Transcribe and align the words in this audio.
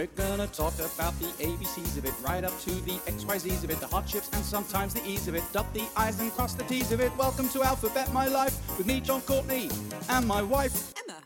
We're 0.00 0.06
gonna 0.16 0.46
talk 0.46 0.72
about 0.78 1.12
the 1.20 1.26
ABCs 1.44 1.98
of 1.98 2.06
it, 2.06 2.14
right 2.22 2.42
up 2.42 2.58
to 2.60 2.70
the 2.70 2.92
XYZs 3.04 3.64
of 3.64 3.70
it, 3.70 3.80
the 3.80 3.86
hardships 3.86 4.30
and 4.32 4.42
sometimes 4.42 4.94
the 4.94 5.06
ease 5.06 5.28
of 5.28 5.34
it. 5.34 5.42
Dot 5.52 5.70
the 5.74 5.82
I's 5.94 6.18
and 6.20 6.32
cross 6.32 6.54
the 6.54 6.64
T's 6.64 6.90
of 6.90 7.00
it. 7.00 7.14
Welcome 7.18 7.50
to 7.50 7.62
Alphabet 7.62 8.10
My 8.10 8.26
Life 8.26 8.78
with 8.78 8.86
me, 8.86 9.00
Jon 9.02 9.20
Courtney, 9.20 9.68
and 10.08 10.26
my 10.26 10.40
wife. 10.40 10.94
Emma. 11.06 11.18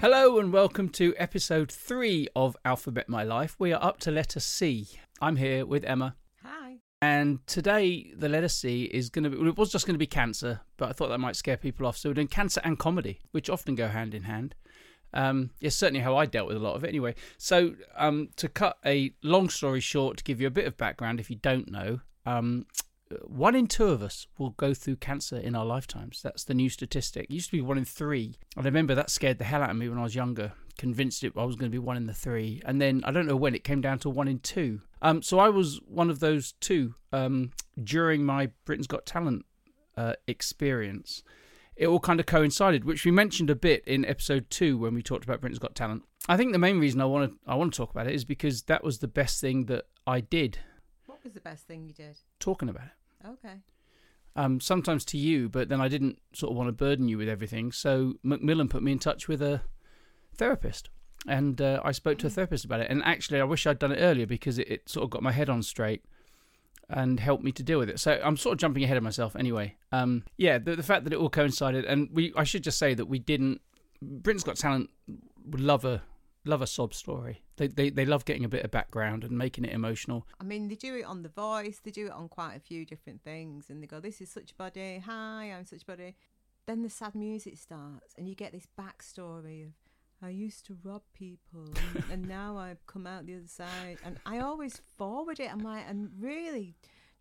Hello 0.00 0.38
and 0.38 0.52
welcome 0.52 0.88
to 0.90 1.12
episode 1.18 1.72
three 1.72 2.28
of 2.36 2.56
Alphabet 2.64 3.08
My 3.08 3.24
Life. 3.24 3.56
We 3.58 3.72
are 3.72 3.82
up 3.82 3.98
to 4.02 4.12
letter 4.12 4.38
C. 4.38 4.86
I'm 5.20 5.34
here 5.34 5.66
with 5.66 5.82
Emma, 5.82 6.14
Hi. 6.44 6.76
and 7.02 7.44
today 7.48 8.12
the 8.16 8.28
letter 8.28 8.46
C 8.46 8.84
is 8.84 9.10
going 9.10 9.24
to 9.24 9.30
be. 9.30 9.38
Well, 9.38 9.48
it 9.48 9.58
was 9.58 9.72
just 9.72 9.88
going 9.88 9.94
to 9.94 9.98
be 9.98 10.06
cancer, 10.06 10.60
but 10.76 10.88
I 10.88 10.92
thought 10.92 11.08
that 11.08 11.18
might 11.18 11.34
scare 11.34 11.56
people 11.56 11.84
off. 11.84 11.96
So 11.96 12.10
we're 12.10 12.14
doing 12.14 12.28
cancer 12.28 12.60
and 12.62 12.78
comedy, 12.78 13.18
which 13.32 13.50
often 13.50 13.74
go 13.74 13.88
hand 13.88 14.14
in 14.14 14.22
hand. 14.22 14.54
Um, 15.12 15.50
it's 15.60 15.76
certainly 15.76 16.00
how 16.00 16.16
I 16.16 16.26
dealt 16.26 16.48
with 16.48 16.56
a 16.56 16.60
lot 16.60 16.76
of 16.76 16.84
it 16.84 16.88
anyway. 16.88 17.14
So, 17.38 17.74
um, 17.96 18.28
to 18.36 18.48
cut 18.48 18.78
a 18.84 19.12
long 19.22 19.48
story 19.48 19.80
short, 19.80 20.18
to 20.18 20.24
give 20.24 20.40
you 20.40 20.46
a 20.46 20.50
bit 20.50 20.66
of 20.66 20.76
background, 20.76 21.20
if 21.20 21.30
you 21.30 21.36
don't 21.36 21.70
know, 21.70 22.00
um, 22.26 22.66
one 23.22 23.54
in 23.54 23.66
two 23.66 23.86
of 23.86 24.02
us 24.02 24.26
will 24.38 24.50
go 24.50 24.72
through 24.72 24.96
cancer 24.96 25.36
in 25.36 25.56
our 25.56 25.64
lifetimes. 25.64 26.22
That's 26.22 26.44
the 26.44 26.54
new 26.54 26.68
statistic. 26.68 27.24
It 27.24 27.34
used 27.34 27.50
to 27.50 27.56
be 27.56 27.60
one 27.60 27.78
in 27.78 27.84
three. 27.84 28.36
I 28.56 28.62
remember 28.62 28.94
that 28.94 29.10
scared 29.10 29.38
the 29.38 29.44
hell 29.44 29.62
out 29.62 29.70
of 29.70 29.76
me 29.76 29.88
when 29.88 29.98
I 29.98 30.04
was 30.04 30.14
younger, 30.14 30.52
convinced 30.78 31.24
it 31.24 31.32
I 31.36 31.44
was 31.44 31.56
going 31.56 31.70
to 31.70 31.74
be 31.74 31.78
one 31.78 31.96
in 31.96 32.06
the 32.06 32.14
three. 32.14 32.62
And 32.64 32.80
then 32.80 33.02
I 33.04 33.10
don't 33.10 33.26
know 33.26 33.36
when 33.36 33.54
it 33.54 33.64
came 33.64 33.80
down 33.80 33.98
to 34.00 34.10
one 34.10 34.28
in 34.28 34.38
two. 34.38 34.82
Um, 35.02 35.22
so 35.22 35.38
I 35.38 35.48
was 35.48 35.80
one 35.86 36.10
of 36.10 36.20
those 36.20 36.52
two 36.60 36.94
um, 37.12 37.50
during 37.82 38.24
my 38.24 38.50
Britain's 38.64 38.86
Got 38.86 39.06
Talent 39.06 39.44
uh, 39.96 40.14
experience 40.26 41.22
it 41.80 41.86
all 41.86 41.98
kind 41.98 42.20
of 42.20 42.26
coincided, 42.26 42.84
which 42.84 43.06
we 43.06 43.10
mentioned 43.10 43.48
a 43.48 43.54
bit 43.56 43.82
in 43.86 44.04
episode 44.04 44.50
two 44.50 44.76
when 44.76 44.92
we 44.92 45.02
talked 45.02 45.24
about 45.24 45.40
Britain's 45.40 45.58
Got 45.58 45.74
Talent. 45.74 46.02
I 46.28 46.36
think 46.36 46.52
the 46.52 46.58
main 46.58 46.78
reason 46.78 47.00
I 47.00 47.06
want 47.06 47.32
to 47.32 47.38
I 47.50 47.54
want 47.54 47.72
to 47.72 47.76
talk 47.76 47.90
about 47.90 48.06
it 48.06 48.14
is 48.14 48.24
because 48.26 48.62
that 48.64 48.84
was 48.84 48.98
the 48.98 49.08
best 49.08 49.40
thing 49.40 49.64
that 49.64 49.86
I 50.06 50.20
did 50.20 50.58
What 51.06 51.24
was 51.24 51.32
the 51.32 51.40
best 51.40 51.66
thing 51.66 51.86
you 51.86 51.94
did? 51.94 52.18
talking 52.38 52.68
about 52.68 52.84
it. 52.84 53.26
Okay. 53.28 53.54
Um, 54.36 54.60
sometimes 54.60 55.04
to 55.06 55.16
you, 55.18 55.48
but 55.48 55.68
then 55.70 55.80
I 55.80 55.88
didn't 55.88 56.18
sort 56.34 56.50
of 56.52 56.56
want 56.58 56.68
to 56.68 56.72
burden 56.72 57.08
you 57.08 57.16
with 57.18 57.28
everything. 57.30 57.72
So 57.72 58.14
Macmillan 58.22 58.68
put 58.68 58.82
me 58.82 58.92
in 58.92 58.98
touch 58.98 59.26
with 59.26 59.40
a 59.42 59.62
therapist, 60.34 60.90
and 61.26 61.60
uh, 61.60 61.80
I 61.82 61.92
spoke 61.92 62.18
to 62.18 62.26
a 62.26 62.30
therapist 62.30 62.64
about 62.66 62.80
it. 62.80 62.90
And 62.90 63.02
actually, 63.04 63.40
I 63.40 63.44
wish 63.44 63.66
I'd 63.66 63.78
done 63.78 63.92
it 63.92 63.98
earlier 64.00 64.26
because 64.26 64.58
it, 64.58 64.68
it 64.68 64.88
sort 64.88 65.04
of 65.04 65.10
got 65.10 65.22
my 65.22 65.32
head 65.32 65.48
on 65.48 65.62
straight 65.62 66.04
and 66.90 67.20
helped 67.20 67.44
me 67.44 67.52
to 67.52 67.62
deal 67.62 67.78
with 67.78 67.88
it. 67.88 68.00
So 68.00 68.20
I'm 68.22 68.36
sort 68.36 68.54
of 68.54 68.58
jumping 68.58 68.84
ahead 68.84 68.96
of 68.96 69.02
myself 69.02 69.36
anyway. 69.36 69.76
Um, 69.92 70.24
yeah, 70.36 70.58
the, 70.58 70.76
the 70.76 70.82
fact 70.82 71.04
that 71.04 71.12
it 71.12 71.16
all 71.16 71.30
coincided, 71.30 71.84
and 71.84 72.08
we 72.12 72.32
I 72.36 72.44
should 72.44 72.64
just 72.64 72.78
say 72.78 72.94
that 72.94 73.06
we 73.06 73.18
didn't. 73.18 73.60
Britain's 74.02 74.44
Got 74.44 74.56
Talent 74.56 74.90
would 75.44 75.60
love 75.60 75.84
a 75.84 76.02
love 76.44 76.62
a 76.62 76.66
sob 76.66 76.94
story. 76.94 77.42
They, 77.56 77.68
they 77.68 77.90
they 77.90 78.06
love 78.06 78.24
getting 78.24 78.44
a 78.44 78.48
bit 78.48 78.64
of 78.64 78.70
background 78.70 79.24
and 79.24 79.36
making 79.36 79.64
it 79.64 79.72
emotional. 79.72 80.26
I 80.40 80.44
mean, 80.44 80.68
they 80.68 80.74
do 80.74 80.96
it 80.96 81.04
on 81.04 81.22
The 81.22 81.28
Voice. 81.28 81.80
They 81.82 81.90
do 81.90 82.06
it 82.06 82.12
on 82.12 82.28
quite 82.28 82.54
a 82.54 82.60
few 82.60 82.84
different 82.84 83.22
things, 83.22 83.70
and 83.70 83.82
they 83.82 83.86
go, 83.86 84.00
"This 84.00 84.20
is 84.20 84.30
such 84.30 84.52
a 84.52 84.54
body. 84.54 85.02
Hi, 85.04 85.52
I'm 85.56 85.64
such 85.64 85.82
a 85.82 85.86
body." 85.86 86.16
Then 86.66 86.82
the 86.82 86.90
sad 86.90 87.14
music 87.14 87.58
starts, 87.58 88.14
and 88.16 88.28
you 88.28 88.34
get 88.34 88.52
this 88.52 88.66
backstory 88.78 89.64
of, 89.64 89.72
"I 90.22 90.28
used 90.30 90.66
to 90.66 90.76
rob 90.82 91.02
people, 91.14 91.66
and, 91.94 92.04
and 92.12 92.28
now 92.28 92.56
I've 92.58 92.86
come 92.86 93.06
out 93.06 93.26
the 93.26 93.36
other 93.36 93.48
side." 93.48 93.98
And 94.04 94.18
I 94.26 94.38
always 94.38 94.80
forward 94.96 95.40
it. 95.40 95.50
I'm 95.52 95.60
like, 95.60 95.84
and 95.88 96.10
really, 96.18 96.74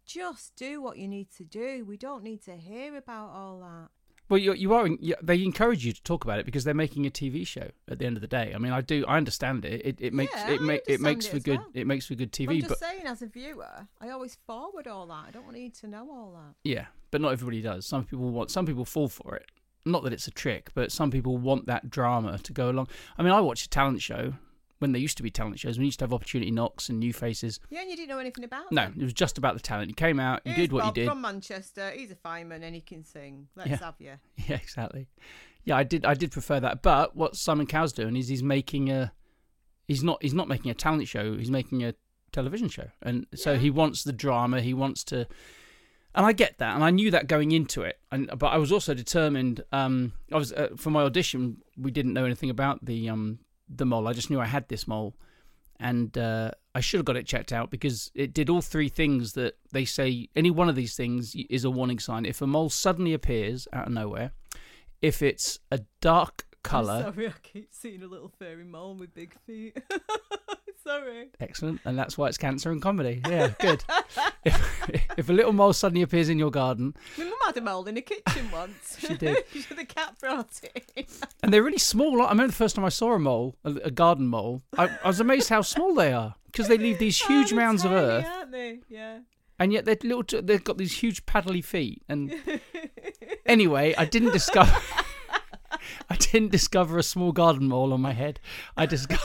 just 0.06 0.56
do 0.56 0.82
what 0.82 0.98
you 0.98 1.08
need 1.08 1.30
to 1.38 1.44
do. 1.44 1.86
We 1.86 1.98
don't 1.98 2.24
need 2.24 2.44
to 2.46 2.56
hear 2.56 2.96
about 2.98 3.30
all 3.30 3.60
that. 3.60 3.90
Well, 4.30 4.38
you 4.38 4.54
you 4.54 4.74
are 4.76 4.88
they 5.24 5.44
encourage 5.44 5.84
you 5.84 5.92
to 5.92 6.04
talk 6.04 6.24
about 6.24 6.38
it 6.38 6.46
because 6.46 6.64
they're 6.64 6.76
making 6.76 7.08
a 7.08 7.10
TV 7.10 7.48
show 7.48 7.70
at 7.88 7.98
the 7.98 8.06
end 8.06 8.16
of 8.16 8.22
the 8.22 8.28
day. 8.28 8.52
I 8.54 8.60
mean, 8.60 8.72
I 8.72 8.82
do 8.82 9.04
I 9.08 9.18
understand 9.18 9.66
it. 9.66 9.82
It 9.84 9.98
it 10.00 10.14
makes 10.14 10.34
Yeah, 10.36 10.52
it 10.52 10.62
ma- 10.62 10.78
it 10.88 11.02
makes 11.02 11.26
it 11.26 11.32
for 11.32 11.40
good 11.40 11.58
well. 11.58 11.68
it 11.74 11.88
makes 11.88 12.06
for 12.06 12.14
good 12.14 12.32
TV. 12.32 12.48
I'm 12.50 12.56
TV. 12.58 12.60
just 12.60 12.70
But 12.70 12.80
saying, 12.80 13.08
as 13.08 13.24
a 13.24 13.26
viewer, 13.26 13.88
I 14.00 14.10
always 14.10 14.38
forward 14.46 14.86
all 14.88 15.08
that. 15.08 15.26
I 15.28 15.32
don't 15.32 15.46
want 15.46 15.58
you 15.58 15.72
to 15.72 15.88
know 15.88 16.08
all 16.12 16.34
that. 16.34 16.54
yeah, 16.64 16.86
but 17.10 17.22
not 17.22 17.32
everybody 17.32 17.62
does. 17.64 17.88
Some 17.88 18.06
people 18.06 18.30
want 18.30 18.52
some 18.52 18.68
people 18.68 18.86
fall 18.86 19.08
for 19.08 19.36
it. 19.36 19.50
Not 19.86 20.04
that 20.04 20.14
it's 20.14 20.28
a 20.28 20.32
trick, 20.32 20.70
but 20.74 20.92
some 20.92 21.10
people 21.12 21.38
want 21.38 21.66
that 21.68 21.90
drama 21.90 22.38
to 22.40 22.54
go 22.54 22.70
along. 22.70 22.88
I 23.18 23.24
mean, 23.24 23.32
I 23.32 23.40
watched 23.42 23.66
a 23.66 23.70
talent 23.70 24.02
show 24.02 24.34
when 24.80 24.92
there 24.92 25.02
used 25.02 25.18
to 25.18 25.24
be 25.24 25.30
talent 25.32 25.60
shows. 25.60 25.80
We 25.80 25.86
used 25.86 26.00
to 26.00 26.04
have 26.04 26.14
opportunity 26.14 26.52
knocks 26.52 26.90
and 26.90 27.00
new 27.00 27.14
faces. 27.14 27.60
Yeah, 27.70 27.82
and 27.82 27.90
you 27.90 27.96
didn't 27.96 28.10
know 28.10 28.20
anything 28.20 28.44
about 28.44 28.72
No, 28.72 28.84
them. 28.84 28.96
it 29.00 29.04
was 29.04 29.14
just 29.14 29.38
about 29.38 29.54
the 29.56 29.60
talent. 29.62 29.90
You 29.90 29.96
came 29.96 30.20
out, 30.20 30.42
you 30.46 30.54
Here's 30.54 30.68
did 30.68 30.74
what 30.74 30.84
Bob 30.84 30.98
you 30.98 31.04
did. 31.04 31.10
from 31.10 31.22
Manchester. 31.22 31.92
He's 31.92 32.12
a 32.12 32.16
fireman 32.16 32.64
and 32.64 32.76
he 32.76 32.82
can 32.82 33.04
sing. 33.04 33.48
Let's 33.56 33.70
Yeah. 33.70 33.78
have 33.78 33.96
you. 34.00 34.14
Yeah, 34.48 34.56
exactly. 34.58 35.08
Yeah, 35.64 35.76
I 35.78 35.84
did. 35.84 36.06
I 36.06 36.14
did 36.14 36.32
prefer 36.32 36.60
that. 36.62 36.82
But 36.82 37.16
what 37.16 37.36
Simon 37.36 37.66
Cowell's 37.68 37.94
doing 37.94 38.16
is 38.16 38.28
he's 38.28 38.44
making 38.44 38.90
a. 38.90 39.12
He's 39.88 40.04
not. 40.04 40.22
He's 40.22 40.34
not 40.34 40.48
making 40.48 40.72
a 40.72 40.74
talent 40.76 41.08
show. 41.08 41.36
He's 41.38 41.52
making 41.52 41.84
a 41.84 41.94
television 42.32 42.70
show, 42.70 42.88
and 43.02 43.26
so 43.36 43.54
Yeah. 43.54 43.58
he 43.60 43.70
wants 43.70 44.04
the 44.04 44.14
drama. 44.14 44.62
He 44.62 44.74
wants 44.74 45.04
to. 45.06 45.28
And 46.16 46.26
I 46.26 46.32
get 46.32 46.58
that, 46.58 46.74
and 46.74 46.84
I 46.84 46.90
knew 46.90 47.12
that 47.12 47.28
going 47.28 47.52
into 47.52 47.84
it. 47.84 48.00
And 48.12 48.32
but 48.38 48.48
I 48.48 48.58
was 48.58 48.72
also 48.72 48.94
determined. 48.94 49.64
Um, 49.72 50.14
I 50.32 50.38
was 50.38 50.52
uh, 50.52 50.70
for 50.76 50.90
my 50.90 51.04
audition. 51.04 51.58
We 51.78 51.92
didn't 51.92 52.14
know 52.14 52.26
anything 52.26 52.50
about 52.50 52.84
the 52.84 53.10
um 53.10 53.40
the 53.70 53.86
mole. 53.86 54.08
I 54.08 54.14
just 54.14 54.30
knew 54.30 54.40
I 54.40 54.46
had 54.46 54.68
this 54.70 54.88
mole, 54.88 55.16
and 55.80 56.18
uh, 56.18 56.52
I 56.74 56.80
should 56.80 56.98
have 56.98 57.06
got 57.06 57.16
it 57.16 57.28
checked 57.28 57.54
out 57.54 57.70
because 57.70 58.12
it 58.16 58.34
did 58.34 58.50
all 58.50 58.62
three 58.62 58.90
things 58.90 59.34
that 59.34 59.56
they 59.72 59.86
say. 59.86 60.30
Any 60.36 60.50
one 60.50 60.68
of 60.68 60.76
these 60.76 60.96
things 60.96 61.36
is 61.50 61.64
a 61.64 61.70
warning 61.70 62.00
sign. 62.00 62.26
If 62.26 62.42
a 62.42 62.48
mole 62.48 62.70
suddenly 62.70 63.14
appears 63.14 63.68
out 63.72 63.88
of 63.88 63.94
nowhere, 63.94 64.32
if 65.02 65.22
it's 65.22 65.60
a 65.72 65.82
dark 66.02 66.46
color, 66.64 67.04
I'm 67.06 67.14
sorry, 67.14 67.28
I 67.28 67.34
keep 67.44 67.70
seeing 67.72 68.02
a 68.02 68.08
little 68.08 68.32
furry 68.40 68.66
mole 68.66 68.96
with 68.96 69.14
big 69.14 69.36
feet. 69.46 69.78
sorry. 70.84 71.30
excellent, 71.40 71.82
and 71.86 71.98
that's 71.98 72.18
why 72.18 72.28
it's 72.28 72.38
cancer 72.38 72.72
and 72.72 72.82
comedy. 72.82 73.22
Yeah, 73.28 73.50
good. 73.60 73.84
if, 74.44 75.10
if 75.18 75.30
a 75.30 75.34
little 75.34 75.54
mole 75.54 75.74
suddenly 75.74 76.02
appears 76.02 76.30
in 76.30 76.40
your 76.40 76.52
garden, 76.52 76.96
My 77.18 77.26
mum 77.26 77.34
had 77.46 77.58
a 77.58 77.62
mole 77.62 77.86
in 77.88 77.96
the 77.96 78.02
kitchen 78.02 78.50
once. 78.52 78.98
She 79.00 79.16
did. 79.16 79.44
the 79.76 79.86
cat 79.86 80.16
brought 80.20 80.60
it 80.76 81.10
and 81.42 81.54
they're 81.54 81.64
really 81.64 81.78
small. 81.78 82.22
I 82.22 82.30
remember 82.30 82.48
the 82.52 82.54
first 82.58 82.76
time 82.76 82.86
I 82.86 82.90
saw 82.90 83.14
a 83.14 83.20
mole, 83.20 83.56
a, 83.64 83.72
a 83.86 83.92
garden 83.92 84.28
mole. 84.28 84.62
I, 84.78 84.90
I 85.04 85.08
was 85.08 85.20
amazed 85.20 85.50
how 85.50 85.62
small 85.62 85.94
they 85.94 86.12
are 86.14 86.36
because 86.48 86.68
they 86.68 86.78
leave 86.78 87.00
these 87.00 87.22
oh, 87.24 87.28
huge 87.28 87.54
Oh, 87.54 87.56
mounds 87.56 87.86
of 87.86 87.92
earth, 87.92 88.26
Aren't 88.26 88.52
they? 88.52 88.80
Yeah. 88.90 89.20
and 89.60 89.72
yet 89.74 89.86
they're 89.86 89.98
little. 90.04 90.24
T- 90.24 90.42
they've 90.42 90.64
got 90.64 90.78
these 90.78 91.00
huge 91.00 91.26
paddly 91.26 91.64
feet. 91.64 92.02
And 92.10 92.36
anyway, 93.46 93.94
I 93.98 94.06
didn't 94.06 94.32
discover. 94.34 94.76
I 96.10 96.16
didn't 96.16 96.52
discover 96.52 96.98
a 96.98 97.04
small 97.04 97.32
garden 97.32 97.68
mole 97.68 97.94
on 97.94 98.02
my 98.02 98.14
head. 98.14 98.40
I 98.76 98.86
discovered 98.86 99.24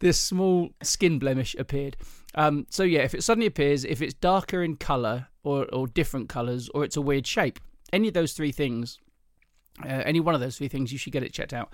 this 0.00 0.20
small 0.20 0.70
skin 0.82 1.18
blemish 1.18 1.54
appeared. 1.58 1.96
Um, 2.34 2.66
so 2.70 2.82
yeah, 2.82 3.00
if 3.00 3.14
it 3.14 3.24
suddenly 3.24 3.46
appears, 3.46 3.84
if 3.84 4.02
it's 4.02 4.14
darker 4.14 4.62
in 4.62 4.76
color 4.76 5.28
or 5.42 5.66
or 5.72 5.86
different 5.86 6.28
colors, 6.28 6.68
or 6.74 6.84
it's 6.84 6.96
a 6.96 7.00
weird 7.00 7.26
shape, 7.26 7.58
any 7.92 8.08
of 8.08 8.14
those 8.14 8.32
three 8.32 8.52
things, 8.52 8.98
uh, 9.84 9.88
any 9.88 10.20
one 10.20 10.34
of 10.34 10.40
those 10.40 10.58
three 10.58 10.68
things, 10.68 10.92
you 10.92 10.98
should 10.98 11.12
get 11.12 11.22
it 11.22 11.32
checked 11.32 11.52
out. 11.52 11.72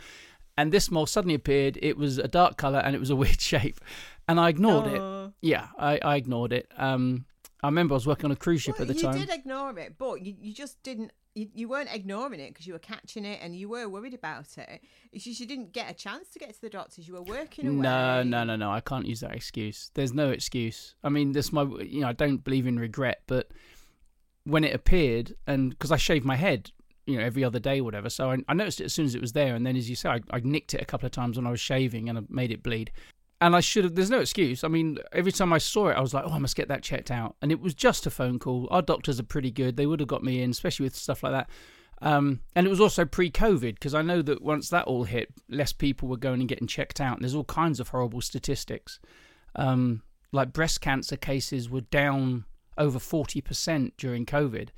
And 0.57 0.71
this 0.71 0.91
mole 0.91 1.07
suddenly 1.07 1.35
appeared. 1.35 1.79
It 1.81 1.97
was 1.97 2.19
a 2.19 2.29
dark 2.29 2.59
color 2.59 2.79
and 2.79 2.95
it 2.95 2.99
was 2.99 3.11
a 3.11 3.17
weird 3.23 3.41
shape, 3.41 3.81
and 4.29 4.39
I 4.39 4.51
ignored 4.51 4.87
it. 4.87 5.01
Oh. 5.01 5.33
Yeah, 5.41 5.69
I, 5.79 5.99
I 6.03 6.17
ignored 6.17 6.53
it. 6.53 6.71
Um, 6.77 7.27
I 7.63 7.69
remember 7.69 7.95
I 7.95 7.97
was 7.97 8.07
working 8.07 8.27
on 8.27 8.33
a 8.33 8.37
cruise 8.37 8.63
ship 8.63 8.79
Well, 8.79 8.83
at 8.83 8.89
the 8.89 8.95
you 8.95 9.03
time. 9.03 9.19
You 9.19 9.27
did 9.27 9.35
ignore 9.35 9.79
it, 9.79 9.95
but 9.97 10.21
you, 10.21 10.35
you 10.41 10.53
just 10.53 10.83
didn't. 10.83 11.13
You, 11.35 11.49
you 11.55 11.69
weren't 11.69 11.89
ignoring 11.91 12.41
it 12.41 12.49
because 12.49 12.67
you 12.67 12.75
were 12.75 12.79
catching 12.79 13.25
it 13.25 13.41
and 13.43 13.57
you 13.57 13.69
were 13.69 13.89
worried 13.89 14.13
about 14.13 14.59
it. 14.59 14.83
It's 15.13 15.25
just 15.25 15.41
you 15.41 15.47
didn't 15.47 15.73
get 15.73 15.91
a 15.91 15.95
chance 15.95 16.29
to 16.31 16.39
get 16.39 16.53
to 16.53 16.61
the 16.61 16.69
doctors. 16.69 17.09
You 17.09 17.15
were 17.15 17.23
working 17.23 17.67
away. 17.67 17.77
No, 17.79 18.23
no, 18.23 18.45
no, 18.45 18.57
no. 18.57 18.71
I 18.71 18.81
can't 18.81 19.07
use 19.07 19.21
that 19.21 19.35
excuse. 19.35 19.91
There's 19.95 20.13
no 20.13 20.31
excuse. 20.31 20.95
I 21.03 21.09
mean, 21.09 21.33
this 21.33 21.53
my 21.53 21.63
you 21.63 22.03
know 22.03 22.09
I 22.09 22.13
don't 22.13 22.45
believe 22.45 22.67
in 22.67 22.79
regret, 22.79 23.23
but 23.27 23.51
when 24.45 24.65
it 24.65 24.75
appeared, 24.75 25.35
and 25.47 25.71
because 25.71 25.93
I 25.93 25.97
shaved 25.97 26.25
my 26.25 26.37
head, 26.37 26.71
you 27.07 27.17
know, 27.17 27.25
every 27.25 27.45
other 27.45 27.59
day, 27.59 27.81
or 27.81 27.85
whatever, 27.85 28.11
so 28.11 28.31
I, 28.31 28.39
I 28.49 28.55
noticed 28.55 28.81
it 28.81 28.85
as 28.85 28.93
soon 28.93 29.07
as 29.07 29.15
it 29.15 29.21
was 29.21 29.33
there, 29.33 29.55
and 29.55 29.67
then 29.67 29.77
as 29.77 29.89
you 29.89 29.97
say, 29.97 30.11
I, 30.11 30.21
I 30.31 30.41
nicked 30.41 30.75
it 30.75 30.83
a 30.83 30.85
couple 30.85 31.07
of 31.07 31.13
times 31.13 31.37
when 31.37 31.47
I 31.47 31.51
was 31.51 31.61
shaving, 31.61 32.09
and 32.09 32.19
I 32.19 32.23
made 32.29 32.51
it 32.51 32.63
bleed. 32.63 32.93
And 33.43 33.57
I 33.57 33.61
should 33.61 33.83
have. 33.83 33.97
There's 33.97 34.09
no 34.09 34.21
excuse. 34.21 34.63
I 34.63 34.69
mean, 34.69 34.99
every 35.11 35.33
time 35.33 35.53
I 35.53 35.59
saw 35.59 35.89
it, 35.89 35.97
I 35.97 36.01
was 36.01 36.15
like, 36.15 36.25
"Oh, 36.25 36.31
I 36.31 36.39
must 36.39 36.55
get 36.55 36.69
that 36.69 36.85
checked 36.85 37.11
out." 37.11 37.35
And 37.43 37.51
it 37.51 37.61
was 37.61 37.75
just 37.75 38.07
a 38.07 38.11
phone 38.11 38.39
call. 38.39 38.69
Our 38.71 38.83
doctors 38.83 39.19
are 39.19 39.25
pretty 39.25 39.51
good. 39.51 39.77
They 39.77 39.85
would 39.85 39.99
have 39.99 40.09
got 40.09 40.23
me 40.23 40.43
in, 40.45 40.51
especially 40.51 40.85
with 40.85 40.95
stuff 40.95 41.25
like 41.25 41.33
that. 41.33 41.51
Um, 42.01 42.41
and 42.55 42.67
it 42.67 42.71
was 42.71 42.81
also 42.81 43.05
pre-COVID 43.05 43.75
because 43.75 43.95
I 43.95 44.03
know 44.03 44.23
that 44.23 44.43
once 44.43 44.69
that 44.69 44.87
all 44.87 45.05
hit, 45.05 45.29
less 45.49 45.73
people 45.73 46.09
were 46.09 46.17
going 46.17 46.39
and 46.39 46.49
getting 46.49 46.69
checked 46.69 47.01
out. 47.01 47.17
And 47.17 47.25
there's 47.25 47.35
all 47.35 47.45
kinds 47.45 47.81
of 47.81 47.89
horrible 47.89 48.21
statistics, 48.21 49.01
um, 49.57 50.03
like 50.31 50.53
breast 50.53 50.81
cancer 50.81 51.17
cases 51.17 51.69
were 51.69 51.81
down 51.81 52.45
over 52.79 53.01
forty 53.01 53.41
percent 53.41 53.95
during 53.97 54.25
COVID. 54.25 54.69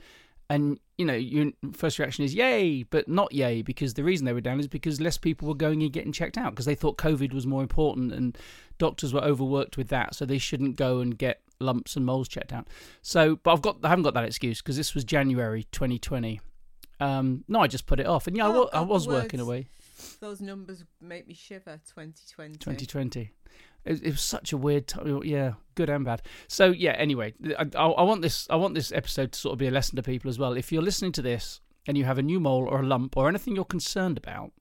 And 0.48 0.80
you 0.98 1.04
know, 1.04 1.14
your 1.14 1.50
first 1.72 1.98
reaction 1.98 2.24
is 2.24 2.34
yay, 2.34 2.84
but 2.84 3.08
not 3.08 3.32
yay 3.32 3.62
because 3.62 3.94
the 3.94 4.04
reason 4.04 4.24
they 4.26 4.32
were 4.32 4.40
down 4.40 4.60
is 4.60 4.68
because 4.68 5.00
less 5.00 5.18
people 5.18 5.48
were 5.48 5.54
going 5.54 5.82
and 5.82 5.92
getting 5.92 6.12
checked 6.12 6.38
out 6.38 6.50
because 6.52 6.66
they 6.66 6.74
thought 6.76 6.96
COVID 6.98 7.32
was 7.32 7.46
more 7.46 7.62
important 7.62 8.12
and 8.12 8.38
doctors 8.78 9.12
were 9.12 9.22
overworked 9.24 9.76
with 9.76 9.88
that, 9.88 10.14
so 10.14 10.24
they 10.24 10.38
shouldn't 10.38 10.76
go 10.76 11.00
and 11.00 11.18
get 11.18 11.40
lumps 11.60 11.96
and 11.96 12.04
moles 12.06 12.28
checked 12.28 12.52
out. 12.52 12.68
So, 13.02 13.36
but 13.36 13.52
I've 13.52 13.62
got 13.62 13.78
I 13.82 13.88
haven't 13.88 14.04
got 14.04 14.14
that 14.14 14.24
excuse 14.24 14.60
because 14.62 14.76
this 14.76 14.94
was 14.94 15.04
January 15.04 15.64
2020. 15.72 16.40
Um, 17.00 17.44
no, 17.48 17.60
I 17.60 17.66
just 17.66 17.86
put 17.86 17.98
it 17.98 18.06
off, 18.06 18.26
and 18.28 18.36
yeah, 18.36 18.46
I 18.46 18.48
Oh, 18.50 18.62
wa- 18.62 18.70
I 18.72 18.80
was 18.82 19.08
working 19.08 19.40
away. 19.40 19.66
Those 20.20 20.40
numbers 20.40 20.84
make 21.00 21.26
me 21.26 21.34
shiver. 21.34 21.80
2020. 21.94 22.58
2020. 22.58 23.30
It, 23.84 24.02
it 24.02 24.10
was 24.10 24.20
such 24.20 24.52
a 24.52 24.56
weird 24.56 24.88
time. 24.88 25.22
Yeah, 25.24 25.54
good 25.74 25.90
and 25.90 26.04
bad. 26.04 26.22
So 26.48 26.70
yeah. 26.70 26.92
Anyway, 26.92 27.34
I, 27.58 27.66
I, 27.76 28.02
want 28.02 28.22
this. 28.22 28.46
I 28.50 28.56
want 28.56 28.74
this 28.74 28.92
episode 28.92 29.32
to 29.32 29.38
sort 29.38 29.52
of 29.52 29.58
be 29.58 29.66
a 29.66 29.70
lesson 29.70 29.96
to 29.96 30.02
people 30.02 30.28
as 30.28 30.38
well. 30.38 30.56
If 30.56 30.72
you're 30.72 30.82
listening 30.82 31.12
to 31.12 31.22
this 31.22 31.60
and 31.86 31.98
you 31.98 32.04
have 32.04 32.18
a 32.18 32.22
new 32.22 32.40
mole 32.40 32.66
or 32.68 32.80
a 32.80 32.86
lump 32.86 33.16
or 33.16 33.28
anything 33.28 33.54
you're 33.54 33.64
concerned 33.64 34.16
about, 34.16 34.52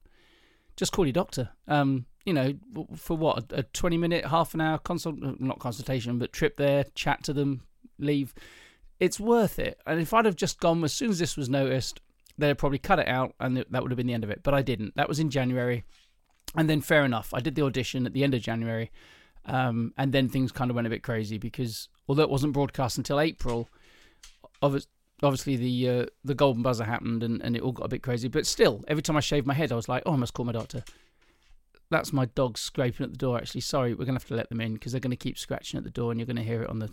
just 0.76 0.92
call 0.92 1.06
your 1.06 1.12
doctor. 1.12 1.50
Um, 1.68 2.06
you 2.24 2.32
know, 2.32 2.54
for 2.96 3.16
what 3.16 3.52
a 3.52 3.62
20 3.62 3.98
minute, 3.98 4.26
half 4.26 4.54
an 4.54 4.60
hour 4.60 4.78
consult, 4.78 5.16
not 5.20 5.58
consultation, 5.58 6.18
but 6.18 6.32
trip 6.32 6.56
there, 6.56 6.84
chat 6.94 7.22
to 7.24 7.32
them, 7.32 7.62
leave. 7.98 8.34
It's 8.98 9.20
worth 9.20 9.58
it. 9.58 9.80
And 9.86 10.00
if 10.00 10.14
I'd 10.14 10.24
have 10.24 10.36
just 10.36 10.60
gone 10.60 10.82
as 10.84 10.94
soon 10.94 11.10
as 11.10 11.18
this 11.18 11.36
was 11.36 11.50
noticed, 11.50 12.00
they'd 12.38 12.58
probably 12.58 12.78
cut 12.78 12.98
it 12.98 13.08
out, 13.08 13.34
and 13.40 13.56
that 13.56 13.82
would 13.82 13.90
have 13.90 13.96
been 13.96 14.06
the 14.06 14.14
end 14.14 14.24
of 14.24 14.30
it. 14.30 14.42
But 14.42 14.54
I 14.54 14.62
didn't. 14.62 14.96
That 14.96 15.08
was 15.08 15.20
in 15.20 15.30
January, 15.30 15.84
and 16.56 16.68
then 16.68 16.80
fair 16.80 17.04
enough. 17.04 17.32
I 17.34 17.40
did 17.40 17.54
the 17.54 17.62
audition 17.62 18.06
at 18.06 18.12
the 18.12 18.24
end 18.24 18.34
of 18.34 18.42
January, 18.42 18.90
um, 19.46 19.92
and 19.96 20.12
then 20.12 20.28
things 20.28 20.52
kind 20.52 20.70
of 20.70 20.74
went 20.74 20.86
a 20.86 20.90
bit 20.90 21.02
crazy 21.02 21.38
because 21.38 21.88
although 22.08 22.22
it 22.22 22.30
wasn't 22.30 22.52
broadcast 22.52 22.96
until 22.98 23.20
April, 23.20 23.68
obviously 24.62 25.56
the 25.56 25.88
uh, 25.88 26.06
the 26.24 26.34
golden 26.34 26.62
buzzer 26.62 26.84
happened 26.84 27.22
and, 27.22 27.42
and 27.42 27.56
it 27.56 27.62
all 27.62 27.72
got 27.72 27.84
a 27.84 27.88
bit 27.88 28.02
crazy. 28.02 28.28
But 28.28 28.46
still, 28.46 28.82
every 28.88 29.02
time 29.02 29.16
I 29.16 29.20
shaved 29.20 29.46
my 29.46 29.54
head, 29.54 29.72
I 29.72 29.76
was 29.76 29.88
like, 29.88 30.02
oh, 30.06 30.12
I 30.12 30.16
must 30.16 30.34
call 30.34 30.46
my 30.46 30.52
doctor. 30.52 30.84
That's 31.90 32.12
my 32.12 32.26
dog 32.26 32.56
scraping 32.58 33.04
at 33.04 33.12
the 33.12 33.18
door. 33.18 33.36
Actually, 33.36 33.60
sorry, 33.60 33.94
we're 33.94 34.04
gonna 34.04 34.18
have 34.18 34.28
to 34.28 34.34
let 34.34 34.48
them 34.48 34.60
in 34.60 34.74
because 34.74 34.92
they're 34.92 35.00
gonna 35.00 35.16
keep 35.16 35.38
scratching 35.38 35.78
at 35.78 35.84
the 35.84 35.90
door, 35.90 36.10
and 36.10 36.18
you're 36.18 36.26
gonna 36.26 36.42
hear 36.42 36.62
it 36.62 36.70
on 36.70 36.78
the 36.78 36.90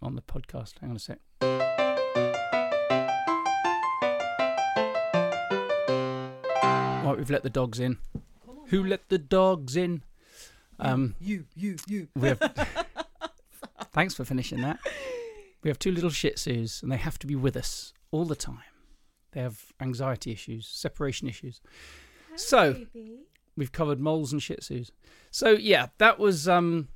on 0.00 0.14
the 0.14 0.22
podcast. 0.22 0.74
Hang 0.80 0.90
on 0.90 0.96
a 0.96 0.98
sec. 0.98 1.18
Right, 7.04 7.16
we've 7.16 7.30
let 7.30 7.42
the 7.42 7.50
dogs 7.50 7.80
in. 7.80 7.96
Who 8.68 8.84
let 8.84 9.08
the 9.08 9.18
dogs 9.18 9.76
in? 9.76 10.02
Um, 10.78 11.14
you, 11.20 11.44
you, 11.56 11.76
you. 11.86 12.08
We 12.14 12.28
have. 12.28 12.38
Thanks 13.92 14.14
for 14.14 14.24
finishing 14.24 14.60
that. 14.60 14.78
We 15.62 15.70
have 15.70 15.78
two 15.78 15.90
little 15.90 16.10
Shih 16.10 16.32
Tzus, 16.32 16.82
and 16.82 16.92
they 16.92 16.96
have 16.96 17.18
to 17.20 17.26
be 17.26 17.34
with 17.34 17.56
us 17.56 17.92
all 18.10 18.24
the 18.24 18.36
time. 18.36 18.58
They 19.32 19.40
have 19.40 19.72
anxiety 19.80 20.30
issues, 20.32 20.66
separation 20.68 21.28
issues. 21.28 21.60
Hi, 22.30 22.36
so 22.36 22.72
baby. 22.72 23.18
we've 23.56 23.72
covered 23.72 24.00
moles 24.00 24.32
and 24.32 24.42
Shih 24.42 24.56
Tzus. 24.56 24.90
So 25.30 25.50
yeah, 25.50 25.88
that 25.98 26.18
was. 26.18 26.48
um 26.48 26.88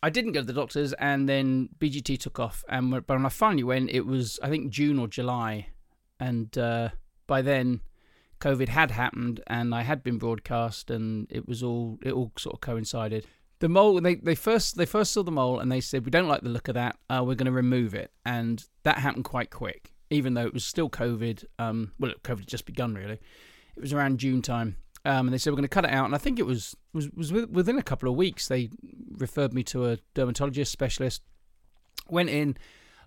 I 0.00 0.10
didn't 0.10 0.32
go 0.32 0.40
to 0.40 0.46
the 0.46 0.52
doctors, 0.52 0.92
and 0.94 1.28
then 1.28 1.70
BGT 1.80 2.18
took 2.20 2.38
off. 2.38 2.64
And 2.68 2.90
but 2.90 3.08
when 3.08 3.26
I 3.26 3.30
finally 3.30 3.64
went, 3.64 3.90
it 3.90 4.06
was 4.06 4.38
I 4.42 4.48
think 4.48 4.70
June 4.70 4.98
or 4.98 5.08
July, 5.08 5.68
and 6.20 6.56
uh, 6.56 6.90
by 7.26 7.42
then, 7.42 7.80
COVID 8.40 8.68
had 8.68 8.90
happened, 8.92 9.40
and 9.46 9.74
I 9.74 9.82
had 9.82 10.02
been 10.02 10.18
broadcast, 10.18 10.90
and 10.90 11.26
it 11.30 11.48
was 11.48 11.62
all 11.62 11.98
it 12.02 12.12
all 12.12 12.32
sort 12.36 12.54
of 12.54 12.60
coincided. 12.60 13.26
The 13.60 13.68
mole 13.68 14.00
they 14.00 14.14
they 14.16 14.34
first 14.34 14.76
they 14.76 14.86
first 14.86 15.12
saw 15.12 15.22
the 15.22 15.32
mole, 15.32 15.58
and 15.58 15.70
they 15.70 15.80
said 15.80 16.04
we 16.04 16.10
don't 16.10 16.28
like 16.28 16.42
the 16.42 16.48
look 16.48 16.68
of 16.68 16.74
that. 16.74 16.96
Uh, 17.10 17.22
we're 17.26 17.34
going 17.34 17.46
to 17.46 17.52
remove 17.52 17.94
it, 17.94 18.12
and 18.24 18.64
that 18.84 18.98
happened 18.98 19.24
quite 19.24 19.50
quick, 19.50 19.92
even 20.10 20.34
though 20.34 20.46
it 20.46 20.54
was 20.54 20.64
still 20.64 20.88
COVID. 20.88 21.44
Um, 21.58 21.92
well, 21.98 22.12
COVID 22.22 22.40
had 22.40 22.48
just 22.48 22.66
begun 22.66 22.94
really. 22.94 23.18
It 23.76 23.80
was 23.80 23.92
around 23.92 24.18
June 24.18 24.42
time. 24.42 24.76
Um, 25.04 25.28
and 25.28 25.32
they 25.32 25.38
said 25.38 25.52
we're 25.52 25.58
going 25.58 25.62
to 25.62 25.68
cut 25.68 25.84
it 25.84 25.92
out, 25.92 26.06
and 26.06 26.14
I 26.14 26.18
think 26.18 26.38
it 26.38 26.46
was 26.46 26.76
was 26.92 27.10
was 27.10 27.32
within 27.32 27.78
a 27.78 27.82
couple 27.82 28.08
of 28.08 28.16
weeks. 28.16 28.48
They 28.48 28.70
referred 29.16 29.54
me 29.54 29.62
to 29.64 29.86
a 29.86 29.98
dermatologist 30.14 30.72
specialist. 30.72 31.22
Went 32.08 32.30
in, 32.30 32.56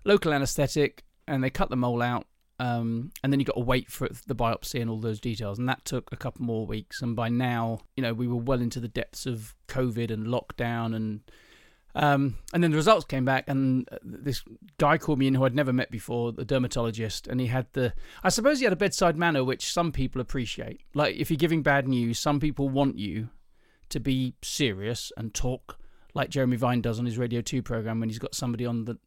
local 0.04 0.32
anaesthetic, 0.32 1.04
and 1.26 1.44
they 1.44 1.50
cut 1.50 1.70
the 1.70 1.76
mole 1.76 2.02
out. 2.02 2.26
Um, 2.62 3.10
and 3.24 3.32
then 3.32 3.40
you 3.40 3.44
got 3.44 3.56
to 3.56 3.64
wait 3.64 3.90
for 3.90 4.08
the 4.28 4.36
biopsy 4.36 4.80
and 4.80 4.88
all 4.88 5.00
those 5.00 5.18
details, 5.18 5.58
and 5.58 5.68
that 5.68 5.84
took 5.84 6.12
a 6.12 6.16
couple 6.16 6.44
more 6.44 6.64
weeks. 6.64 7.02
And 7.02 7.16
by 7.16 7.28
now, 7.28 7.80
you 7.96 8.04
know, 8.04 8.14
we 8.14 8.28
were 8.28 8.36
well 8.36 8.60
into 8.60 8.78
the 8.78 8.86
depths 8.86 9.26
of 9.26 9.56
COVID 9.66 10.12
and 10.12 10.28
lockdown, 10.28 10.94
and 10.94 11.22
um, 11.96 12.36
and 12.54 12.62
then 12.62 12.70
the 12.70 12.76
results 12.76 13.04
came 13.04 13.24
back, 13.24 13.48
and 13.48 13.88
uh, 13.90 13.98
this 14.04 14.44
guy 14.78 14.96
called 14.96 15.18
me 15.18 15.26
in 15.26 15.34
who 15.34 15.44
I'd 15.44 15.56
never 15.56 15.72
met 15.72 15.90
before, 15.90 16.30
the 16.30 16.44
dermatologist, 16.44 17.26
and 17.26 17.40
he 17.40 17.48
had 17.48 17.66
the, 17.72 17.94
I 18.22 18.28
suppose 18.28 18.60
he 18.60 18.64
had 18.64 18.72
a 18.72 18.76
bedside 18.76 19.16
manner, 19.16 19.42
which 19.42 19.72
some 19.72 19.90
people 19.90 20.20
appreciate. 20.20 20.82
Like 20.94 21.16
if 21.16 21.32
you're 21.32 21.38
giving 21.38 21.62
bad 21.62 21.88
news, 21.88 22.20
some 22.20 22.38
people 22.38 22.68
want 22.68 22.96
you 22.96 23.30
to 23.88 23.98
be 23.98 24.36
serious 24.40 25.10
and 25.16 25.34
talk 25.34 25.78
like 26.14 26.30
Jeremy 26.30 26.56
Vine 26.56 26.80
does 26.80 26.98
on 26.98 27.06
his 27.06 27.18
Radio 27.18 27.40
2 27.40 27.62
program 27.62 28.00
when 28.00 28.08
he's 28.08 28.18
got 28.18 28.34
somebody 28.34 28.66
on 28.66 28.84
the 28.84 28.98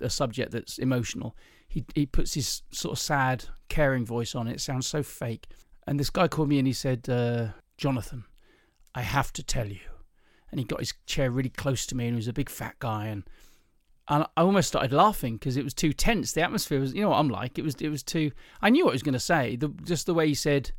a, 0.00 0.04
a 0.04 0.10
subject 0.10 0.52
that's 0.52 0.78
emotional. 0.78 1.36
He 1.68 1.84
he 1.94 2.06
puts 2.06 2.34
his 2.34 2.62
sort 2.70 2.92
of 2.92 2.98
sad, 2.98 3.46
caring 3.68 4.04
voice 4.04 4.34
on 4.34 4.46
it. 4.46 4.54
It 4.54 4.60
sounds 4.60 4.86
so 4.86 5.02
fake. 5.02 5.46
And 5.86 5.98
this 5.98 6.10
guy 6.10 6.28
called 6.28 6.48
me 6.48 6.58
and 6.58 6.66
he 6.66 6.72
said, 6.72 7.08
uh, 7.08 7.48
Jonathan, 7.78 8.24
I 8.94 9.02
have 9.02 9.32
to 9.34 9.42
tell 9.42 9.68
you. 9.68 9.80
And 10.50 10.58
he 10.58 10.64
got 10.64 10.80
his 10.80 10.94
chair 11.06 11.30
really 11.30 11.48
close 11.48 11.86
to 11.86 11.96
me 11.96 12.06
and 12.06 12.14
he 12.14 12.16
was 12.16 12.28
a 12.28 12.32
big 12.32 12.48
fat 12.48 12.76
guy 12.78 13.06
and 13.06 13.24
and 14.08 14.24
I 14.36 14.42
almost 14.42 14.68
started 14.68 14.92
laughing 14.92 15.34
because 15.34 15.56
it 15.56 15.64
was 15.64 15.74
too 15.74 15.92
tense. 15.92 16.32
The 16.32 16.42
atmosphere 16.42 16.78
was, 16.78 16.94
you 16.94 17.02
know 17.02 17.08
what 17.08 17.18
I'm 17.18 17.28
like. 17.28 17.58
It 17.58 17.62
was, 17.62 17.74
it 17.80 17.88
was 17.88 18.04
too. 18.04 18.30
I 18.62 18.70
knew 18.70 18.84
what 18.84 18.92
he 18.92 18.94
was 18.94 19.02
going 19.02 19.14
to 19.14 19.18
say. 19.18 19.56
The, 19.56 19.68
just 19.82 20.06
the 20.06 20.14
way 20.14 20.28
he 20.28 20.34
said, 20.34 20.70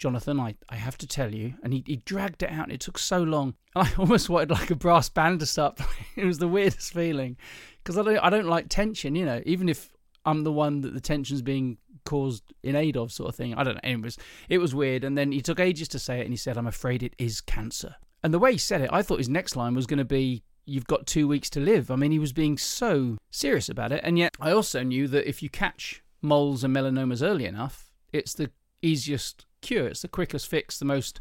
Jonathan, 0.00 0.40
I, 0.40 0.56
I 0.70 0.76
have 0.76 0.96
to 0.98 1.06
tell 1.06 1.34
you. 1.34 1.54
And 1.62 1.74
he, 1.74 1.84
he 1.86 1.96
dragged 1.96 2.42
it 2.42 2.50
out 2.50 2.64
and 2.64 2.72
it 2.72 2.80
took 2.80 2.98
so 2.98 3.22
long. 3.22 3.54
I 3.76 3.92
almost 3.98 4.30
wanted 4.30 4.50
like 4.50 4.70
a 4.70 4.74
brass 4.74 5.10
band 5.10 5.40
to 5.40 5.46
start 5.46 5.76
playing. 5.76 6.04
It 6.16 6.24
was 6.24 6.38
the 6.38 6.48
weirdest 6.48 6.92
feeling 6.92 7.36
because 7.78 7.98
I 7.98 8.02
don't, 8.02 8.18
I 8.18 8.30
don't 8.30 8.48
like 8.48 8.68
tension, 8.68 9.14
you 9.14 9.26
know, 9.26 9.42
even 9.44 9.68
if 9.68 9.92
I'm 10.24 10.42
the 10.42 10.52
one 10.52 10.80
that 10.80 10.94
the 10.94 11.00
tension's 11.00 11.42
being 11.42 11.76
caused 12.06 12.42
in 12.62 12.76
aid 12.76 12.96
of 12.96 13.12
sort 13.12 13.28
of 13.28 13.36
thing. 13.36 13.54
I 13.54 13.62
don't 13.62 13.74
know. 13.74 13.80
It 13.90 14.00
was, 14.00 14.18
it 14.48 14.58
was 14.58 14.74
weird. 14.74 15.04
And 15.04 15.18
then 15.18 15.32
he 15.32 15.42
took 15.42 15.60
ages 15.60 15.86
to 15.88 15.98
say 15.98 16.20
it 16.20 16.24
and 16.24 16.32
he 16.32 16.36
said, 16.38 16.56
I'm 16.56 16.66
afraid 16.66 17.02
it 17.02 17.14
is 17.18 17.42
cancer. 17.42 17.94
And 18.22 18.32
the 18.32 18.38
way 18.38 18.52
he 18.52 18.58
said 18.58 18.80
it, 18.80 18.90
I 18.90 19.02
thought 19.02 19.18
his 19.18 19.28
next 19.28 19.54
line 19.54 19.74
was 19.74 19.86
going 19.86 19.98
to 19.98 20.04
be, 20.04 20.42
You've 20.66 20.86
got 20.86 21.06
two 21.06 21.26
weeks 21.26 21.50
to 21.50 21.60
live. 21.60 21.90
I 21.90 21.96
mean, 21.96 22.12
he 22.12 22.20
was 22.20 22.32
being 22.32 22.56
so 22.56 23.16
serious 23.32 23.68
about 23.68 23.90
it. 23.90 24.02
And 24.04 24.16
yet, 24.16 24.36
I 24.38 24.52
also 24.52 24.84
knew 24.84 25.08
that 25.08 25.28
if 25.28 25.42
you 25.42 25.48
catch 25.48 26.04
moles 26.22 26.62
and 26.62 26.76
melanomas 26.76 27.26
early 27.26 27.46
enough, 27.46 27.90
it's 28.12 28.34
the 28.34 28.52
easiest 28.80 29.46
cure. 29.60 29.86
It's 29.88 30.02
the 30.02 30.08
quickest 30.08 30.48
fix, 30.48 30.78
the 30.78 30.84
most 30.84 31.20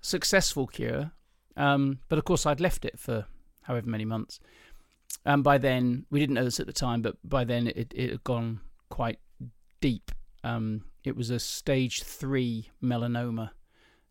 successful 0.00 0.66
cure. 0.66 1.12
Um, 1.56 2.00
but 2.08 2.18
of 2.18 2.24
course, 2.24 2.46
I'd 2.46 2.60
left 2.60 2.84
it 2.84 2.98
for 2.98 3.26
however 3.62 3.88
many 3.88 4.04
months. 4.04 4.40
And 5.24 5.42
by 5.42 5.58
then, 5.58 6.06
we 6.10 6.20
didn't 6.20 6.34
know 6.34 6.44
this 6.44 6.60
at 6.60 6.66
the 6.66 6.72
time, 6.72 7.02
but 7.02 7.16
by 7.24 7.44
then 7.44 7.66
it, 7.68 7.92
it 7.94 8.10
had 8.10 8.24
gone 8.24 8.60
quite 8.90 9.18
deep. 9.80 10.12
Um, 10.44 10.84
it 11.04 11.16
was 11.16 11.30
a 11.30 11.38
stage 11.38 12.02
three 12.02 12.70
melanoma. 12.82 13.50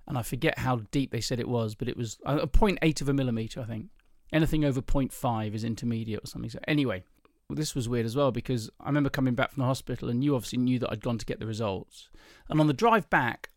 And 0.07 0.17
I 0.17 0.21
forget 0.21 0.59
how 0.59 0.81
deep 0.91 1.11
they 1.11 1.21
said 1.21 1.39
it 1.39 1.47
was, 1.47 1.73
but 1.73 1.87
it 1.87 1.97
was 1.97 2.17
a 2.25 2.37
a 2.37 2.47
0.8 2.47 3.01
of 3.01 3.09
a 3.09 3.13
millimeter, 3.13 3.61
I 3.61 3.65
think. 3.65 3.87
Anything 4.31 4.65
over 4.65 4.81
0.5 4.81 5.53
is 5.53 5.63
intermediate 5.63 6.23
or 6.23 6.27
something. 6.27 6.49
So 6.49 6.59
anyway, 6.67 7.03
this 7.49 7.75
was 7.75 7.87
weird 7.87 8.05
as 8.05 8.15
well 8.15 8.31
because 8.31 8.69
I 8.79 8.87
remember 8.87 9.09
coming 9.09 9.35
back 9.35 9.51
from 9.51 9.61
the 9.61 9.67
hospital 9.67 10.09
and 10.09 10.23
you 10.23 10.35
obviously 10.35 10.59
knew 10.59 10.79
that 10.79 10.91
I'd 10.91 11.03
gone 11.03 11.17
to 11.17 11.25
get 11.25 11.39
the 11.39 11.47
results. 11.47 12.09
And 12.49 12.59
on 12.59 12.67
the 12.67 12.73
drive 12.73 13.09
back, 13.09 13.49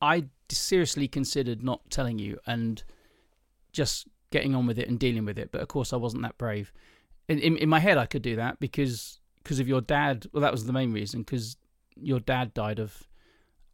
I 0.00 0.26
seriously 0.48 1.08
considered 1.08 1.62
not 1.62 1.90
telling 1.90 2.18
you 2.18 2.38
and 2.46 2.82
just 3.72 4.06
getting 4.30 4.54
on 4.54 4.66
with 4.66 4.78
it 4.78 4.88
and 4.88 4.98
dealing 4.98 5.24
with 5.24 5.38
it. 5.38 5.50
But 5.52 5.60
of 5.60 5.68
course, 5.68 5.92
I 5.92 5.96
wasn't 5.96 6.22
that 6.22 6.38
brave. 6.38 6.72
In 7.28 7.38
in, 7.38 7.56
in 7.56 7.68
my 7.68 7.80
head, 7.80 7.98
I 7.98 8.06
could 8.06 8.22
do 8.22 8.36
that 8.36 8.58
because 8.60 9.20
because 9.42 9.60
of 9.60 9.68
your 9.68 9.80
dad. 9.80 10.26
Well, 10.32 10.40
that 10.42 10.52
was 10.52 10.66
the 10.66 10.72
main 10.72 10.92
reason 10.92 11.22
because 11.22 11.56
your 11.96 12.20
dad 12.20 12.54
died 12.54 12.78
of 12.78 13.04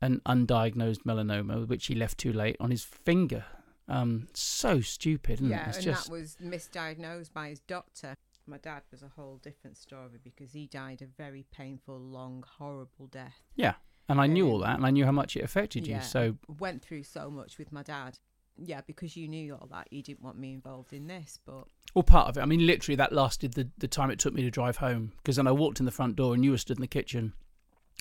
an 0.00 0.20
undiagnosed 0.26 1.04
melanoma, 1.06 1.66
which 1.66 1.86
he 1.86 1.94
left 1.94 2.18
too 2.18 2.32
late 2.32 2.56
on 2.60 2.70
his 2.70 2.84
finger. 2.84 3.44
Um, 3.88 4.28
so 4.34 4.80
stupid, 4.80 5.34
isn't 5.34 5.48
Yeah, 5.50 5.68
it? 5.70 5.76
And 5.76 5.84
just 5.84 6.06
that 6.06 6.12
was 6.12 6.36
misdiagnosed 6.42 7.32
by 7.32 7.48
his 7.50 7.60
doctor. 7.60 8.14
My 8.46 8.58
dad 8.58 8.82
was 8.90 9.02
a 9.02 9.08
whole 9.08 9.38
different 9.42 9.76
story 9.78 10.18
because 10.22 10.52
he 10.52 10.66
died 10.66 11.00
a 11.02 11.06
very 11.06 11.44
painful, 11.50 11.98
long, 11.98 12.44
horrible 12.58 13.06
death. 13.06 13.42
yeah. 13.56 13.74
And 14.08 14.20
I 14.20 14.26
knew 14.26 14.48
all 14.48 14.58
that, 14.58 14.76
and 14.76 14.84
I 14.84 14.90
knew 14.90 15.04
how 15.04 15.12
much 15.12 15.36
it 15.36 15.42
affected 15.42 15.86
you. 15.86 15.94
Yeah. 15.94 16.00
So 16.00 16.36
Went 16.58 16.82
through 16.82 17.04
so 17.04 17.30
much 17.30 17.58
with 17.58 17.72
my 17.72 17.82
dad. 17.82 18.18
Yeah, 18.56 18.82
because 18.86 19.16
you 19.16 19.28
knew 19.28 19.54
all 19.54 19.66
that, 19.72 19.88
you 19.90 20.02
didn't 20.02 20.22
want 20.22 20.38
me 20.38 20.52
involved 20.52 20.92
in 20.92 21.06
this, 21.08 21.38
but 21.44 21.64
Well, 21.94 22.04
part 22.04 22.28
of 22.28 22.36
it. 22.36 22.40
I 22.40 22.44
mean, 22.44 22.66
literally, 22.66 22.96
that 22.96 23.12
lasted 23.12 23.54
the, 23.54 23.68
the 23.78 23.88
time 23.88 24.10
it 24.10 24.18
took 24.18 24.34
me 24.34 24.42
to 24.42 24.50
drive 24.50 24.76
home. 24.76 25.12
Because 25.16 25.36
then 25.36 25.46
I 25.46 25.52
walked 25.52 25.80
in 25.80 25.86
the 25.86 25.92
front 25.92 26.16
door 26.16 26.34
and 26.34 26.44
you 26.44 26.52
were 26.52 26.58
stood 26.58 26.76
in 26.76 26.82
the 26.82 26.86
kitchen. 26.86 27.32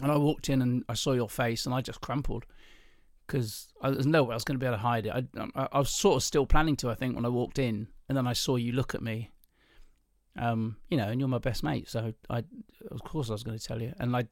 And 0.02 0.12
I 0.12 0.18
walked 0.18 0.50
in 0.50 0.62
and 0.62 0.84
I 0.90 0.94
saw 0.94 1.14
your 1.14 1.30
face 1.30 1.66
and 1.66 1.74
I 1.74 1.82
just 1.82 2.02
crumpled. 2.02 2.46
Because 3.26 3.70
there's 3.82 4.06
no 4.06 4.24
way 4.24 4.34
I 4.34 4.36
was 4.36 4.44
going 4.44 4.60
to 4.60 4.64
be 4.64 4.68
able 4.68 4.78
to 4.78 4.84
hide 4.84 5.06
it. 5.08 5.14
I, 5.14 5.24
I, 5.56 5.68
I 5.72 5.80
was 5.80 5.90
sort 5.90 6.18
of 6.18 6.24
still 6.24 6.46
planning 6.46 6.76
to, 6.78 6.90
I 6.90 6.96
think, 6.96 7.16
when 7.16 7.26
I 7.26 7.30
walked 7.30 7.58
in. 7.58 7.88
And 8.10 8.18
then 8.18 8.28
I 8.28 8.34
saw 8.34 8.58
you 8.58 8.74
look 8.74 8.94
at 8.94 9.02
me. 9.02 9.32
Um, 10.36 10.78
you 10.90 10.98
know, 10.98 11.10
and 11.10 11.20
you're 11.20 11.30
my 11.30 11.38
best 11.38 11.64
mate, 11.64 11.88
so 11.88 12.14
I, 12.30 12.44
of 12.90 13.04
course, 13.04 13.30
I 13.30 13.34
was 13.34 13.44
going 13.44 13.58
to 13.58 13.64
tell 13.64 13.82
you. 13.82 13.94
And 14.00 14.16
I, 14.16 14.20
and 14.20 14.30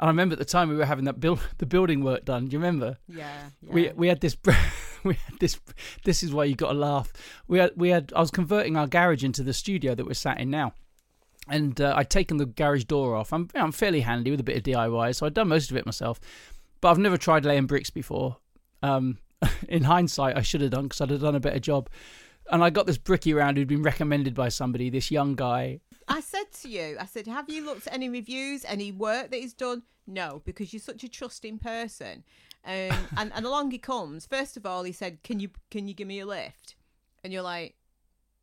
I 0.00 0.06
remember 0.08 0.32
at 0.32 0.40
the 0.40 0.44
time 0.44 0.68
we 0.68 0.74
were 0.74 0.84
having 0.84 1.04
that 1.04 1.20
build, 1.20 1.40
the 1.58 1.66
building 1.66 2.02
work 2.02 2.24
done. 2.24 2.46
Do 2.46 2.52
you 2.52 2.58
remember? 2.58 2.98
yeah, 3.08 3.30
yeah. 3.62 3.72
we 3.72 3.92
we 3.94 4.08
had 4.08 4.20
this 4.20 4.36
we 5.04 5.14
had 5.14 5.38
this 5.38 5.60
this 6.04 6.22
is 6.22 6.32
why 6.32 6.44
you 6.44 6.56
got 6.56 6.72
to 6.72 6.78
laugh 6.78 7.12
we 7.46 7.58
had 7.58 7.72
we 7.76 7.90
had 7.90 8.10
i 8.16 8.20
was 8.20 8.30
converting 8.30 8.74
our 8.74 8.86
garage 8.86 9.22
into 9.22 9.42
the 9.42 9.52
studio 9.52 9.94
that 9.94 10.06
we're 10.06 10.14
sat 10.14 10.40
in 10.40 10.48
now 10.48 10.72
and 11.46 11.78
uh, 11.78 11.92
i'd 11.98 12.08
taken 12.08 12.38
the 12.38 12.46
garage 12.46 12.84
door 12.84 13.14
off 13.14 13.30
i'm 13.30 13.46
i'm 13.54 13.70
fairly 13.70 14.00
handy 14.00 14.30
with 14.30 14.40
a 14.40 14.42
bit 14.44 14.56
of 14.56 14.62
diy 14.62 15.14
so 15.14 15.26
i'd 15.26 15.34
done 15.34 15.48
most 15.48 15.70
of 15.70 15.76
it 15.76 15.84
myself 15.84 16.18
but 16.80 16.90
i've 16.90 16.96
never 16.96 17.18
tried 17.18 17.44
laying 17.44 17.66
bricks 17.66 17.90
before 17.90 18.38
um 18.82 19.18
in 19.68 19.84
hindsight, 19.84 20.36
I 20.36 20.42
should 20.42 20.60
have 20.60 20.70
done 20.70 20.84
because 20.84 21.00
I'd 21.00 21.10
have 21.10 21.20
done 21.20 21.34
a 21.34 21.40
better 21.40 21.58
job. 21.58 21.88
And 22.50 22.62
I 22.62 22.70
got 22.70 22.86
this 22.86 22.98
bricky 22.98 23.32
around 23.32 23.56
who'd 23.56 23.68
been 23.68 23.82
recommended 23.82 24.34
by 24.34 24.48
somebody, 24.48 24.90
this 24.90 25.10
young 25.10 25.34
guy. 25.34 25.80
I 26.06 26.20
said 26.20 26.52
to 26.62 26.68
you, 26.68 26.96
I 27.00 27.06
said, 27.06 27.26
have 27.26 27.48
you 27.48 27.64
looked 27.64 27.86
at 27.86 27.94
any 27.94 28.08
reviews, 28.08 28.64
any 28.66 28.92
work 28.92 29.30
that 29.30 29.40
he's 29.40 29.54
done? 29.54 29.82
No, 30.06 30.42
because 30.44 30.72
you're 30.72 30.80
such 30.80 31.02
a 31.04 31.08
trusting 31.08 31.58
person. 31.58 32.24
Um, 32.66 32.72
and 33.16 33.32
and 33.34 33.46
along 33.46 33.70
he 33.70 33.78
comes. 33.78 34.26
First 34.26 34.56
of 34.56 34.66
all, 34.66 34.84
he 34.84 34.92
said, 34.92 35.22
"Can 35.22 35.40
you 35.40 35.50
can 35.70 35.88
you 35.88 35.94
give 35.94 36.08
me 36.08 36.20
a 36.20 36.26
lift?" 36.26 36.76
And 37.22 37.32
you're 37.32 37.42
like, 37.42 37.74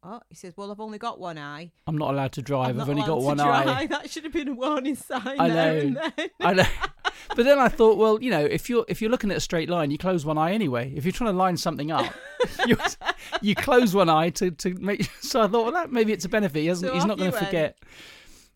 "Oh," 0.03 0.22
he 0.29 0.36
says, 0.36 0.53
"Well, 0.55 0.72
I've 0.72 0.79
only 0.79 0.98
got 0.98 1.20
one 1.20 1.38
eye. 1.38 1.72
I'm 1.88 1.98
not 1.98 2.13
allowed 2.13 2.31
to 2.34 2.41
drive. 2.41 2.75
I'm 2.75 2.81
I've 2.81 2.89
only 2.89 3.03
got 3.03 3.22
one 3.22 3.38
to 3.38 3.43
eye. 3.43 3.88
That 3.89 4.10
should 4.10 4.24
have 4.24 4.34
been 4.34 4.50
a 4.50 4.53
warning 4.53 4.96
sign. 4.96 5.39
I 5.39 5.48
know. 5.48 5.79
then. 5.79 6.29
I 6.39 6.53
know. 6.53 6.63
But 7.29 7.45
then 7.45 7.59
I 7.59 7.67
thought, 7.67 7.97
well, 7.97 8.21
you 8.21 8.31
know, 8.31 8.43
if 8.43 8.69
you're 8.69 8.85
if 8.87 9.01
you're 9.01 9.11
looking 9.11 9.31
at 9.31 9.37
a 9.37 9.41
straight 9.41 9.69
line, 9.69 9.91
you 9.91 9.97
close 9.97 10.25
one 10.25 10.37
eye 10.37 10.51
anyway. 10.53 10.93
If 10.95 11.05
you're 11.05 11.11
trying 11.11 11.31
to 11.31 11.37
line 11.37 11.57
something 11.57 11.91
up, 11.91 12.13
you, 12.67 12.77
you 13.41 13.55
close 13.55 13.93
one 13.93 14.09
eye 14.09 14.29
to, 14.31 14.51
to 14.51 14.73
make. 14.75 15.09
So 15.21 15.41
I 15.41 15.47
thought, 15.47 15.63
well, 15.63 15.71
that 15.73 15.91
maybe 15.91 16.11
it's 16.11 16.25
a 16.25 16.29
benefit. 16.29 16.59
He 16.59 16.67
hasn't, 16.67 16.89
So 16.89 16.93
he's 16.93 17.05
not 17.05 17.17
going 17.17 17.31
to 17.31 17.37
forget. 17.37 17.77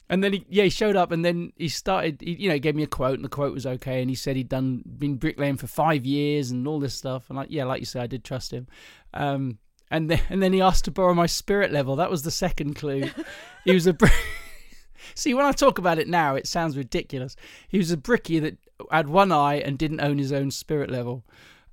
And 0.10 0.24
then 0.24 0.34
he, 0.34 0.46
yeah, 0.50 0.66
he 0.66 0.70
showed 0.70 0.96
up, 0.96 1.12
and 1.12 1.24
then 1.24 1.54
he 1.56 1.70
started. 1.70 2.22
He, 2.22 2.32
you 2.34 2.50
know, 2.50 2.60
gave 2.60 2.76
me 2.76 2.84
a 2.84 2.88
quote, 2.88 3.16
and 3.16 3.24
the 3.24 3.30
quote 3.30 3.54
was 3.54 3.66
okay. 3.66 4.02
And 4.02 4.10
he 4.10 4.16
said 4.16 4.36
he'd 4.36 4.50
done 4.50 4.84
been 4.86 5.16
bricklaying 5.16 5.58
for 5.58 5.68
five 5.68 6.06
years 6.06 6.52
and 6.52 6.68
all 6.68 6.80
this 6.80 6.94
stuff. 6.94 7.30
And 7.30 7.38
like, 7.38 7.48
yeah, 7.50 7.64
like 7.64 7.80
you 7.80 7.86
say, 7.86 8.02
I 8.02 8.08
did 8.08 8.24
trust 8.24 8.52
him. 8.52 8.68
Um, 9.14 9.58
and 9.90 10.10
then 10.10 10.22
and 10.30 10.44
then 10.44 10.54
he 10.54 10.62
asked 10.62 10.86
to 10.86 10.92
borrow 10.92 11.14
my 11.14 11.26
spirit 11.26 11.72
level. 11.72 11.96
That 11.96 12.12
was 12.12 12.24
the 12.24 12.32
second 12.32 12.76
clue. 12.76 13.10
he 13.64 13.74
was 13.74 13.88
a. 13.88 13.98
See, 15.14 15.34
when 15.34 15.46
I 15.46 15.52
talk 15.52 15.78
about 15.78 16.00
it 16.00 16.08
now, 16.08 16.36
it 16.36 16.48
sounds 16.48 16.78
ridiculous. 16.78 17.36
He 17.68 17.78
was 17.78 17.92
a 17.92 17.98
brickie 17.98 18.42
that 18.42 18.58
had 18.92 19.08
one 19.08 19.32
eye 19.32 19.56
and 19.56 19.78
didn't 19.78 20.02
own 20.02 20.18
his 20.18 20.32
own 20.32 20.52
spirit 20.52 20.90
level. 20.90 21.24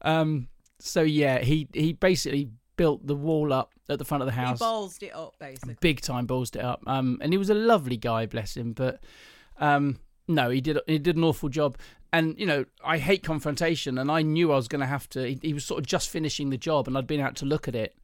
Um, 0.03 0.49
so 0.79 1.03
yeah, 1.03 1.39
he 1.39 1.69
he 1.73 1.93
basically 1.93 2.51
built 2.77 3.07
the 3.07 3.15
wall 3.15 3.53
up 3.53 3.73
at 3.89 3.99
the 3.99 4.05
front 4.05 4.23
of 4.23 4.27
the 4.27 4.33
house. 4.33 4.59
He 4.59 4.65
ballsed 4.65 5.03
it 5.03 5.15
up 5.15 5.35
basically. 5.39 5.77
big 5.81 6.01
time 6.01 6.27
ballsed 6.27 6.57
it 6.57 6.65
up. 6.65 6.83
Um, 6.87 7.19
and 7.21 7.33
he 7.33 7.39
was 7.39 7.51
a 7.51 7.55
lovely 7.55 7.97
guy, 7.97 8.27
bless 8.27 8.57
him. 8.57 8.73
But 8.73 9.01
um, 9.59 9.99
no, 10.29 10.51
he 10.51 10.61
did 10.61 10.79
he 10.87 10.99
did 10.99 11.17
an 11.17 11.25
awful 11.25 11.49
job. 11.49 11.77
And 12.13 12.39
you 12.39 12.45
know, 12.45 12.67
I 12.85 12.99
hate 12.99 13.23
confrontation, 13.23 13.97
and 13.97 14.11
I 14.11 14.23
knew 14.23 14.53
I 14.53 14.57
was 14.57 14.69
going 14.69 14.81
to 14.81 14.87
have 14.87 15.09
to. 15.11 15.27
He, 15.27 15.39
he 15.41 15.55
was 15.55 15.65
sort 15.65 15.79
of 15.79 15.87
just 15.87 16.11
finishing 16.11 16.51
the 16.51 16.59
job, 16.59 16.87
and 16.87 16.99
I'd 16.99 17.07
been 17.07 17.21
out 17.21 17.37
to 17.37 17.47
look 17.47 17.69
at 17.69 17.75
it 17.75 17.97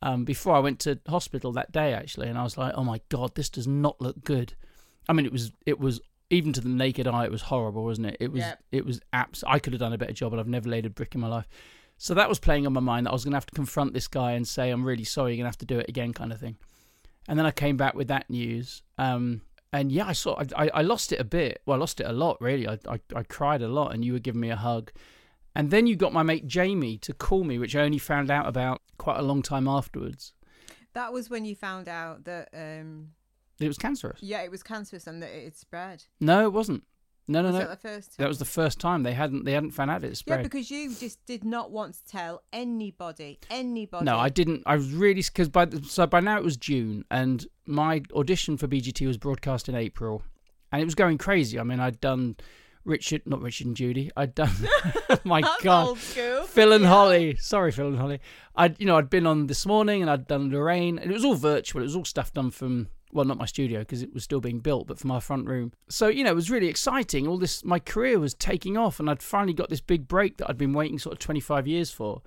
um, 0.00 0.24
before 0.24 0.54
I 0.54 0.60
went 0.60 0.78
to 0.80 0.98
hospital 1.08 1.52
that 1.52 1.72
day, 1.72 1.92
actually. 1.92 2.28
And 2.28 2.38
I 2.38 2.42
was 2.42 2.56
like, 2.56 2.72
oh 2.74 2.84
my 2.84 3.00
god, 3.10 3.34
this 3.34 3.50
does 3.50 3.66
not 3.66 4.00
look 4.00 4.24
good. 4.24 4.54
I 5.10 5.12
mean, 5.12 5.26
it 5.26 5.32
was 5.32 5.50
it 5.66 5.80
was 5.80 6.00
even 6.30 6.52
to 6.52 6.60
the 6.60 6.68
naked 6.68 7.08
eye, 7.08 7.24
it 7.24 7.32
was 7.32 7.42
horrible, 7.42 7.84
wasn't 7.84 8.06
it? 8.06 8.16
It 8.20 8.30
was 8.30 8.42
Yep. 8.42 8.64
it 8.70 8.86
was 8.86 9.00
abs. 9.12 9.42
I 9.44 9.58
could 9.58 9.72
have 9.72 9.80
done 9.80 9.92
a 9.92 9.98
better 9.98 10.12
job, 10.12 10.32
and 10.32 10.40
I've 10.40 10.46
never 10.46 10.68
laid 10.68 10.86
a 10.86 10.90
brick 10.90 11.14
in 11.16 11.20
my 11.20 11.26
life. 11.26 11.48
So 11.98 12.14
that 12.14 12.28
was 12.28 12.38
playing 12.38 12.64
on 12.66 12.72
my 12.72 12.80
mind 12.80 13.06
that 13.06 13.10
I 13.10 13.12
was 13.12 13.24
going 13.24 13.32
to 13.32 13.36
have 13.36 13.46
to 13.46 13.54
confront 13.54 13.92
this 13.92 14.08
guy 14.08 14.32
and 14.32 14.46
say, 14.46 14.70
I'm 14.70 14.84
really 14.84 15.04
sorry, 15.04 15.32
you're 15.32 15.42
going 15.42 15.52
to 15.52 15.54
have 15.54 15.58
to 15.58 15.66
do 15.66 15.80
it 15.80 15.88
again, 15.88 16.14
kind 16.14 16.32
of 16.32 16.40
thing. 16.40 16.56
And 17.28 17.38
then 17.38 17.44
I 17.44 17.50
came 17.50 17.76
back 17.76 17.94
with 17.94 18.08
that 18.08 18.30
news. 18.30 18.82
Um, 18.96 19.42
and 19.70 19.92
yeah, 19.92 20.06
I 20.06 20.12
saw, 20.12 20.42
I, 20.56 20.70
I, 20.72 20.80
lost 20.80 21.12
it 21.12 21.20
a 21.20 21.24
bit. 21.24 21.60
Well, 21.66 21.76
I 21.76 21.78
lost 21.78 22.00
it 22.00 22.06
a 22.06 22.12
lot, 22.12 22.40
really. 22.40 22.66
I, 22.66 22.78
I, 22.88 23.00
I 23.14 23.22
cried 23.24 23.60
a 23.60 23.68
lot, 23.68 23.92
and 23.92 24.02
you 24.02 24.14
were 24.14 24.18
giving 24.18 24.40
me 24.40 24.48
a 24.48 24.56
hug. 24.56 24.90
And 25.54 25.70
then 25.70 25.86
you 25.86 25.94
got 25.94 26.14
my 26.14 26.22
mate 26.22 26.46
Jamie 26.46 26.96
to 26.98 27.12
call 27.12 27.44
me, 27.44 27.58
which 27.58 27.76
I 27.76 27.82
only 27.82 27.98
found 27.98 28.30
out 28.30 28.46
about 28.46 28.80
quite 28.96 29.18
a 29.18 29.22
long 29.22 29.42
time 29.42 29.68
afterwards. 29.68 30.32
That 30.94 31.12
was 31.12 31.28
when 31.28 31.44
you 31.44 31.54
found 31.54 31.86
out 31.86 32.24
that 32.24 32.48
um, 32.54 33.10
It 33.60 33.68
was 33.68 33.78
cancerous. 33.78 34.18
yeah, 34.22 34.42
it 34.42 34.50
was 34.50 34.62
cancerous 34.62 35.06
and 35.06 35.22
that 35.22 35.30
it 35.30 35.44
had 35.44 35.56
spread. 35.56 36.04
No, 36.20 36.44
it 36.44 36.52
wasn't. 36.52 36.82
No, 37.28 37.42
no, 37.42 37.48
was 37.48 37.54
no. 37.54 37.58
that 37.60 37.70
the 37.82 37.88
first 37.88 38.08
time? 38.08 38.14
That 38.24 38.28
was 38.28 38.38
the 38.40 38.44
first 38.44 38.80
time 38.80 39.02
they 39.04 39.12
hadn't 39.12 39.44
they 39.44 39.52
hadn't 39.52 39.70
found 39.70 39.88
out 39.90 40.02
it 40.02 40.16
spread. 40.16 40.38
yeah, 40.40 40.42
because 40.42 40.68
you 40.70 40.92
just 40.92 41.24
did 41.26 41.44
not 41.44 41.70
want 41.70 41.94
to 41.94 42.04
tell 42.06 42.42
anybody, 42.52 43.38
anybody. 43.50 44.04
No, 44.04 44.18
I 44.18 44.30
didn't. 44.30 44.62
I 44.66 44.74
was 44.74 44.90
really 44.92 45.22
because 45.22 45.48
by 45.48 45.66
the, 45.66 45.80
so 45.84 46.06
by 46.08 46.18
now 46.20 46.38
it 46.38 46.42
was 46.42 46.56
June, 46.56 47.04
and 47.10 47.46
my 47.66 48.02
audition 48.14 48.56
for 48.56 48.66
BGT 48.66 49.06
was 49.06 49.16
broadcast 49.16 49.68
in 49.68 49.76
April, 49.76 50.22
and 50.72 50.82
it 50.82 50.84
was 50.84 50.96
going 50.96 51.18
crazy. 51.18 51.60
I 51.60 51.62
mean, 51.62 51.78
I'd 51.78 52.00
done 52.00 52.36
Richard, 52.84 53.22
not 53.26 53.40
Richard 53.42 53.68
and 53.68 53.76
Judy. 53.76 54.10
I'd 54.16 54.34
done 54.34 54.50
my 55.24 55.40
That's 55.42 55.62
God. 55.62 55.98
Phil 55.98 56.72
and 56.72 56.82
Yeah. 56.82 56.88
Holly. 56.90 57.36
Sorry, 57.36 57.70
Phil 57.70 57.86
and 57.88 57.98
Holly. 57.98 58.18
I'd 58.56 58.80
you 58.80 58.86
know 58.86 58.96
I'd 58.96 59.10
been 59.10 59.26
on 59.28 59.46
this 59.46 59.66
morning, 59.66 60.02
and 60.02 60.10
I'd 60.10 60.26
done 60.26 60.50
Lorraine, 60.50 60.98
and 60.98 61.08
it 61.08 61.14
was 61.14 61.24
all 61.24 61.34
virtual. 61.36 61.82
It 61.82 61.84
was 61.84 61.94
all 61.96 62.04
stuff 62.04 62.32
done 62.32 62.50
from 62.50 62.88
well, 63.12 63.24
not 63.24 63.38
my 63.38 63.46
studio 63.46 63.80
because 63.80 64.02
it 64.02 64.14
was 64.14 64.24
still 64.24 64.40
being 64.40 64.60
built, 64.60 64.86
but 64.86 64.98
for 64.98 65.06
my 65.06 65.20
front 65.20 65.46
room. 65.46 65.72
So 65.88 66.08
you 66.08 66.24
know, 66.24 66.30
it 66.30 66.36
was 66.36 66.50
really 66.50 66.68
exciting. 66.68 67.26
All 67.26 67.38
this, 67.38 67.64
my 67.64 67.78
career 67.78 68.18
was 68.18 68.34
taking 68.34 68.76
off, 68.76 69.00
and 69.00 69.10
I'd 69.10 69.22
finally 69.22 69.54
got 69.54 69.68
this 69.68 69.80
big 69.80 70.08
break 70.08 70.36
that 70.38 70.48
I'd 70.48 70.58
been 70.58 70.72
waiting 70.72 70.98
sort 70.98 71.14
of 71.14 71.18
25 71.18 71.66
years 71.66 71.90
for. 71.90 72.22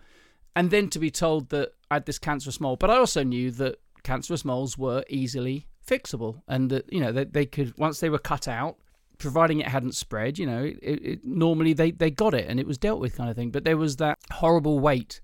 And 0.55 0.69
then 0.69 0.89
to 0.89 0.99
be 0.99 1.09
told 1.09 1.49
that 1.49 1.73
I 1.89 1.95
had 1.95 2.05
this 2.05 2.19
cancerous 2.19 2.59
mole, 2.59 2.75
but 2.75 2.91
I 2.91 2.97
also 2.97 3.23
knew 3.23 3.49
that 3.51 3.77
cancerous 4.03 4.45
moles 4.45 4.77
were 4.77 5.03
easily 5.09 5.67
fixable, 5.85 6.41
and 6.47 6.69
that 6.69 6.91
you 6.91 6.99
know 6.99 7.11
they, 7.11 7.25
they 7.25 7.45
could 7.45 7.77
once 7.77 7.99
they 7.99 8.09
were 8.09 8.19
cut 8.19 8.47
out, 8.47 8.77
providing 9.17 9.59
it 9.59 9.67
hadn't 9.67 9.95
spread, 9.95 10.37
you 10.37 10.45
know, 10.45 10.63
it, 10.63 10.77
it, 10.81 11.19
normally 11.23 11.73
they 11.73 11.91
they 11.91 12.11
got 12.11 12.33
it 12.33 12.45
and 12.49 12.59
it 12.59 12.67
was 12.67 12.77
dealt 12.77 12.99
with 12.99 13.15
kind 13.15 13.29
of 13.29 13.35
thing. 13.35 13.51
But 13.51 13.63
there 13.63 13.77
was 13.77 13.97
that 13.97 14.19
horrible 14.31 14.79
wait 14.79 15.21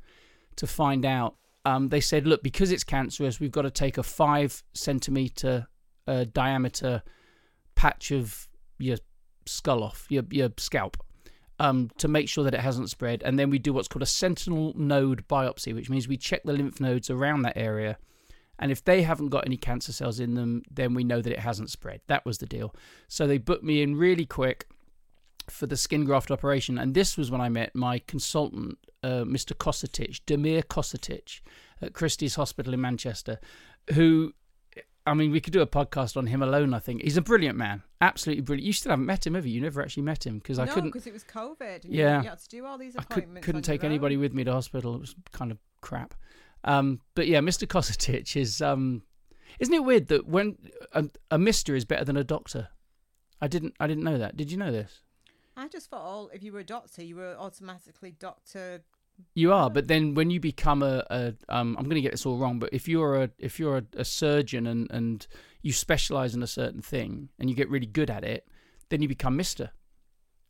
to 0.56 0.68
find 0.68 1.06
out. 1.06 1.36
Um, 1.70 1.90
they 1.90 2.02
said, 2.02 2.26
look, 2.26 2.42
because 2.42 2.72
it's 2.72 2.84
cancerous, 2.84 3.40
we've 3.40 3.52
got 3.52 3.62
to 3.62 3.72
take 3.72 4.00
a 4.00 4.04
five 4.04 4.64
centimeter 4.74 5.68
uh, 6.08 6.26
diameter 6.34 7.04
patch 7.76 8.12
of 8.12 8.48
your 8.80 8.98
skull 9.46 9.84
off, 9.84 10.08
your 10.10 10.24
your 10.32 10.50
scalp, 10.58 10.98
um, 11.60 11.92
to 12.00 12.08
make 12.08 12.28
sure 12.28 12.44
that 12.44 12.56
it 12.56 12.62
hasn't 12.62 12.90
spread. 12.90 13.22
And 13.24 13.38
then 13.38 13.52
we 13.52 13.60
do 13.60 13.72
what's 13.74 13.88
called 13.88 14.02
a 14.02 14.08
sentinel 14.08 14.74
node 14.76 15.28
biopsy, 15.28 15.76
which 15.76 15.92
means 15.92 16.08
we 16.08 16.18
check 16.18 16.42
the 16.44 16.54
lymph 16.54 16.80
nodes 16.80 17.12
around 17.12 17.44
that 17.44 17.58
area. 17.58 17.98
And 18.58 18.72
if 18.72 18.84
they 18.84 19.04
haven't 19.04 19.30
got 19.30 19.46
any 19.46 19.58
cancer 19.58 19.94
cells 19.94 20.20
in 20.20 20.34
them, 20.34 20.64
then 20.72 20.96
we 20.96 21.04
know 21.04 21.22
that 21.22 21.32
it 21.32 21.40
hasn't 21.40 21.70
spread. 21.70 22.02
That 22.08 22.26
was 22.26 22.40
the 22.40 22.48
deal. 22.48 22.74
So 23.08 23.28
they 23.28 23.38
booked 23.38 23.64
me 23.64 23.84
in 23.84 23.96
really 23.96 24.26
quick 24.26 24.68
for 25.52 25.68
the 25.68 25.78
skin 25.78 26.06
graft 26.06 26.32
operation. 26.32 26.78
And 26.78 26.94
this 26.94 27.18
was 27.18 27.32
when 27.32 27.42
I 27.42 27.50
met 27.50 27.76
my 27.76 28.00
consultant, 28.00 28.78
uh, 29.04 29.24
Mr. 29.26 29.54
Kosutic, 29.54 30.22
Damir 30.26 30.64
Kosutic, 30.64 31.42
at 31.82 31.94
Christie's 31.94 32.36
Hospital 32.36 32.74
in 32.74 32.82
Manchester, 32.82 33.40
who, 33.94 34.34
I 35.08 35.14
mean, 35.14 35.32
we 35.32 35.40
could 35.40 35.54
do 35.54 35.62
a 35.62 35.68
podcast 35.68 36.18
on 36.18 36.28
him 36.28 36.42
alone, 36.44 36.74
I 36.74 36.80
think. 36.80 37.02
He's 37.04 37.18
a 37.18 37.22
brilliant 37.22 37.58
man. 37.58 37.84
Absolutely 38.02 38.42
brilliant. 38.42 38.68
You 38.68 38.74
still 38.74 38.92
haven't 38.92 39.06
met 39.06 39.26
him, 39.26 39.36
have 39.36 39.46
you? 39.46 39.54
You 39.54 39.62
never 39.62 39.82
actually 39.82 40.04
met 40.04 40.26
him 40.26 40.40
because 40.40 40.60
I 40.60 40.68
couldn't. 40.68 40.92
because 40.92 41.08
it 41.08 41.14
was 41.14 41.24
COVID. 41.24 41.86
And 41.86 41.94
Yeah. 41.94 42.22
you, 42.22 42.30
had 42.30 42.40
to 42.40 42.50
do 42.50 42.66
all 42.66 42.78
these 42.78 42.96
I 42.96 43.04
could, 43.04 43.42
couldn't 43.42 43.64
take 43.64 43.84
anybody 43.84 44.18
with 44.18 44.34
me 44.34 44.44
to 44.44 44.52
hospital. 44.52 44.96
It 44.96 45.02
was 45.02 45.16
kind 45.32 45.52
of 45.52 45.58
crap. 45.82 46.14
Um, 46.64 47.00
but 47.16 47.28
yeah, 47.28 47.40
Mr. 47.40 47.66
Kosutic 47.68 48.36
is. 48.36 48.62
Um, 48.62 49.04
isn't 49.60 49.74
it 49.74 49.84
weird 49.84 50.08
that 50.10 50.28
when 50.28 50.58
a, 50.94 51.06
a 51.32 51.38
Mister 51.38 51.74
is 51.76 51.86
better 51.86 52.06
than 52.06 52.18
a 52.18 52.24
doctor? 52.24 52.68
I 53.42 53.48
didn't. 53.48 53.76
I 53.80 53.88
didn't 53.88 54.04
know 54.04 54.18
that. 54.18 54.36
Did 54.36 54.52
you 54.52 54.58
know 54.58 54.72
this? 54.72 55.02
I 55.60 55.68
just 55.68 55.90
thought, 55.90 56.02
all 56.02 56.30
if 56.34 56.44
you 56.44 56.54
were 56.54 56.60
a 56.60 56.64
doctor, 56.64 57.04
you 57.04 57.16
were 57.16 57.36
automatically 57.38 58.16
doctor. 58.18 58.82
You 59.36 59.52
are, 59.52 59.70
but 59.70 59.88
then 59.88 60.14
when 60.14 60.30
you 60.30 60.40
become 60.40 60.82
a, 60.82 61.04
a 61.10 61.34
um, 61.50 61.76
I'm 61.78 61.86
going 61.86 61.96
to 61.96 62.02
get 62.02 62.12
this 62.12 62.26
all 62.26 62.38
wrong, 62.38 62.58
but 62.60 62.70
if 62.72 62.88
you're 62.88 63.24
a 63.24 63.30
if 63.38 63.60
you're 63.60 63.78
a, 63.78 63.84
a 63.98 64.06
surgeon 64.06 64.66
and 64.66 64.90
and 64.92 65.28
you 65.62 65.74
specialize 65.74 66.34
in 66.34 66.42
a 66.42 66.48
certain 66.48 66.82
thing 66.82 67.30
and 67.38 67.50
you 67.50 67.56
get 67.56 67.70
really 67.70 67.86
good 67.86 68.10
at 68.10 68.24
it, 68.24 68.48
then 68.90 69.02
you 69.02 69.08
become 69.08 69.36
Mister, 69.36 69.72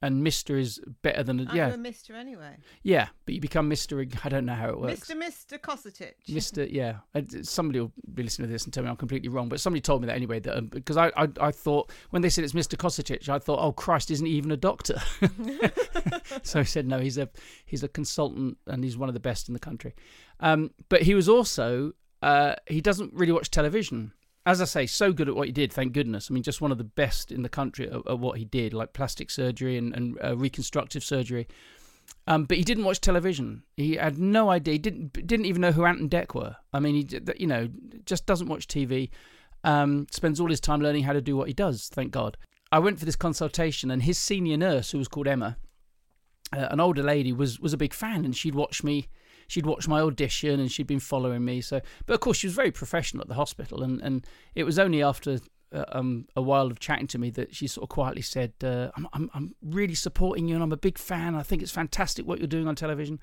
and 0.02 0.24
Mister 0.24 0.58
is 0.58 0.80
better 1.02 1.24
than 1.24 1.42
a, 1.42 1.46
I'm 1.50 1.56
yeah 1.56 1.74
a 1.74 1.78
Mister 1.78 2.16
anyway. 2.16 2.58
yeah, 2.84 3.10
but 3.26 3.36
you 3.36 3.42
become 3.42 3.68
Mister. 3.68 4.00
I 4.24 4.30
don't 4.30 4.46
know 4.46 4.54
how 4.54 4.70
it 4.70 4.80
works. 4.80 5.00
Mister, 5.00 5.16
Mister 5.16 5.58
Kosutic. 5.58 6.14
Mister, 6.30 6.66
yeah. 6.66 6.98
Somebody 7.42 7.82
will 7.82 7.92
be 8.14 8.24
listening 8.24 8.48
to 8.48 8.52
this 8.52 8.64
and 8.64 8.74
tell 8.74 8.84
me 8.84 8.90
I'm 8.90 8.96
completely 8.96 9.30
wrong, 9.30 9.50
but 9.50 9.60
somebody 9.60 9.82
told 9.82 10.02
me 10.02 10.08
that 10.08 10.16
anyway. 10.16 10.40
That 10.40 10.58
um, 10.58 10.68
because 10.68 10.98
I, 10.98 11.12
I, 11.18 11.28
I 11.42 11.52
thought 11.52 11.92
when 12.12 12.22
they 12.22 12.30
said 12.30 12.44
it's 12.44 12.54
Mister 12.54 12.78
Kosutic, 12.78 13.28
I 13.28 13.40
thought, 13.40 13.60
oh 13.62 13.72
Christ, 13.72 14.12
isn't 14.12 14.26
he 14.26 14.34
even 14.34 14.52
a 14.52 14.58
doctor? 14.58 15.02
so 16.44 16.60
I 16.60 16.64
said 16.64 16.88
no, 16.88 17.00
he's 17.00 17.18
a 17.18 17.30
he's 17.66 17.84
a 17.84 17.90
consultant 17.90 18.58
and 18.68 18.84
he's 18.84 18.98
one 18.98 19.10
of 19.10 19.14
the 19.14 19.20
best 19.20 19.48
in 19.50 19.54
the 19.54 19.60
country. 19.60 19.94
Um, 20.40 20.72
but 20.88 21.02
he 21.02 21.14
was 21.16 21.28
also 21.28 21.94
uh, 22.22 22.56
he 22.68 22.82
doesn't 22.82 23.14
really 23.14 23.32
watch 23.32 23.50
television. 23.50 24.14
As 24.50 24.62
I 24.64 24.66
say, 24.66 24.88
so 24.88 25.14
good 25.14 25.30
at 25.30 25.36
what 25.36 25.46
he 25.46 25.52
did, 25.52 25.72
thank 25.72 25.94
goodness. 25.94 26.28
I 26.28 26.34
mean, 26.34 26.42
just 26.42 26.60
one 26.60 26.72
of 26.72 26.80
the 26.80 26.84
best 26.84 27.32
in 27.32 27.44
the 27.44 27.50
country 27.50 27.88
at, 27.88 27.98
at 28.08 28.18
what 28.18 28.40
he 28.40 28.46
did, 28.46 28.74
like 28.74 28.94
plastic 28.94 29.30
surgery 29.30 29.78
and, 29.78 29.96
and 29.96 30.18
uh, 30.24 30.36
reconstructive 30.36 31.04
surgery. 31.04 31.48
Um, 32.26 32.46
but 32.46 32.58
he 32.58 32.64
didn't 32.64 32.84
watch 32.84 33.00
television. 33.00 33.62
He 33.78 33.94
had 33.94 34.18
no 34.18 34.50
idea. 34.50 34.72
He 34.72 34.80
didn't 34.80 35.14
didn't 35.28 35.46
even 35.46 35.62
know 35.62 35.72
who 35.72 35.86
Ant 35.86 36.00
and 36.00 36.10
Dec 36.10 36.34
were. 36.34 36.56
I 36.74 36.80
mean, 36.80 36.96
he 36.96 37.20
you 37.38 37.46
know 37.46 37.70
just 38.06 38.26
doesn't 38.26 38.48
watch 38.48 38.68
TV. 38.68 39.12
Um, 39.64 40.08
spends 40.10 40.40
all 40.40 40.50
his 40.50 40.60
time 40.60 40.82
learning 40.82 41.04
how 41.04 41.14
to 41.14 41.22
do 41.22 41.38
what 41.38 41.48
he 41.48 41.54
does. 41.54 41.88
Thank 41.88 42.10
God. 42.12 42.36
I 42.72 42.80
went 42.80 42.98
for 42.98 43.06
this 43.06 43.16
consultation, 43.16 43.92
and 43.92 44.02
his 44.02 44.18
senior 44.18 44.58
nurse, 44.58 44.90
who 44.90 44.98
was 44.98 45.08
called 45.08 45.28
Emma, 45.28 45.58
uh, 46.58 46.70
an 46.72 46.80
older 46.80 47.04
lady, 47.04 47.32
was 47.32 47.60
was 47.60 47.74
a 47.74 47.78
big 47.78 47.94
fan, 47.94 48.26
and 48.26 48.36
she'd 48.36 48.56
watched 48.56 48.84
me. 48.84 49.10
She'd 49.50 49.66
watched 49.66 49.90
my 49.90 50.00
audition, 50.00 50.62
and 50.62 50.72
she'd 50.72 50.88
been 50.88 51.02
following 51.02 51.44
me. 51.44 51.60
So, 51.60 51.82
but 52.06 52.14
of 52.14 52.22
course, 52.22 52.38
she 52.38 52.48
was 52.48 52.56
very 52.56 52.72
professional 52.72 53.22
at 53.22 53.28
the 53.28 53.34
hospital, 53.34 53.84
and 53.84 54.02
and 54.02 54.26
it 54.56 54.64
was 54.64 54.80
only 54.80 55.04
after 55.04 55.40
uh, 55.72 55.86
um, 55.92 56.26
a 56.36 56.42
while 56.42 56.68
of 56.68 56.80
chatting 56.80 57.08
to 57.08 57.20
me 57.20 57.30
that 57.30 57.54
she 57.54 57.68
sort 57.68 57.84
of 57.84 57.90
quietly 57.90 58.22
said, 58.24 58.54
uh, 58.64 58.90
I'm, 58.96 59.08
I'm, 59.14 59.30
I'm 59.36 59.56
really 59.62 59.94
supporting 59.94 60.48
you 60.48 60.56
and 60.56 60.64
I'm 60.64 60.72
a 60.72 60.78
big 60.78 60.98
fan. 60.98 61.36
I 61.36 61.44
think 61.44 61.62
it's 61.62 61.72
fantastic 61.72 62.26
what 62.26 62.40
you're 62.40 62.48
doing 62.48 62.68
on 62.68 62.76
television. 62.76 63.20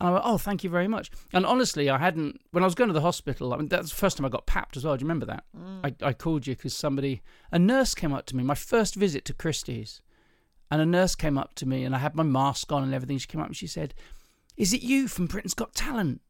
And 0.00 0.08
I 0.08 0.12
went, 0.12 0.24
oh, 0.24 0.38
thank 0.38 0.62
you 0.62 0.70
very 0.70 0.86
much. 0.86 1.10
And 1.32 1.44
honestly, 1.44 1.90
I 1.90 1.98
hadn't, 1.98 2.40
when 2.52 2.62
I 2.62 2.66
was 2.66 2.76
going 2.76 2.88
to 2.88 2.94
the 2.94 3.00
hospital, 3.00 3.52
I 3.52 3.56
mean, 3.56 3.68
that's 3.68 3.90
the 3.90 3.96
first 3.96 4.16
time 4.16 4.24
I 4.26 4.28
got 4.28 4.46
papped 4.46 4.76
as 4.76 4.84
well. 4.84 4.96
Do 4.96 5.02
you 5.02 5.06
remember 5.06 5.26
that? 5.26 5.44
I, 5.84 5.94
I 6.02 6.12
called 6.12 6.46
you 6.46 6.54
because 6.54 6.76
somebody, 6.76 7.22
a 7.50 7.58
nurse 7.58 7.94
came 7.94 8.12
up 8.12 8.26
to 8.26 8.36
me, 8.36 8.44
my 8.44 8.54
first 8.54 8.94
visit 8.94 9.24
to 9.26 9.34
Christie's. 9.34 10.02
And 10.70 10.80
a 10.80 10.86
nurse 10.86 11.14
came 11.14 11.36
up 11.36 11.54
to 11.56 11.66
me 11.66 11.84
and 11.84 11.94
I 11.94 11.98
had 11.98 12.14
my 12.14 12.22
mask 12.22 12.72
on 12.72 12.82
and 12.82 12.94
everything. 12.94 13.18
She 13.18 13.26
came 13.26 13.40
up 13.40 13.48
and 13.48 13.56
she 13.56 13.66
said, 13.66 13.92
Is 14.62 14.72
it 14.72 14.82
you 14.82 15.08
from 15.08 15.26
Britain's 15.26 15.54
Got 15.54 15.74
Talent? 15.74 16.20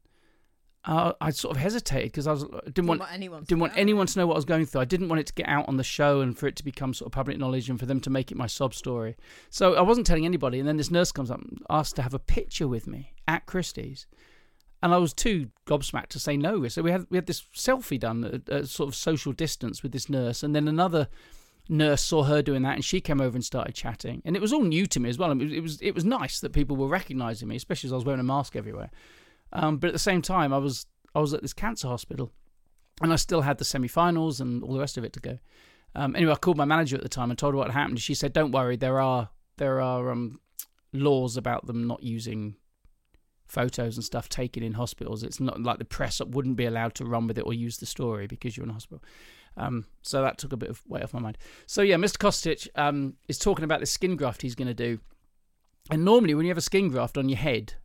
Uh, 0.85 1.13
I 1.21 1.29
sort 1.29 1.55
of 1.55 1.61
hesitated 1.61 2.11
because 2.11 2.25
I 2.25 2.31
was 2.31 2.45
didn't 2.65 2.87
want 2.87 3.03
anyone 3.11 3.41
to 3.41 3.45
didn't 3.45 3.61
want 3.61 3.73
know. 3.73 3.79
anyone 3.79 4.07
to 4.07 4.19
know 4.19 4.25
what 4.25 4.33
I 4.33 4.37
was 4.37 4.45
going 4.45 4.65
through. 4.65 4.81
I 4.81 4.85
didn't 4.85 5.07
want 5.07 5.19
it 5.19 5.27
to 5.27 5.33
get 5.33 5.47
out 5.47 5.69
on 5.69 5.77
the 5.77 5.83
show 5.83 6.19
and 6.19 6.35
for 6.35 6.47
it 6.47 6.55
to 6.55 6.63
become 6.63 6.95
sort 6.95 7.09
of 7.09 7.11
public 7.11 7.37
knowledge 7.37 7.69
and 7.69 7.79
for 7.79 7.85
them 7.85 7.99
to 7.99 8.09
make 8.09 8.31
it 8.31 8.37
my 8.37 8.47
sob 8.47 8.73
story. 8.73 9.15
So 9.51 9.75
I 9.75 9.81
wasn't 9.81 10.07
telling 10.07 10.25
anybody. 10.25 10.57
And 10.57 10.67
then 10.67 10.77
this 10.77 10.89
nurse 10.89 11.11
comes 11.11 11.29
up 11.29 11.41
and 11.41 11.59
asks 11.69 11.93
to 11.93 12.01
have 12.01 12.15
a 12.15 12.19
picture 12.19 12.67
with 12.67 12.87
me 12.87 13.13
at 13.27 13.45
Christie's, 13.45 14.07
and 14.81 14.95
I 14.95 14.97
was 14.97 15.13
too 15.13 15.51
gobsmacked 15.67 16.07
to 16.07 16.19
say 16.19 16.35
no. 16.35 16.67
So 16.69 16.81
we 16.81 16.89
had 16.89 17.05
we 17.11 17.17
had 17.17 17.27
this 17.27 17.43
selfie 17.55 17.99
done 17.99 18.23
at, 18.25 18.49
at 18.49 18.67
sort 18.67 18.89
of 18.89 18.95
social 18.95 19.31
distance 19.31 19.83
with 19.83 19.91
this 19.91 20.09
nurse, 20.09 20.41
and 20.41 20.55
then 20.55 20.67
another 20.67 21.07
nurse 21.69 22.01
saw 22.01 22.23
her 22.23 22.41
doing 22.41 22.63
that, 22.63 22.75
and 22.75 22.85
she 22.85 23.01
came 23.01 23.21
over 23.21 23.35
and 23.35 23.45
started 23.45 23.73
chatting. 23.75 24.21
And 24.25 24.35
it 24.35 24.41
was 24.41 24.53
all 24.53 24.63
new 24.63 24.85
to 24.87 24.99
me 24.99 25.09
as 25.09 25.17
well. 25.17 25.31
I 25.31 25.33
mean, 25.33 25.51
it 25.51 25.61
was 25.61 25.81
it 25.81 25.95
was 25.95 26.05
nice 26.05 26.39
that 26.39 26.53
people 26.53 26.75
were 26.75 26.87
recognising 26.87 27.47
me, 27.47 27.55
especially 27.55 27.87
as 27.87 27.93
I 27.93 27.95
was 27.95 28.05
wearing 28.05 28.19
a 28.19 28.23
mask 28.23 28.55
everywhere. 28.55 28.91
Um, 29.53 29.77
but 29.77 29.87
at 29.87 29.93
the 29.93 29.99
same 29.99 30.21
time, 30.21 30.53
I 30.53 30.57
was 30.57 30.85
I 31.15 31.19
was 31.19 31.33
at 31.33 31.41
this 31.41 31.53
cancer 31.53 31.87
hospital, 31.87 32.31
and 33.01 33.13
I 33.13 33.15
still 33.15 33.41
had 33.41 33.57
the 33.57 33.65
semi-finals 33.65 34.41
and 34.41 34.63
all 34.63 34.73
the 34.73 34.79
rest 34.79 34.97
of 34.97 35.03
it 35.03 35.13
to 35.13 35.19
go. 35.19 35.39
Um, 35.95 36.15
anyway, 36.15 36.33
I 36.33 36.35
called 36.35 36.57
my 36.57 36.65
manager 36.65 36.95
at 36.95 37.03
the 37.03 37.09
time 37.09 37.29
and 37.29 37.37
told 37.37 37.53
her 37.53 37.57
what 37.57 37.71
happened. 37.71 38.01
She 38.01 38.15
said, 38.15 38.33
"Don't 38.33 38.51
worry, 38.51 38.75
there 38.75 38.99
are 38.99 39.29
there 39.57 39.79
are 39.79 40.11
um, 40.11 40.39
laws 40.91 41.37
about 41.37 41.67
them 41.67 41.87
not 41.87 42.03
using 42.03 42.55
photos 43.45 43.95
and 43.95 44.03
stuff 44.03 44.27
taken 44.27 44.63
in 44.63 44.73
hospitals. 44.73 45.21
It's 45.21 45.39
not 45.39 45.61
like 45.61 45.77
the 45.77 45.85
press 45.85 46.19
wouldn't 46.19 46.55
be 46.55 46.65
allowed 46.65 46.95
to 46.95 47.05
run 47.05 47.27
with 47.27 47.37
it 47.37 47.45
or 47.45 47.53
use 47.53 47.77
the 47.77 47.85
story 47.85 48.25
because 48.25 48.57
you're 48.57 48.65
in 48.65 48.71
a 48.71 48.73
hospital." 48.73 49.03
Um, 49.55 49.85
so 50.01 50.21
that 50.21 50.37
took 50.37 50.53
a 50.53 50.57
bit 50.57 50.69
of 50.69 50.81
weight 50.87 51.03
off 51.03 51.13
my 51.13 51.19
mind. 51.19 51.37
So 51.65 51.81
yeah, 51.81 51.95
Mr. 51.95 52.17
Kostic 52.17 52.67
um, 52.75 53.15
is 53.27 53.37
talking 53.37 53.63
about 53.63 53.79
the 53.79 53.85
skin 53.85 54.15
graft 54.15 54.41
he's 54.41 54.55
going 54.55 54.67
to 54.67 54.73
do. 54.73 54.99
And 55.91 56.05
normally, 56.05 56.33
when 56.33 56.45
you 56.45 56.49
have 56.49 56.57
a 56.57 56.61
skin 56.61 56.89
graft 56.89 57.17
on 57.17 57.29
your 57.29 57.37
head, 57.37 57.75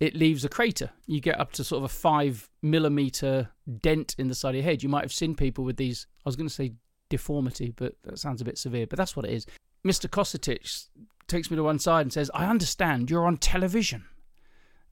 it 0.00 0.14
leaves 0.14 0.44
a 0.44 0.48
crater. 0.48 0.90
You 1.06 1.20
get 1.20 1.38
up 1.38 1.52
to 1.52 1.64
sort 1.64 1.78
of 1.78 1.84
a 1.84 1.88
five 1.88 2.48
millimeter 2.62 3.50
dent 3.80 4.14
in 4.18 4.28
the 4.28 4.34
side 4.34 4.50
of 4.50 4.56
your 4.56 4.64
head. 4.64 4.82
You 4.82 4.88
might 4.88 5.04
have 5.04 5.12
seen 5.12 5.34
people 5.34 5.64
with 5.64 5.76
these. 5.76 6.06
I 6.24 6.28
was 6.28 6.36
going 6.36 6.48
to 6.48 6.54
say 6.54 6.74
deformity, 7.10 7.72
but 7.76 7.96
that 8.04 8.18
sounds 8.18 8.40
a 8.40 8.44
bit 8.44 8.58
severe. 8.58 8.86
But 8.86 8.96
that's 8.98 9.16
what 9.16 9.24
it 9.24 9.32
is. 9.32 9.46
Mr. 9.86 10.08
Kostic 10.08 10.88
takes 11.26 11.50
me 11.50 11.56
to 11.56 11.62
one 11.62 11.78
side 11.78 12.02
and 12.02 12.12
says, 12.12 12.30
"I 12.32 12.46
understand 12.46 13.10
you're 13.10 13.26
on 13.26 13.36
television." 13.36 14.06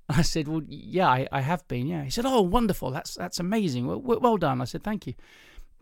I 0.09 0.23
said, 0.23 0.49
"Well, 0.49 0.63
yeah, 0.67 1.09
I, 1.09 1.29
I 1.33 1.41
have 1.41 1.67
been. 1.69 1.87
Yeah." 1.87 2.05
He 2.05 2.11
said, 2.11 2.27
"Oh, 2.27 2.43
wonderful. 2.43 2.91
That's 2.91 3.15
that's 3.15 3.41
amazing. 3.41 3.87
Well, 3.87 4.01
well 4.01 4.21
well 4.21 4.37
done." 4.37 4.61
I 4.61 4.65
said, 4.65 4.83
"Thank 4.83 5.07
you." 5.07 5.15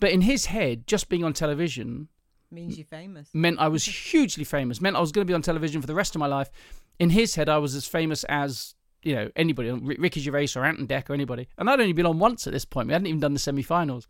But 0.01 0.11
in 0.11 0.23
his 0.23 0.47
head, 0.47 0.87
just 0.87 1.09
being 1.09 1.25
on 1.25 1.33
television 1.33 2.09
means 2.51 2.77
you're 2.79 2.87
famous. 2.87 3.29
meant 3.33 3.59
I 3.59 3.69
was 3.69 3.85
hugely 4.13 4.45
famous. 4.45 4.81
Meant 4.81 4.97
I 4.97 5.01
was 5.01 5.13
going 5.13 5.27
to 5.27 5.31
be 5.31 5.35
on 5.35 5.43
television 5.43 5.81
for 5.81 5.87
the 5.87 5.95
rest 5.95 6.15
of 6.15 6.19
my 6.21 6.27
life. 6.27 6.51
In 6.99 7.11
his 7.11 7.35
head, 7.35 7.49
I 7.49 7.59
was 7.59 7.75
as 7.75 7.87
famous 7.87 8.25
as 8.25 8.75
you 9.03 9.15
know 9.15 9.31
anybody, 9.37 9.71
Ricky 9.71 10.21
Gervais 10.21 10.49
or 10.57 10.65
Ant 10.65 10.79
and 10.79 10.89
Dec 10.89 11.11
or 11.11 11.15
anybody. 11.15 11.49
And 11.59 11.69
I'd 11.69 11.81
only 11.81 11.93
been 11.93 12.07
on 12.07 12.19
once 12.19 12.47
at 12.47 12.53
this 12.53 12.65
point. 12.65 12.89
We 12.89 12.93
hadn't 12.93 13.07
even 13.07 13.21
done 13.21 13.33
the 13.35 13.39
semi-finals. 13.39 14.07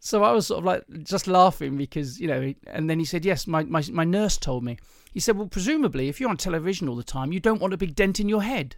So 0.00 0.22
I 0.22 0.32
was 0.32 0.46
sort 0.46 0.58
of 0.60 0.64
like 0.64 0.84
just 1.02 1.26
laughing 1.26 1.76
because 1.76 2.20
you 2.20 2.28
know. 2.28 2.54
And 2.68 2.88
then 2.88 2.98
he 2.98 3.04
said, 3.04 3.24
"Yes, 3.24 3.46
my 3.46 3.64
my 3.64 3.82
my 3.90 4.04
nurse 4.04 4.36
told 4.36 4.64
me." 4.64 4.78
He 5.12 5.20
said, 5.20 5.36
"Well, 5.36 5.48
presumably, 5.48 6.08
if 6.08 6.20
you're 6.20 6.30
on 6.30 6.36
television 6.36 6.88
all 6.88 6.96
the 6.96 7.02
time, 7.02 7.32
you 7.32 7.40
don't 7.40 7.60
want 7.60 7.74
a 7.74 7.78
big 7.78 7.94
dent 7.94 8.20
in 8.20 8.28
your 8.28 8.42
head." 8.42 8.76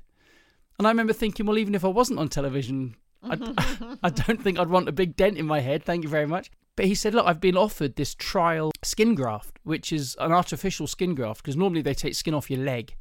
And 0.79 0.87
I 0.87 0.91
remember 0.91 1.13
thinking, 1.13 1.45
well, 1.45 1.59
even 1.59 1.75
if 1.75 1.85
I 1.85 1.89
wasn't 1.89 2.19
on 2.19 2.31
television, 2.31 2.97
I, 3.23 3.97
I 4.03 4.11
don't 4.11 4.43
think 4.43 4.59
I'd 4.59 4.69
want 4.69 4.89
a 4.89 4.93
big 4.93 5.17
dent 5.17 5.39
in 5.39 5.47
my 5.47 5.61
head. 5.61 5.85
Thank 5.85 6.03
you 6.03 6.09
very 6.09 6.27
much. 6.27 6.51
But 6.77 6.87
he 6.87 6.95
said, 6.95 7.15
look, 7.15 7.27
I've 7.27 7.41
been 7.41 7.57
offered 7.57 7.97
this 7.97 8.15
trial 8.15 8.73
skin 8.83 9.15
graft, 9.15 9.59
which 9.65 9.93
is 9.93 10.17
an 10.19 10.33
artificial 10.33 10.87
skin 10.87 11.15
graft, 11.15 11.43
because 11.43 11.57
normally 11.57 11.83
they 11.83 11.95
take 11.95 12.15
skin 12.15 12.33
off 12.33 12.51
your 12.51 12.61
leg. 12.61 12.97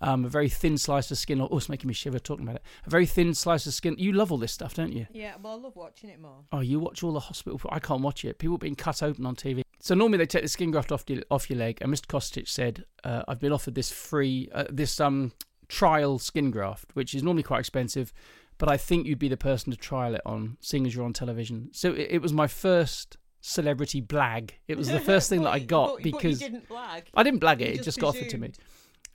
Um, 0.00 0.24
a 0.24 0.28
very 0.28 0.48
thin 0.48 0.78
slice 0.78 1.10
of 1.10 1.18
skin. 1.18 1.40
Oh, 1.40 1.48
it's 1.56 1.68
making 1.68 1.88
me 1.88 1.94
shiver 1.94 2.20
talking 2.20 2.44
about 2.44 2.56
it. 2.56 2.62
A 2.86 2.90
very 2.90 3.06
thin 3.06 3.34
slice 3.34 3.66
of 3.66 3.74
skin. 3.74 3.96
You 3.98 4.12
love 4.12 4.30
all 4.30 4.38
this 4.38 4.52
stuff, 4.52 4.74
don't 4.74 4.92
you? 4.92 5.08
Yeah, 5.10 5.34
well, 5.42 5.54
I 5.54 5.56
love 5.56 5.74
watching 5.74 6.10
it 6.10 6.20
more. 6.20 6.44
Oh, 6.52 6.60
you 6.60 6.78
watch 6.78 7.02
all 7.02 7.12
the 7.12 7.18
hospital. 7.18 7.60
I 7.70 7.80
can't 7.80 8.02
watch 8.02 8.24
it. 8.24 8.38
People 8.38 8.58
being 8.58 8.76
cut 8.76 9.02
open 9.02 9.26
on 9.26 9.34
TV. 9.34 9.62
So 9.80 9.94
normally 9.94 10.18
they 10.18 10.26
take 10.26 10.42
the 10.42 10.48
skin 10.48 10.70
graft 10.70 10.92
off 10.92 11.04
your, 11.08 11.22
off 11.30 11.50
your 11.50 11.58
leg. 11.58 11.78
And 11.80 11.92
Mr. 11.92 12.06
Kostic 12.06 12.48
said, 12.48 12.84
uh, 13.02 13.22
"I've 13.26 13.40
been 13.40 13.52
offered 13.52 13.74
this 13.74 13.90
free, 13.90 14.48
uh, 14.52 14.64
this 14.70 15.00
um 15.00 15.32
trial 15.68 16.18
skin 16.18 16.50
graft, 16.50 16.90
which 16.94 17.14
is 17.14 17.22
normally 17.22 17.42
quite 17.42 17.60
expensive, 17.60 18.12
but 18.58 18.68
I 18.68 18.76
think 18.76 19.06
you'd 19.06 19.18
be 19.18 19.28
the 19.28 19.36
person 19.36 19.70
to 19.72 19.78
trial 19.78 20.14
it 20.14 20.20
on, 20.26 20.56
seeing 20.60 20.86
as 20.86 20.94
you're 20.94 21.04
on 21.04 21.12
television." 21.12 21.70
So 21.72 21.92
it, 21.92 22.08
it 22.10 22.22
was 22.22 22.32
my 22.32 22.46
first 22.46 23.16
celebrity 23.40 24.02
blag. 24.02 24.50
It 24.66 24.76
was 24.76 24.88
the 24.88 25.00
first 25.00 25.28
thing 25.28 25.42
that 25.42 25.50
I 25.50 25.58
got 25.76 25.94
but, 25.94 26.02
because 26.02 26.40
but 26.40 26.46
you 26.46 26.52
didn't 26.52 26.68
blag. 26.68 27.02
I 27.14 27.22
didn't 27.22 27.40
blag 27.40 27.60
You 27.60 27.66
it. 27.66 27.70
It 27.70 27.76
just 27.76 27.84
just 27.84 28.00
got 28.00 28.08
offered 28.08 28.28
to 28.30 28.38
me. 28.38 28.52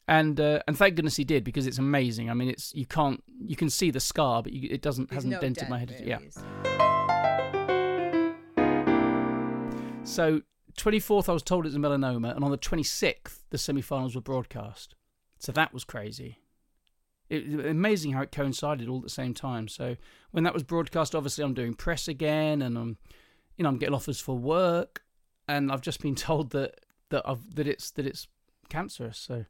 And 0.07 0.39
uh, 0.39 0.59
and 0.67 0.77
thank 0.77 0.95
goodness 0.95 1.15
he 1.15 1.23
did 1.23 1.43
because 1.43 1.65
it's 1.65 1.77
amazing. 1.77 2.29
I 2.29 2.33
mean, 2.33 2.49
it's 2.49 2.73
you 2.75 2.85
can't 2.85 3.23
you 3.45 3.55
can 3.55 3.69
see 3.69 3.91
the 3.91 3.99
scar, 4.01 4.43
but 4.43 4.51
you, 4.51 4.67
it 4.71 4.81
doesn't 4.81 5.09
There's 5.09 5.17
hasn't 5.23 5.33
no 5.33 5.39
dented 5.39 5.67
dent, 5.67 5.69
my 5.69 5.79
head. 5.79 5.91
really, 5.91 6.09
Yeah. 6.09 6.19
is 6.19 6.37
So 10.03 10.41
24th, 10.77 11.29
I 11.29 11.33
was 11.33 11.43
told 11.43 11.65
it's 11.65 11.75
a 11.75 11.79
melanoma, 11.79 12.35
and 12.35 12.43
on 12.43 12.51
the 12.51 12.57
26th, 12.57 13.43
the 13.49 13.57
semi-finals 13.57 14.15
were 14.15 14.21
broadcast. 14.21 14.95
So 15.39 15.51
that 15.53 15.73
was 15.73 15.83
crazy. 15.83 16.39
It, 17.33 17.65
amazing 17.65 18.11
how 18.11 18.21
it 18.21 18.31
coincided 18.31 18.87
all 18.87 18.97
at 18.97 19.03
the 19.03 19.09
same 19.09 19.33
time. 19.33 19.67
So 19.67 19.95
when 20.31 20.43
that 20.43 20.53
was 20.53 20.63
broadcast, 20.63 21.15
obviously 21.15 21.43
I'm 21.43 21.53
doing 21.53 21.73
press 21.73 22.07
again, 22.07 22.61
and 22.61 22.77
I'm, 22.77 22.97
you 23.57 23.63
know, 23.63 23.69
I'm 23.69 23.77
getting 23.77 23.95
offers 23.95 24.19
for 24.19 24.37
work, 24.37 25.03
and 25.47 25.71
I've 25.71 25.81
just 25.81 26.01
been 26.01 26.15
told 26.29 26.51
that 26.51 26.79
that 27.09 27.27
I've 27.27 27.55
that 27.55 27.67
it's 27.67 27.91
that 27.91 28.05
it's 28.05 28.27
cancerous. 28.69 29.17
So 29.17 29.45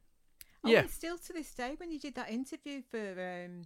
Oh, 0.64 0.70
Yeah. 0.70 0.86
still 0.86 1.18
to 1.18 1.32
this 1.32 1.52
day, 1.54 1.74
when 1.76 1.90
you 1.92 1.98
did 1.98 2.14
that 2.14 2.30
interview 2.30 2.80
for 2.80 3.44
um, 3.44 3.62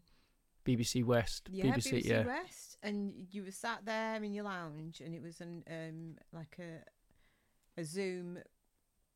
BBC 0.64 1.04
West, 1.04 1.48
yeah, 1.50 1.66
BBC, 1.66 1.92
BBC, 1.92 2.04
yeah, 2.06 2.26
West, 2.26 2.76
and 2.82 3.26
you 3.30 3.44
were 3.44 3.52
sat 3.52 3.84
there 3.84 4.22
in 4.22 4.34
your 4.34 4.44
lounge, 4.44 5.00
and 5.00 5.14
it 5.14 5.22
was 5.22 5.40
an 5.40 5.64
um 5.70 6.16
like 6.32 6.58
a 6.58 7.80
a 7.80 7.84
Zoom 7.84 8.38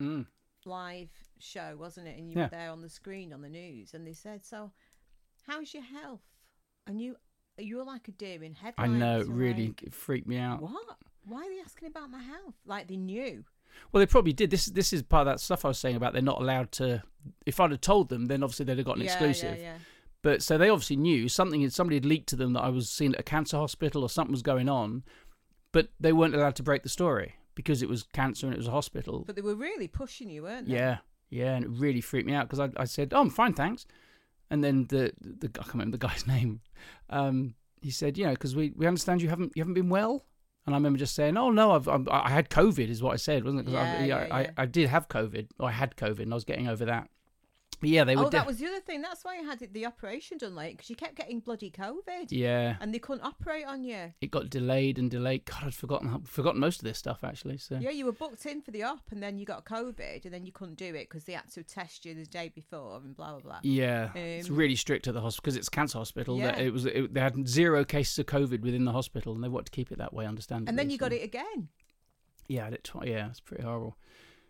mm. 0.01 0.25
live 0.65 1.11
show, 1.41 1.77
wasn't 1.77 2.07
it? 2.07 2.17
And 2.19 2.31
you 2.31 2.39
Yeah. 2.39 2.45
were 2.45 2.51
there 2.51 2.71
on 2.71 2.83
the 2.83 2.89
screen 2.89 3.33
on 3.33 3.43
the 3.43 3.49
news, 3.49 3.95
and 3.95 4.07
they 4.07 4.15
said, 4.15 4.45
"So, 4.45 4.71
how's 5.47 5.73
your 5.75 5.83
health?" 5.83 6.23
And 6.87 7.01
you 7.01 7.17
you're 7.59 7.85
like 7.85 8.09
a 8.09 8.13
deer 8.13 8.43
in 8.43 8.55
heaven. 8.55 8.75
I 8.79 8.87
know 8.87 9.21
it 9.21 9.29
really 9.29 9.69
like, 9.69 9.83
it 9.83 9.95
freaked 9.95 10.27
me 10.27 10.39
out. 10.39 10.63
what? 10.63 10.97
Why 11.25 11.47
are 11.47 11.49
they 11.49 11.61
asking 11.61 11.89
about 11.89 12.11
my 12.11 12.23
health? 12.23 12.55
Like 12.67 12.89
they 12.89 12.97
knew. 12.97 13.45
Well, 13.91 14.01
they 14.01 14.07
probably 14.07 14.33
did. 14.33 14.51
This 14.51 14.67
this 14.67 14.93
is 14.93 15.03
part 15.03 15.27
of 15.27 15.33
that 15.33 15.41
stuff 15.41 15.65
I 15.65 15.69
was 15.69 15.79
saying 15.79 15.97
about 15.97 16.13
they're 16.13 16.23
not 16.23 16.41
allowed 16.41 16.73
to. 16.73 17.03
If 17.47 17.61
I'd 17.61 17.71
have 17.71 17.81
told 17.81 18.09
them, 18.09 18.27
then 18.27 18.43
obviously 18.43 18.67
they'd 18.67 18.79
have 18.79 18.87
got 18.87 18.97
an 18.97 19.05
yeah, 19.05 19.13
exclusive. 19.13 19.59
Yeah, 19.59 19.65
yeah. 19.65 19.77
But 20.23 20.43
so 20.43 20.57
they 20.57 20.69
obviously 20.69 20.97
knew 20.97 21.29
something. 21.29 21.69
Somebody 21.71 21.97
had 21.97 22.05
leaked 22.05 22.29
to 22.31 22.37
them 22.37 22.53
that 22.53 22.61
I 22.61 22.69
was 22.69 22.89
seen 22.89 23.15
at 23.15 23.21
a 23.21 23.25
cancer 23.25 23.57
hospital 23.57 24.03
or 24.03 24.09
something 24.09 24.33
was 24.33 24.43
going 24.43 24.69
on, 24.69 25.03
but 25.73 25.89
they 25.99 26.13
weren't 26.13 26.35
allowed 26.35 26.57
to 26.57 26.63
break 26.63 26.83
the 26.83 26.89
story 26.89 27.35
because 27.55 27.83
it 27.83 27.89
was 27.89 28.05
cancer 28.05 28.47
and 28.47 28.55
it 28.55 28.59
was 28.59 28.69
a 28.69 28.73
hospital. 28.73 29.25
But 29.27 29.37
they 29.37 29.43
were 29.43 29.55
really 29.55 29.89
pushing 29.89 30.31
you, 30.31 30.45
weren't 30.45 30.69
they? 30.69 30.75
yeah, 30.75 30.99
yeah, 31.31 31.55
and 31.55 31.65
it 31.65 31.71
really 31.71 32.01
freaked 32.01 32.27
me 32.27 32.35
out 32.35 32.49
because 32.49 32.61
I, 32.61 32.71
I 32.81 32.85
said, 32.85 33.13
"Oh, 33.13 33.21
I'm 33.21 33.31
fine, 33.31 33.53
thanks," 33.53 33.87
and 34.53 34.63
then 34.63 34.87
the 34.89 35.13
the 35.21 35.49
I 35.59 35.63
can't 35.65 35.75
remember 35.75 35.97
the 35.97 36.07
guy's 36.07 36.27
name. 36.37 36.61
Um, 37.11 37.55
he 37.81 37.91
said, 37.91 38.17
"You 38.19 38.27
know, 38.27 38.33
because 38.33 38.55
we, 38.55 38.73
we 38.77 38.87
understand 38.87 39.21
you 39.23 39.29
haven't 39.29 39.53
you 39.57 39.63
haven't 39.63 39.75
been 39.75 39.89
well." 39.89 40.25
And 40.65 40.75
I 40.77 40.79
remember 40.79 40.99
just 40.99 41.17
saying, 41.17 41.37
"Oh 41.37 41.51
no, 41.51 41.73
I've, 41.73 41.89
I'm, 41.89 42.07
I 42.11 42.31
had 42.31 42.49
COVID," 42.51 42.89
is 42.89 43.03
what 43.03 43.13
I 43.15 43.17
said, 43.17 43.43
wasn't 43.45 43.63
it? 43.63 43.65
'Cause 43.67 43.75
I, 43.75 43.85
Yeah, 43.85 44.05
yeah, 44.05 44.29
I, 44.31 44.41
yeah. 44.43 44.51
I 44.57 44.67
did 44.67 44.89
have 44.91 45.09
COVID, 45.09 45.49
or 45.59 45.69
I 45.69 45.73
had 45.73 45.97
COVID, 45.97 46.21
and 46.21 46.33
I 46.33 46.37
was 46.37 46.45
getting 46.45 46.69
over 46.69 46.85
that. 46.85 47.09
Yeah, 47.83 48.05
they 48.05 48.15
were. 48.17 48.27
Oh, 48.27 48.31
that 48.31 48.47
was 48.47 48.59
the 48.59 48.67
other 48.67 48.81
thing. 48.81 49.03
That's 49.03 49.25
why 49.25 49.39
you 49.39 49.45
had 49.47 49.59
the 49.73 49.87
operation 49.87 50.39
done 50.39 50.55
late 50.55 50.77
because 50.77 50.89
you 50.89 50.97
kept 50.97 51.17
getting 51.17 51.41
bloody 51.41 51.71
COVID, 51.71 52.29
yeah, 52.31 52.77
and 52.81 52.95
they 52.95 52.99
couldn't 52.99 53.25
operate 53.25 53.67
on 53.67 53.85
you. 53.85 54.13
it 54.21 54.31
got 54.31 54.49
delayed 54.51 54.99
and 54.99 55.11
delayed. 55.11 55.45
God, 55.45 55.65
I'd 55.65 55.75
forgotten 55.75 56.23
forgotten 56.23 56.61
most 56.61 56.81
of 56.81 56.85
this 56.85 56.99
stuff 56.99 57.25
actually. 57.25 57.59
So 57.59 57.79
Yeah, 57.81 57.91
you 57.91 58.05
were 58.07 58.13
booked 58.13 58.47
in 58.47 58.63
for 58.63 58.71
the 58.71 58.85
op, 58.85 59.11
and 59.11 59.23
then 59.23 59.37
you 59.39 59.45
got 59.45 59.65
COVID, 59.65 60.25
and 60.25 60.33
then 60.33 60.47
you 60.47 60.53
couldn't 60.53 60.77
do 60.79 60.87
it 60.95 61.09
because 61.11 61.25
they 61.25 61.33
had 61.33 61.51
to 61.53 61.63
test 61.63 62.05
you 62.05 62.15
the 62.15 62.25
day 62.27 62.49
before, 62.55 62.97
and 62.99 63.17
blah 63.17 63.33
blah 63.33 63.41
blah. 63.41 63.59
yeah, 63.63 64.13
it's 64.15 64.49
Um, 64.49 64.57
really 64.57 64.77
strict 64.77 65.09
at 65.09 65.15
the 65.15 65.21
hospital 65.21 65.43
because 65.43 65.57
it's 65.57 65.69
cancer 65.69 65.99
hospital. 65.99 66.39
Yeah. 66.39 66.57
It 66.59 66.73
was 66.73 66.87
it, 66.87 67.13
they 67.13 67.21
had 67.21 67.49
zero 67.49 67.85
cases 67.85 68.19
of 68.19 68.27
COVID 68.27 68.61
within 68.63 68.85
the 68.85 68.93
hospital, 68.93 69.35
and 69.35 69.43
they 69.43 69.49
wanted 69.49 69.67
to 69.67 69.73
keep 69.73 69.91
it 69.91 69.99
that 69.99 70.13
way. 70.15 70.27
Understandably. 70.27 70.69
And 70.71 70.79
then 70.79 70.91
you 70.91 70.99
got 70.99 71.13
it 71.13 71.23
again, 71.25 71.69
Yeah, 72.49 72.67
I 72.67 72.71
did 72.71 72.85
twi- 72.85 73.07
yeah, 73.07 73.29
it's 73.29 73.41
pretty 73.41 73.63
horrible. 73.65 73.97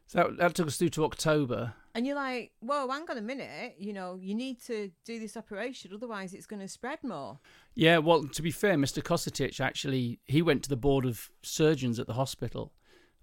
So 0.06 0.18
that, 0.18 0.36
that 0.38 0.54
took 0.54 0.66
us 0.66 0.76
through 0.76 0.90
to 0.90 1.04
October. 1.04 1.74
and 1.94 2.06
you're 2.06 2.16
like, 2.16 2.52
"Whoa, 2.60 2.88
hang 2.88 3.08
on 3.08 3.18
a 3.18 3.22
minute! 3.22 3.76
You 3.78 3.92
know, 3.92 4.18
you 4.20 4.34
need 4.34 4.60
to 4.64 4.90
do 5.04 5.18
this 5.18 5.36
operation, 5.36 5.92
otherwise 5.94 6.34
it's 6.34 6.46
going 6.46 6.60
to 6.60 6.68
spread 6.68 7.02
more." 7.02 7.38
Yeah, 7.74 7.98
well, 7.98 8.24
to 8.24 8.42
be 8.42 8.50
fair, 8.50 8.76
Mr. 8.76 9.02
Kostic 9.02 9.60
actually 9.60 10.20
he 10.26 10.42
went 10.42 10.62
to 10.64 10.68
the 10.68 10.76
board 10.76 11.04
of 11.04 11.30
surgeons 11.42 11.98
at 11.98 12.06
the 12.06 12.14
hospital 12.14 12.72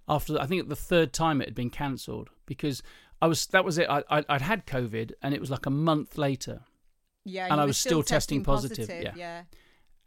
after 0.08 0.40
I 0.40 0.46
think 0.46 0.68
the 0.68 0.76
third 0.76 1.14
time 1.14 1.42
it 1.42 1.48
had 1.48 1.56
been 1.56 1.70
cancelled 1.70 2.30
because 2.46 2.82
I 3.22 3.28
was 3.28 3.46
that 3.48 3.64
was 3.64 3.78
it. 3.78 3.88
I, 3.90 4.04
I 4.10 4.26
I'd 4.28 4.42
had 4.42 4.66
COVID 4.66 5.12
and 5.22 5.34
it 5.34 5.40
was 5.40 5.52
like 5.52 5.66
a 5.66 5.72
month 5.72 6.18
later. 6.18 6.62
Yeah, 7.26 7.48
and 7.52 7.62
I 7.62 7.66
was 7.66 7.78
still 7.78 8.02
testing 8.02 8.44
positive, 8.44 8.90
yeah. 8.90 9.14
yeah. 9.16 9.44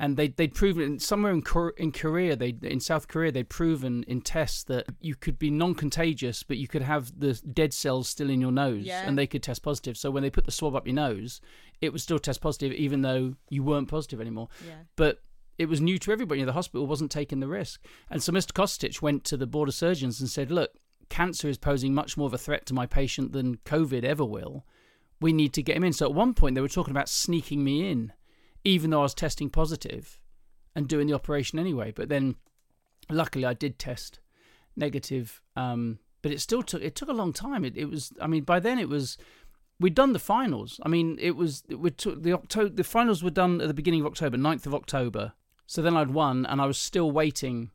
And 0.03 0.17
they 0.19 0.29
they'd 0.29 0.53
proven 0.55 0.99
somewhere 0.99 1.33
in 1.33 1.41
Kor- 1.41 1.75
in 1.79 1.93
Korea 1.93 2.37
they 2.37 2.55
in 2.63 2.81
South 2.81 3.09
Korea 3.09 3.33
they'd 3.33 3.49
proven 3.49 4.03
in 4.09 4.21
tests 4.21 4.65
that 4.65 4.85
you 5.01 5.15
could 5.15 5.39
be 5.39 5.51
non-contagious 5.51 6.43
but 6.43 6.57
you 6.59 6.69
could 6.69 6.83
have 6.83 7.19
the 7.19 7.33
dead 7.61 7.73
cells 7.73 8.09
still 8.09 8.29
in 8.29 8.41
your 8.41 8.53
nose 8.53 8.85
Yeah. 8.85 9.05
and 9.07 9.17
they 9.17 9.27
could 9.27 9.43
test 9.43 9.63
positive 9.63 9.97
so 9.97 10.11
when 10.11 10.23
they 10.23 10.31
put 10.31 10.45
the 10.45 10.53
swab 10.53 10.75
up 10.75 10.87
your 10.87 10.95
nose 10.97 11.41
it 11.81 11.93
would 11.93 12.03
still 12.03 12.19
test 12.19 12.41
positive 12.43 12.73
even 12.73 13.01
though 13.03 13.35
you 13.49 13.63
weren't 13.63 13.89
positive 13.89 14.21
anymore 14.21 14.49
Yeah. 14.67 14.75
but 14.97 15.23
it 15.59 15.67
was 15.67 15.81
new 15.81 15.99
to 15.99 16.13
everybody 16.13 16.43
the 16.45 16.53
hospital 16.53 16.87
wasn't 16.87 17.11
taking 17.13 17.41
the 17.41 17.49
risk 17.49 17.81
and 18.11 18.23
so 18.23 18.33
Mr. 18.33 18.53
Kostic 18.53 19.01
went 19.01 19.25
to 19.25 19.37
the 19.37 19.47
board 19.47 19.69
of 19.69 19.75
surgeons 19.75 20.21
and 20.21 20.29
said 20.29 20.51
look 20.51 20.71
cancer 21.09 21.49
is 21.49 21.59
posing 21.59 21.95
much 21.95 22.17
more 22.17 22.27
of 22.27 22.35
a 22.35 22.39
threat 22.39 22.67
to 22.67 22.75
my 22.75 22.87
patient 22.87 23.33
than 23.33 23.57
covid 23.59 24.03
ever 24.03 24.25
will 24.25 24.67
we 25.21 25.33
need 25.33 25.53
to 25.53 25.63
get 25.63 25.77
him 25.77 25.85
in 25.85 25.93
so 25.93 26.07
at 26.07 26.15
one 26.15 26.35
point 26.35 26.55
they 26.55 26.61
were 26.61 26.69
talking 26.69 26.91
about 26.91 27.09
sneaking 27.09 27.63
me 27.63 27.91
in 27.91 28.13
even 28.65 28.91
though 28.91 29.01
I 29.01 29.05
was 29.05 29.15
testing 29.15 29.51
positive 29.51 30.19
and 30.75 30.89
doing 30.89 31.07
the 31.07 31.15
operation 31.15 31.59
anyway. 31.59 31.93
But 31.95 32.09
then, 32.09 32.37
luckily, 33.11 33.45
I 33.45 33.55
did 33.55 33.79
test 33.79 34.21
negative. 34.77 35.43
Um, 35.57 35.99
but 36.23 36.33
it 36.33 36.41
still 36.41 36.63
took 36.63 36.83
it 36.83 36.95
took 36.95 37.09
a 37.09 37.13
long 37.13 37.33
time. 37.33 37.65
It, 37.65 37.77
it 37.77 37.87
was 37.87 38.13
I 38.21 38.27
mean 38.27 38.45
by 38.45 38.61
then 38.61 38.79
it 38.79 38.89
was 38.89 39.19
we'd 39.79 39.95
done 39.95 40.13
the 40.13 40.19
finals. 40.19 40.81
I 40.85 40.89
mean 40.89 41.19
it 41.21 41.37
was 41.37 41.65
we 41.69 41.91
took 41.91 42.23
the 42.23 42.33
October 42.33 42.71
the 42.71 42.85
finals 42.85 43.23
were 43.23 43.31
done 43.31 43.61
at 43.61 43.69
the 43.69 43.75
beginning 43.75 44.01
of 44.01 44.07
October, 44.07 44.37
9th 44.37 44.67
of 44.67 44.75
October. 44.75 45.33
So 45.67 45.83
then 45.83 45.97
I'd 45.97 46.11
won 46.11 46.47
and 46.47 46.61
I 46.61 46.67
was 46.67 46.79
still 46.79 47.11
waiting 47.11 47.71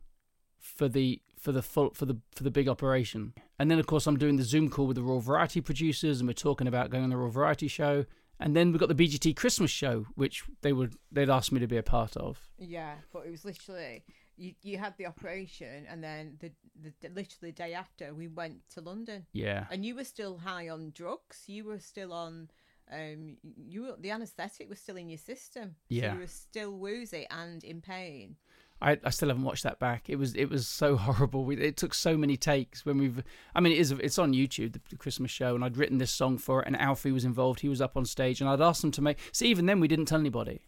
for 0.58 0.88
the 0.88 1.20
for 1.38 1.52
the 1.52 1.62
full 1.62 1.90
for 1.90 2.06
the 2.06 2.16
for 2.34 2.42
the 2.42 2.50
big 2.50 2.68
operation. 2.68 3.34
And 3.58 3.70
then 3.70 3.78
of 3.78 3.86
course 3.86 4.06
I'm 4.06 4.18
doing 4.18 4.36
the 4.36 4.44
Zoom 4.44 4.70
call 4.70 4.86
with 4.86 4.96
the 4.96 5.02
Royal 5.02 5.20
Variety 5.20 5.60
producers 5.60 6.20
and 6.20 6.28
we're 6.28 6.32
talking 6.32 6.66
about 6.66 6.90
going 6.90 7.04
on 7.04 7.10
the 7.10 7.16
Royal 7.16 7.30
Variety 7.30 7.68
show. 7.68 8.06
And 8.40 8.54
then 8.54 8.72
we 8.72 8.78
got 8.78 8.88
the 8.88 8.94
BGT 8.94 9.34
Christmas 9.36 9.70
show, 9.70 10.06
which 10.14 10.44
they 10.62 10.72
would 10.72 10.94
they'd 11.10 11.28
asked 11.30 11.50
me 11.52 11.60
to 11.60 11.66
be 11.66 11.76
a 11.76 11.82
part 11.82 12.16
of. 12.16 12.38
Yeah, 12.58 12.94
but 13.12 13.26
it 13.26 13.30
was 13.30 13.44
literally 13.44 14.04
you. 14.36 14.54
You 14.62 14.78
had 14.78 14.94
the 14.96 15.06
operation, 15.06 15.86
and 15.90 16.02
then 16.04 16.36
the, 16.40 16.52
the 16.80 17.08
literally 17.08 17.50
the 17.50 17.52
day 17.52 17.74
after 17.74 18.14
we 18.14 18.28
went 18.28 18.60
to 18.74 18.80
London, 18.80 19.26
Yeah. 19.32 19.66
and 19.70 19.84
you 19.84 19.96
were 19.96 20.04
still 20.04 20.38
high 20.38 20.68
on 20.68 20.92
drugs. 20.94 21.44
You 21.46 21.64
were 21.64 21.80
still 21.80 22.12
on. 22.12 22.48
Um, 22.90 23.36
you 23.42 23.82
were, 23.82 23.96
the 23.98 24.10
anaesthetic 24.12 24.66
was 24.70 24.78
still 24.80 24.96
in 24.96 25.10
your 25.10 25.18
system. 25.18 25.74
so 25.90 25.94
Yeah. 25.94 26.14
you 26.14 26.20
were 26.20 26.26
still 26.26 26.72
woozy 26.78 27.26
and 27.30 27.62
in 27.62 27.82
pain. 27.82 28.36
I, 28.80 28.98
I 29.04 29.10
still 29.10 29.28
haven't 29.28 29.44
watched 29.44 29.64
that 29.64 29.78
back. 29.78 30.08
It 30.08 30.16
was 30.16 30.34
it 30.34 30.50
was 30.50 30.66
so 30.66 30.96
horrible. 31.06 31.44
We, 31.44 31.56
it 31.56 31.76
took 31.76 31.94
so 31.94 32.16
many 32.16 32.36
takes 32.36 32.86
when 32.86 32.98
we've. 32.98 33.22
I 33.54 33.60
mean, 33.60 33.72
it 33.72 33.78
is 33.78 33.90
it's 33.92 34.18
on 34.18 34.32
YouTube 34.32 34.72
the, 34.74 34.80
the 34.90 34.96
Christmas 34.96 35.30
show, 35.30 35.54
and 35.54 35.64
I'd 35.64 35.76
written 35.76 35.98
this 35.98 36.10
song 36.10 36.38
for 36.38 36.62
it, 36.62 36.66
and 36.66 36.76
Alfie 36.76 37.12
was 37.12 37.24
involved. 37.24 37.60
He 37.60 37.68
was 37.68 37.80
up 37.80 37.96
on 37.96 38.04
stage, 38.04 38.40
and 38.40 38.48
I'd 38.48 38.60
asked 38.60 38.82
them 38.82 38.92
to 38.92 39.02
make. 39.02 39.18
See, 39.32 39.48
even 39.48 39.66
then 39.66 39.80
we 39.80 39.88
didn't 39.88 40.06
tell 40.06 40.20
anybody 40.20 40.62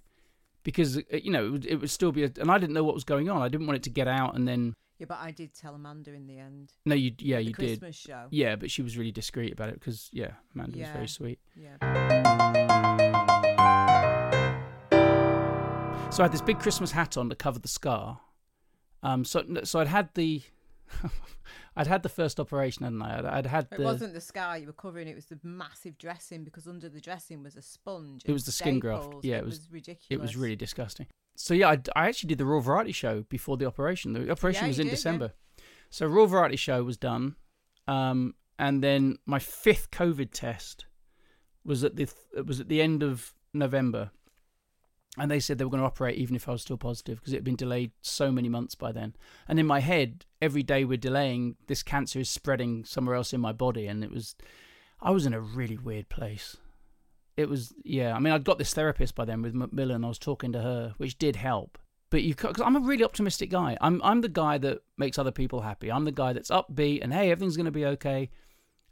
because 0.63 0.99
uh, 0.99 1.03
you 1.23 1.31
know 1.31 1.47
it 1.47 1.51
would, 1.51 1.67
it 1.67 1.77
would 1.77 1.91
still 1.91 2.13
be, 2.13 2.25
a, 2.25 2.31
and 2.41 2.51
I 2.51 2.59
didn't 2.59 2.75
know 2.75 2.85
what 2.85 2.95
was 2.95 3.05
going 3.05 3.29
on. 3.29 3.43
I 3.43 3.49
didn't 3.49 3.67
want 3.67 3.77
it 3.77 3.83
to 3.85 3.91
get 3.91 4.09
out, 4.09 4.35
and 4.35 4.47
then 4.47 4.75
Yeah, 4.99 5.07
but 5.09 5.19
I 5.21 5.31
did 5.31 5.55
tell 5.55 5.75
Amanda 5.75 6.13
in 6.13 6.27
the 6.27 6.39
end. 6.39 6.73
no, 6.85 6.95
you 6.95 7.13
yeah 7.19 7.39
you 7.39 7.53
did 7.53 7.81
Christmas 7.81 7.97
show. 7.97 8.27
yeah, 8.31 8.57
but 8.57 8.71
she 8.71 8.83
was 8.83 8.99
really 8.99 9.13
discreet 9.13 9.53
about 9.53 9.69
it 9.69 9.75
because 9.75 10.09
yeah, 10.13 10.33
Amanda 10.55 10.79
was 10.79 10.89
very 10.89 11.09
sweet. 11.09 11.39
Yeah. 11.55 12.97
So 16.11 16.23
I 16.23 16.25
had 16.25 16.33
this 16.33 16.43
big 16.43 16.59
Christmas 16.59 16.91
hat 16.91 17.17
on 17.17 17.29
to 17.31 17.37
cover 17.37 17.61
the 17.61 17.69
scar. 17.69 18.21
Um, 19.03 19.25
so 19.25 19.45
so 19.65 19.79
I'd 19.81 19.87
had 19.87 20.11
the. 20.15 20.43
I'd 21.77 21.87
had 21.87 22.03
the 22.03 22.09
first 22.09 22.41
operation, 22.41 22.83
hadn't 22.83 23.01
I? 23.01 23.19
I'd, 23.19 23.25
I'd 23.27 23.47
had 23.47 23.69
It 23.71 23.79
the. 23.79 23.85
wasn't 23.85 24.13
the 24.15 24.21
scar 24.21 24.59
you 24.59 24.67
were 24.67 24.73
covering; 24.73 25.07
it 25.07 25.15
was 25.15 25.27
the 25.27 25.39
massive 25.45 25.97
dressing 25.99 26.43
because 26.43 26.67
under 26.67 26.89
the 26.89 27.01
dressing 27.01 27.43
was 27.45 27.55
a 27.57 27.63
sponge. 27.63 28.23
It 28.27 28.33
was 28.33 28.45
the 28.45 28.51
skin 28.53 28.81
graft. 28.81 29.15
Yeah, 29.23 29.37
it 29.37 29.39
it 29.39 29.45
was- 29.47 29.69
ridiculous. 29.71 30.07
It 30.11 30.21
was 30.21 30.37
really 30.37 30.57
disgusting. 30.57 31.07
So 31.37 31.55
yeah, 31.55 31.69
I, 31.71 31.79
I 31.95 32.09
actually 32.09 32.29
did 32.29 32.39
the 32.39 32.45
Royal 32.45 32.61
Variety 32.61 32.93
Show 32.93 33.23
before 33.29 33.57
the 33.57 33.67
operation. 33.67 34.13
The 34.13 34.31
operation 34.31 34.65
Yeah, 34.65 34.69
was 34.69 34.79
in 34.81 34.87
did, 34.87 34.91
yeah. 34.91 34.97
December. 34.97 35.33
So 35.91 36.07
Royal 36.07 36.27
Variety 36.27 36.57
Show 36.57 36.83
was 36.83 36.97
done, 36.99 37.37
um, 37.87 38.35
and 38.59 38.83
then 38.83 39.19
my 39.27 39.39
fifth 39.39 39.91
COVID 39.93 40.31
test 40.33 40.87
was 41.65 41.85
at 41.85 41.95
the 41.97 42.09
it 42.37 42.47
was 42.47 42.59
at 42.61 42.69
the 42.69 42.83
end 42.83 43.03
of 43.05 43.33
November, 43.55 44.11
and 45.19 45.31
they 45.31 45.41
said 45.41 45.59
they 45.59 45.65
were 45.65 45.71
going 45.71 45.83
to 45.83 45.87
operate 45.87 46.19
even 46.19 46.37
if 46.37 46.49
I 46.49 46.53
was 46.53 46.63
still 46.63 46.77
positive 46.77 47.19
because 47.19 47.33
it 47.33 47.39
had 47.39 47.45
been 47.45 47.57
delayed 47.57 47.91
so 48.01 48.31
many 48.31 48.49
months 48.49 48.75
by 48.75 48.93
then. 48.93 49.17
And 49.49 49.59
in 49.59 49.67
my 49.67 49.81
head, 49.81 50.25
every 50.41 50.63
day 50.63 50.85
we're 50.85 50.97
delaying, 50.97 51.57
this 51.67 51.83
cancer 51.83 52.21
is 52.21 52.31
spreading 52.31 52.85
somewhere 52.85 53.17
else 53.17 53.33
in 53.33 53.41
my 53.41 53.53
body, 53.53 53.87
and 53.87 54.05
it 54.05 54.11
was, 54.11 54.37
I 55.01 55.11
was 55.11 55.27
in 55.27 55.35
a 55.35 55.41
really 55.41 55.77
weird 55.77 56.09
place. 56.09 56.57
It 57.37 57.49
was 57.49 57.73
yeah 57.85 58.15
i 58.15 58.19
mean 58.19 58.35
i'd 58.35 58.45
got 58.45 58.59
this 58.59 58.75
therapist 58.75 59.15
by 59.15 59.25
then 59.25 59.41
with 59.41 59.55
macmillan 59.55 60.05
i 60.05 60.09
was 60.09 60.19
talking 60.19 60.53
to 60.53 60.61
her 60.61 60.93
which 60.99 61.17
did 61.17 61.37
help. 61.37 61.79
But 62.11 62.23
you 62.23 62.35
because 62.35 62.61
i'm 62.61 62.77
a 62.77 62.81
really 62.81 63.05
optimistic 63.05 63.49
guy. 63.49 63.79
I'm 63.81 64.03
i'm 64.05 64.21
the 64.21 64.29
guy 64.29 64.59
that 64.59 64.81
makes 64.99 65.19
other 65.19 65.31
people 65.31 65.63
happy. 65.63 65.91
I'm 65.91 66.05
the 66.05 66.13
guy 66.13 66.35
that's 66.35 66.51
upbeat 66.51 67.03
and 67.03 67.15
hey 67.15 67.31
everything's 67.31 67.57
going 67.57 67.65
to 67.65 67.71
be 67.71 67.87
okay. 67.87 68.29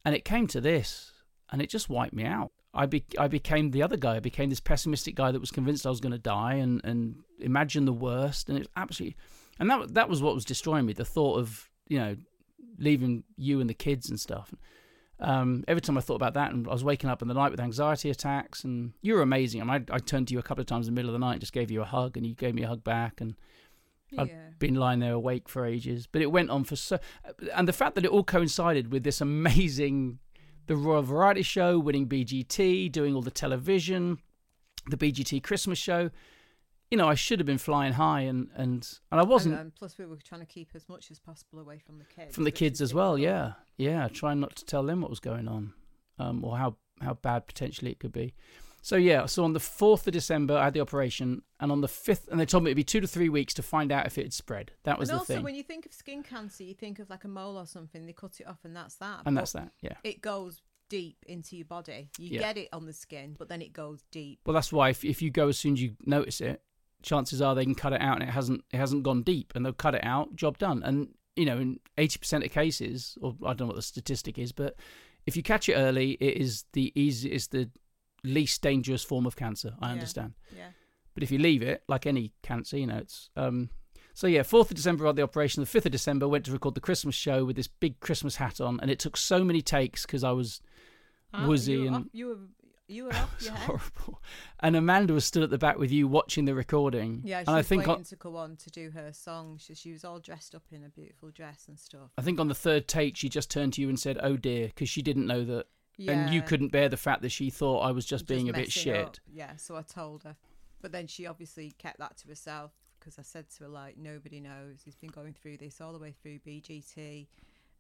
And 0.03 0.15
it 0.15 0.25
came 0.25 0.47
to 0.47 0.63
this 0.63 1.13
and 1.51 1.61
it 1.61 1.69
just 1.69 1.91
wiped 1.91 2.15
me 2.15 2.25
out 2.25 2.53
i 2.75 2.87
be, 2.87 3.05
i 3.19 3.27
became 3.29 3.71
the 3.71 3.83
other 3.83 3.97
guy 3.97 4.17
i 4.17 4.21
became 4.21 4.51
this 4.51 4.61
pessimistic 4.61 5.15
guy 5.15 5.31
that 5.31 5.41
was 5.41 5.51
convinced 5.51 5.87
i 5.87 5.91
was 5.91 6.01
going 6.01 6.13
to 6.13 6.19
die 6.19 6.55
and 6.55 6.81
and 6.85 7.17
imagine 7.41 7.85
the 7.85 7.93
worst 7.93 8.49
and 8.49 8.59
it 8.59 8.61
was 8.63 8.69
absolutely 8.77 9.17
and 9.59 9.71
that 9.71 9.95
that 9.95 10.09
was 10.09 10.23
what 10.23 10.35
was 10.35 10.45
destroying 10.45 10.87
me 10.87 10.93
the 10.93 11.05
thought 11.05 11.39
of 11.39 11.69
you 11.89 11.99
know 11.99 12.17
leaving 12.79 13.25
you 13.37 13.61
and 13.61 13.69
the 13.69 13.75
kids 13.75 14.09
and 14.09 14.21
stuff 14.21 14.55
um, 15.21 15.65
every 15.67 15.81
time 15.81 15.99
I 15.99 16.01
thought 16.01 16.15
about 16.15 16.35
that, 16.35 16.53
and 16.53 16.69
I 16.69 16.73
was 16.73 16.85
waking 16.85 17.11
up 17.11 17.23
in 17.23 17.29
the 17.29 17.35
night 17.35 17.51
with 17.51 17.59
anxiety 17.59 18.09
attacks, 18.09 18.63
and 18.63 18.93
you 19.03 19.15
were 19.15 19.23
amazing. 19.23 19.61
I, 19.61 19.65
mean, 19.65 19.87
I, 19.91 19.97
I 19.97 19.99
turned 19.99 20.29
to 20.29 20.33
you 20.33 20.39
a 20.39 20.45
couple 20.45 20.61
of 20.61 20.69
times 20.69 20.87
in 20.87 20.95
the 20.95 20.97
middle 20.97 21.09
of 21.13 21.13
the 21.21 21.25
night, 21.27 21.33
and 21.33 21.41
just 21.41 21.53
gave 21.53 21.73
you 21.73 21.83
a 21.83 21.85
hug, 21.85 22.17
and 22.17 22.25
you 22.25 22.35
gave 22.35 22.55
me 22.55 22.63
a 22.63 22.69
hug 22.69 22.85
back, 22.85 23.21
and 23.21 23.35
I'd 24.17 24.29
Yeah. 24.29 24.35
been 24.61 24.77
lying 24.77 25.01
there 25.01 25.15
awake 25.15 25.49
for 25.49 25.67
ages. 25.67 26.07
But 26.07 26.23
it 26.23 26.31
went 26.31 26.51
on 26.51 26.63
for 26.63 26.77
so, 26.77 27.01
and 27.53 27.67
the 27.67 27.73
fact 27.73 27.97
that 27.97 28.05
it 28.05 28.13
all 28.13 28.23
coincided 28.23 28.93
with 28.93 29.03
this 29.03 29.21
amazing, 29.21 30.21
the 30.69 30.77
Royal 30.77 31.03
Variety 31.03 31.43
Show, 31.43 31.79
winning 31.79 32.07
BGT, 32.07 32.93
doing 32.93 33.15
all 33.15 33.23
the 33.23 33.31
television, 33.31 34.19
the 34.87 34.97
BGT 34.97 35.43
Christmas 35.43 35.79
show. 35.79 36.11
You 36.91 36.97
know, 36.97 37.09
I 37.09 37.15
should 37.15 37.41
have 37.41 37.47
been 37.47 37.59
flying 37.59 37.95
high, 37.95 38.21
and 38.21 38.49
and 38.55 38.89
and 39.11 39.21
I 39.21 39.25
wasn't 39.25 39.55
And, 39.55 39.63
and 39.63 39.75
plus, 39.75 39.99
we 39.99 40.07
were 40.07 40.17
trying 40.17 40.41
to 40.43 40.47
keep 40.47 40.71
as 40.75 40.89
much 40.89 41.11
as 41.11 41.19
possible 41.19 41.59
away 41.59 41.79
from 41.79 41.99
the 41.99 42.05
kids. 42.05 42.35
from 42.35 42.45
the 42.45 42.51
kids 42.51 42.81
as 42.81 42.95
well. 42.95 43.19
Yeah, 43.19 43.55
yeah. 43.77 44.09
Trying 44.09 44.41
not 44.41 44.57
to 44.57 44.65
tell 44.65 44.85
them 44.85 45.01
what 45.01 45.11
was 45.11 45.21
going 45.21 45.49
on, 45.49 45.73
um, 46.19 46.45
or 46.45 46.57
how 46.57 46.77
how 47.03 47.15
bad 47.15 47.47
potentially 47.47 47.91
it 47.91 47.99
could 47.99 48.13
be. 48.13 48.35
So 48.89 48.97
yeah, 48.97 49.27
so 49.27 49.45
on 49.45 49.53
the 49.53 49.61
fourth 49.61 50.07
of 50.07 50.15
December, 50.15 50.57
I 50.57 50.65
had 50.65 50.73
the 50.73 50.81
operation, 50.81 51.43
and 51.61 51.71
on 51.71 51.83
the 51.83 51.89
fifth, 51.89 52.27
and 52.29 52.41
they 52.41 52.47
told 52.47 52.65
me 52.65 52.71
it'd 52.71 52.77
be 52.77 52.83
two 52.85 53.03
to 53.03 53.07
three 53.07 53.29
weeks 53.29 53.53
to 53.55 53.63
find 53.63 53.93
out 53.93 54.07
if 54.07 54.17
it 54.17 54.23
had 54.23 54.33
spread. 54.33 54.73
That 54.85 54.99
was 54.99 55.11
and 55.11 55.17
the 55.17 55.21
also, 55.21 55.35
thing, 55.35 55.43
when 55.43 55.55
you 55.55 55.63
think 55.63 55.85
of 55.85 55.93
skin 55.93 56.23
cancer, 56.23 56.65
you 56.65 56.73
think 56.73 56.99
of 56.99 57.11
like 57.11 57.25
a 57.25 57.29
mole 57.29 57.59
or 57.59 57.67
something. 57.67 58.07
They 58.07 58.15
cut 58.15 58.41
it 58.41 58.47
off, 58.47 58.61
and 58.65 58.75
that's 58.75 58.95
that. 58.95 59.25
and 59.27 59.35
But 59.35 59.41
that's 59.43 59.53
that. 59.53 59.73
Yeah. 59.83 59.97
It 60.05 60.23
goes 60.23 60.63
deep 60.89 61.19
into 61.27 61.55
your 61.55 61.67
body. 61.67 62.09
You 62.17 62.31
Yeah. 62.31 62.41
get 62.41 62.57
it 62.57 62.71
on 62.73 62.87
the 62.87 62.95
skin, 62.95 63.37
but 63.39 63.51
then 63.51 63.61
it 63.61 63.75
goes 63.75 64.05
deep. 64.11 64.41
Well, 64.47 64.55
that's 64.55 64.73
why 64.73 64.89
if 64.89 65.05
if 65.05 65.21
you 65.21 65.31
go 65.31 65.49
as 65.49 65.59
soon 65.59 65.75
as 65.75 65.83
you 65.83 65.95
notice 66.07 66.41
it, 66.41 66.63
chances 67.03 67.43
are 67.43 67.55
they 67.55 67.65
can 67.67 67.75
cut 67.75 67.93
it 67.93 68.01
out, 68.01 68.23
and 68.23 68.27
it 68.27 68.33
hasn't 68.33 68.65
it 68.73 68.79
hasn't 68.79 69.03
gone 69.03 69.23
deep, 69.23 69.53
and 69.55 69.67
they'll 69.67 69.75
cut 69.75 69.97
it 69.97 70.03
out, 70.05 70.35
job 70.35 70.57
done. 70.57 70.83
And 70.83 71.09
you 71.37 71.45
know, 71.45 71.59
in 71.59 71.81
eighty 71.99 72.19
percent 72.19 72.43
of 72.43 72.53
cases, 72.53 73.19
or 73.21 73.37
I 73.45 73.49
don't 73.53 73.61
know 73.61 73.67
what 73.67 73.77
the 73.77 73.83
statistic 73.83 74.39
is, 74.39 74.51
but 74.51 74.77
if 75.27 75.37
you 75.37 75.43
catch 75.43 75.69
it 75.69 75.75
early, 75.75 76.13
it 76.21 76.39
is 76.39 76.65
the 76.73 76.91
easy, 76.99 77.31
it's 77.33 77.49
the 77.49 77.69
least 78.25 78.63
dangerous 78.63 79.03
form 79.05 79.27
of 79.27 79.37
cancer. 79.37 79.75
I 79.81 79.87
Yeah. 79.89 79.93
understand. 79.93 80.35
Yeah. 80.57 80.71
But 81.15 81.23
if 81.23 81.31
you 81.31 81.39
leave 81.39 81.63
it, 81.63 81.83
like 81.89 82.07
any 82.07 82.33
cancer, 82.43 82.79
you 82.79 82.87
know, 82.87 82.99
it's 82.99 83.31
um. 83.37 83.71
So 84.15 84.27
yeah, 84.27 84.43
fourth 84.43 84.71
of 84.71 84.77
December 84.77 85.07
had 85.07 85.15
the 85.17 85.23
operation. 85.23 85.63
The 85.63 85.67
fifth 85.67 85.87
of 85.87 85.93
December 85.93 86.27
went 86.27 86.45
to 86.47 86.53
record 86.53 86.75
the 86.75 86.81
Christmas 86.81 87.15
show 87.15 87.45
with 87.45 87.55
this 87.57 87.69
big 87.69 88.01
Christmas 88.01 88.37
hat 88.37 88.61
on, 88.61 88.81
and 88.81 88.91
it 88.91 88.99
took 88.99 89.17
so 89.17 89.45
many 89.45 89.63
takes 89.63 90.05
because 90.07 90.25
I 90.25 90.33
was 90.33 90.61
Ah, 91.33 91.47
Woozy 91.47 91.73
you 91.75 91.87
and- 91.87 91.97
off, 91.97 92.03
you 92.13 92.27
were 92.27 92.39
you 92.91 93.05
were 93.05 93.13
off 93.15 93.35
it's 93.37 93.45
your 93.47 93.55
head. 93.55 93.67
horrible. 93.67 94.23
And 94.61 94.75
Amanda 94.75 95.13
was 95.13 95.25
stood 95.27 95.43
at 95.43 95.51
the 95.51 95.59
back 95.59 95.77
with 95.79 95.93
you 95.93 96.09
watching 96.09 96.47
the 96.47 96.55
recording. 96.55 97.21
Yeah, 97.23 97.43
she 97.43 97.47
and 97.49 97.57
I 97.57 97.61
think 97.63 97.81
waiting 97.81 97.97
on, 97.97 98.05
to 98.05 98.17
go 98.17 98.37
on 98.37 98.57
to 98.57 98.71
do 98.71 98.91
her 98.93 99.13
song. 99.13 99.59
She, 99.61 99.75
she 99.75 99.93
was 99.93 100.05
all 100.07 100.19
dressed 100.21 100.55
up 100.55 100.63
in 100.73 100.83
a 100.85 100.89
beautiful 100.89 101.31
dress 101.31 101.67
and 101.69 101.79
stuff. 101.79 102.11
I 102.17 102.23
think 102.23 102.41
on 102.41 102.49
the 102.49 102.55
third 102.55 102.89
take 102.89 103.15
she 103.17 103.29
just 103.29 103.51
turned 103.51 103.75
to 103.75 103.83
you 103.83 103.89
and 103.91 104.01
said, 104.01 104.19
"Oh 104.23 104.37
dear," 104.39 104.69
because 104.69 104.89
she 104.89 105.03
didn't 105.03 105.27
know 105.27 105.45
that, 105.45 105.67
and 106.07 106.33
you 106.33 106.43
couldn't 106.43 106.69
bear 106.69 106.89
the 106.89 106.97
fact 106.97 107.23
that 107.23 107.31
she 107.31 107.51
thought 107.51 107.81
I 107.81 107.91
was 107.91 108.05
just, 108.05 108.27
just 108.27 108.27
being 108.27 108.49
a 108.49 108.53
bit 108.53 108.71
shit. 108.71 108.97
up. 108.97 109.17
Yeah, 109.33 109.57
so 109.57 109.77
I 109.77 109.83
told 109.83 110.25
her, 110.25 110.37
but 110.81 110.93
then 110.93 111.07
she 111.07 111.27
obviously 111.27 111.73
kept 111.79 111.99
that 111.99 112.17
to 112.19 112.29
herself 112.29 112.73
because 112.99 113.19
I 113.19 113.23
said 113.23 113.51
to 113.57 113.65
her 113.65 113.71
like, 113.71 113.97
nobody 113.97 114.41
knows. 114.41 114.83
He's 114.85 114.97
been 114.97 115.11
going 115.11 115.33
through 115.33 115.57
this 115.59 115.81
all 115.81 115.93
the 115.93 115.99
way 115.99 116.15
through 116.23 116.39
BGT, 116.47 117.27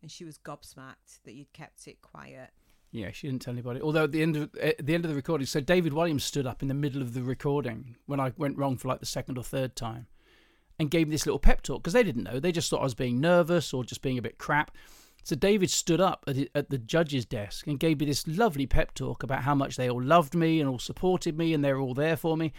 and 0.02 0.11
she 0.11 0.24
was 0.24 0.38
gobsmacked 0.38 1.22
that 1.24 1.35
you'd 1.35 1.52
kept 1.52 1.87
it 1.87 2.00
quiet. 2.02 2.50
Yeah, 2.90 3.11
she 3.12 3.28
didn't 3.28 3.42
tell 3.42 3.52
anybody. 3.52 3.81
Although 3.83 4.04
at 4.04 4.12
the 4.12 4.22
end 4.22 4.37
of 4.37 4.54
at 4.57 4.85
the 4.85 4.94
end 4.94 5.04
of 5.04 5.11
the 5.11 5.14
recording, 5.14 5.46
so 5.46 5.61
David 5.61 5.92
Walliams 5.92 6.22
stood 6.22 6.46
up 6.46 6.62
in 6.62 6.68
the 6.68 6.74
middle 6.74 7.02
of 7.02 7.12
the 7.12 7.22
recording 7.22 7.96
when 8.07 8.18
I 8.18 8.33
went 8.38 8.57
wrong 8.57 8.78
for 8.78 8.88
like 8.88 9.00
the 9.00 9.07
second 9.07 9.37
or 9.37 9.44
third 9.44 9.76
time, 9.76 10.07
and 10.78 10.90
gave 10.90 11.09
me 11.09 11.12
this 11.12 11.26
little 11.26 11.38
pep 11.38 11.62
talk 11.62 11.83
because 11.83 11.92
they 11.92 12.02
didn't 12.02 12.24
know. 12.24 12.40
They 12.40 12.52
just 12.52 12.70
thought 12.70 12.81
I 12.81 12.85
was 12.85 12.94
being 12.94 13.20
nervous 13.20 13.74
or 13.74 13.85
just 13.85 14.00
being 14.00 14.16
a 14.16 14.22
bit 14.22 14.38
crap. 14.38 14.70
So 15.24 15.37
David 15.37 15.70
stood 15.70 16.00
up 16.00 16.24
at 16.26 16.70
the, 16.70 16.78
judge's 16.78 17.26
desk 17.26 17.66
and 17.66 17.78
gave 17.78 18.00
me 18.00 18.07
this 18.07 18.26
lovely 18.26 18.66
pep 18.66 18.94
talk 18.94 19.22
about 19.22 19.42
how 19.42 19.54
much 19.54 19.76
they 19.76 19.90
all 19.90 20.02
loved 20.02 20.35
me 20.35 20.59
and 20.61 20.68
all 20.68 20.78
supported 20.78 21.37
me 21.37 21.52
and 21.52 21.62
they 21.62 21.72
were 21.72 21.81
all 21.81 21.94
there 21.94 22.16
for 22.16 22.37
me. 22.37 22.52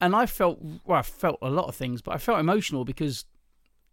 And 0.00 0.14
I 0.14 0.26
felt, 0.26 0.60
well, 0.84 0.98
I 0.98 1.02
felt 1.02 1.38
a 1.40 1.48
lot 1.48 1.68
of 1.68 1.76
things, 1.76 2.02
but 2.02 2.14
I 2.14 2.18
felt 2.18 2.40
emotional 2.40 2.84
because, 2.84 3.24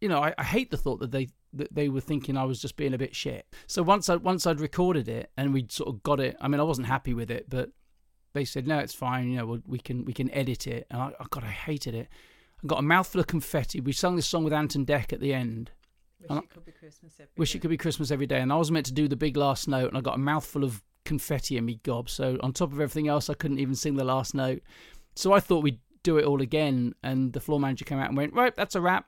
you 0.02 0.10
know, 0.10 0.22
I, 0.22 0.34
I 0.38 0.44
hate 0.44 0.72
the 0.72 0.78
thought 0.78 1.00
that 1.00 1.12
they 1.12 1.30
that 1.54 1.74
they 1.74 1.90
were 1.90 2.02
thinking 2.02 2.38
I 2.38 2.44
was 2.44 2.62
just 2.62 2.76
being 2.76 2.94
a 2.94 2.98
bit 2.98 3.16
shit. 3.16 3.46
So 3.68 3.82
once 3.84 4.10
I 4.10 4.18
once 4.18 4.46
I'd 4.46 4.60
recorded 4.60 5.08
it 5.08 5.32
and 5.38 5.54
we'd 5.54 5.72
sort 5.72 5.90
of 5.90 6.04
got 6.04 6.20
it, 6.20 6.36
I 6.42 6.48
mean, 6.48 6.60
I 6.60 6.64
wasn't 6.64 6.88
happy 6.88 7.14
with 7.14 7.32
it, 7.32 7.50
but 7.50 7.70
they 8.34 8.46
said 8.46 8.68
no, 8.68 8.80
it's 8.80 8.94
fine. 8.94 9.30
You 9.30 9.38
know, 9.38 9.62
we 9.66 9.80
can 9.80 10.06
we 10.06 10.14
can 10.14 10.32
edit 10.32 10.68
it. 10.68 10.88
And 10.92 11.02
I, 11.02 11.12
oh 11.20 11.26
God, 11.30 11.44
I 11.44 11.52
hated 11.52 11.96
it. 11.96 12.08
I 12.64 12.68
got 12.68 12.80
a 12.80 12.84
mouthful 12.84 13.22
of 13.22 13.28
confetti. 13.28 13.80
We 13.80 13.94
sung 13.94 14.16
this 14.16 14.28
song 14.28 14.44
with 14.44 14.54
Ant 14.54 14.76
and 14.76 14.86
Dec 14.86 15.14
at 15.14 15.20
the 15.20 15.34
end. 15.34 15.72
Wish 16.28 16.44
it 16.44 16.50
could 16.50 16.66
be 16.66 16.72
Christmas 16.72 17.14
every 17.20 17.32
Wish 17.38 17.52
day. 17.54 17.58
it 17.58 17.62
could 17.62 17.70
be 17.70 17.78
Christmas 17.78 18.12
every 18.12 18.28
day. 18.28 18.40
And 18.40 18.52
I 18.52 18.56
was 18.58 18.72
meant 18.72 18.86
to 18.88 18.94
do 18.94 19.08
the 19.08 19.16
big 19.16 19.38
last 19.38 19.68
note, 19.68 19.90
and 19.90 19.98
I 19.98 20.02
got 20.02 20.16
a 20.16 20.20
mouthful 20.20 20.64
of 20.64 20.84
confetti 21.06 21.58
in 21.58 21.66
me 21.66 21.80
gob. 21.84 22.10
So 22.10 22.38
on 22.42 22.54
top 22.54 22.72
of 22.72 22.80
everything 22.80 23.08
else, 23.08 23.30
I 23.30 23.34
couldn't 23.34 23.60
even 23.60 23.76
sing 23.76 23.96
the 23.96 24.04
last 24.04 24.34
note. 24.34 24.62
So 25.16 25.34
I 25.34 25.40
thought 25.40 25.64
we'd 25.64 25.80
do 26.04 26.18
it 26.18 26.26
all 26.26 26.42
again. 26.42 26.94
And 27.04 27.34
the 27.34 27.40
floor 27.40 27.60
manager 27.60 27.86
came 27.86 28.00
out 28.00 28.10
and 28.10 28.18
went, 28.18 28.34
right, 28.34 28.56
that's 28.56 28.76
a 28.76 28.82
wrap. 28.82 29.08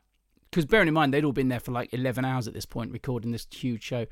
Because 0.49 0.65
bearing 0.65 0.87
in 0.87 0.93
mind, 0.93 1.13
they'd 1.13 1.23
all 1.23 1.31
been 1.31 1.47
there 1.47 1.59
for 1.59 1.71
like 1.71 1.93
11 1.93 2.25
hours 2.25 2.47
at 2.47 2.53
this 2.53 2.65
point, 2.65 2.91
recording 2.91 3.31
this 3.31 3.47
huge 3.51 3.83
show. 3.83 4.05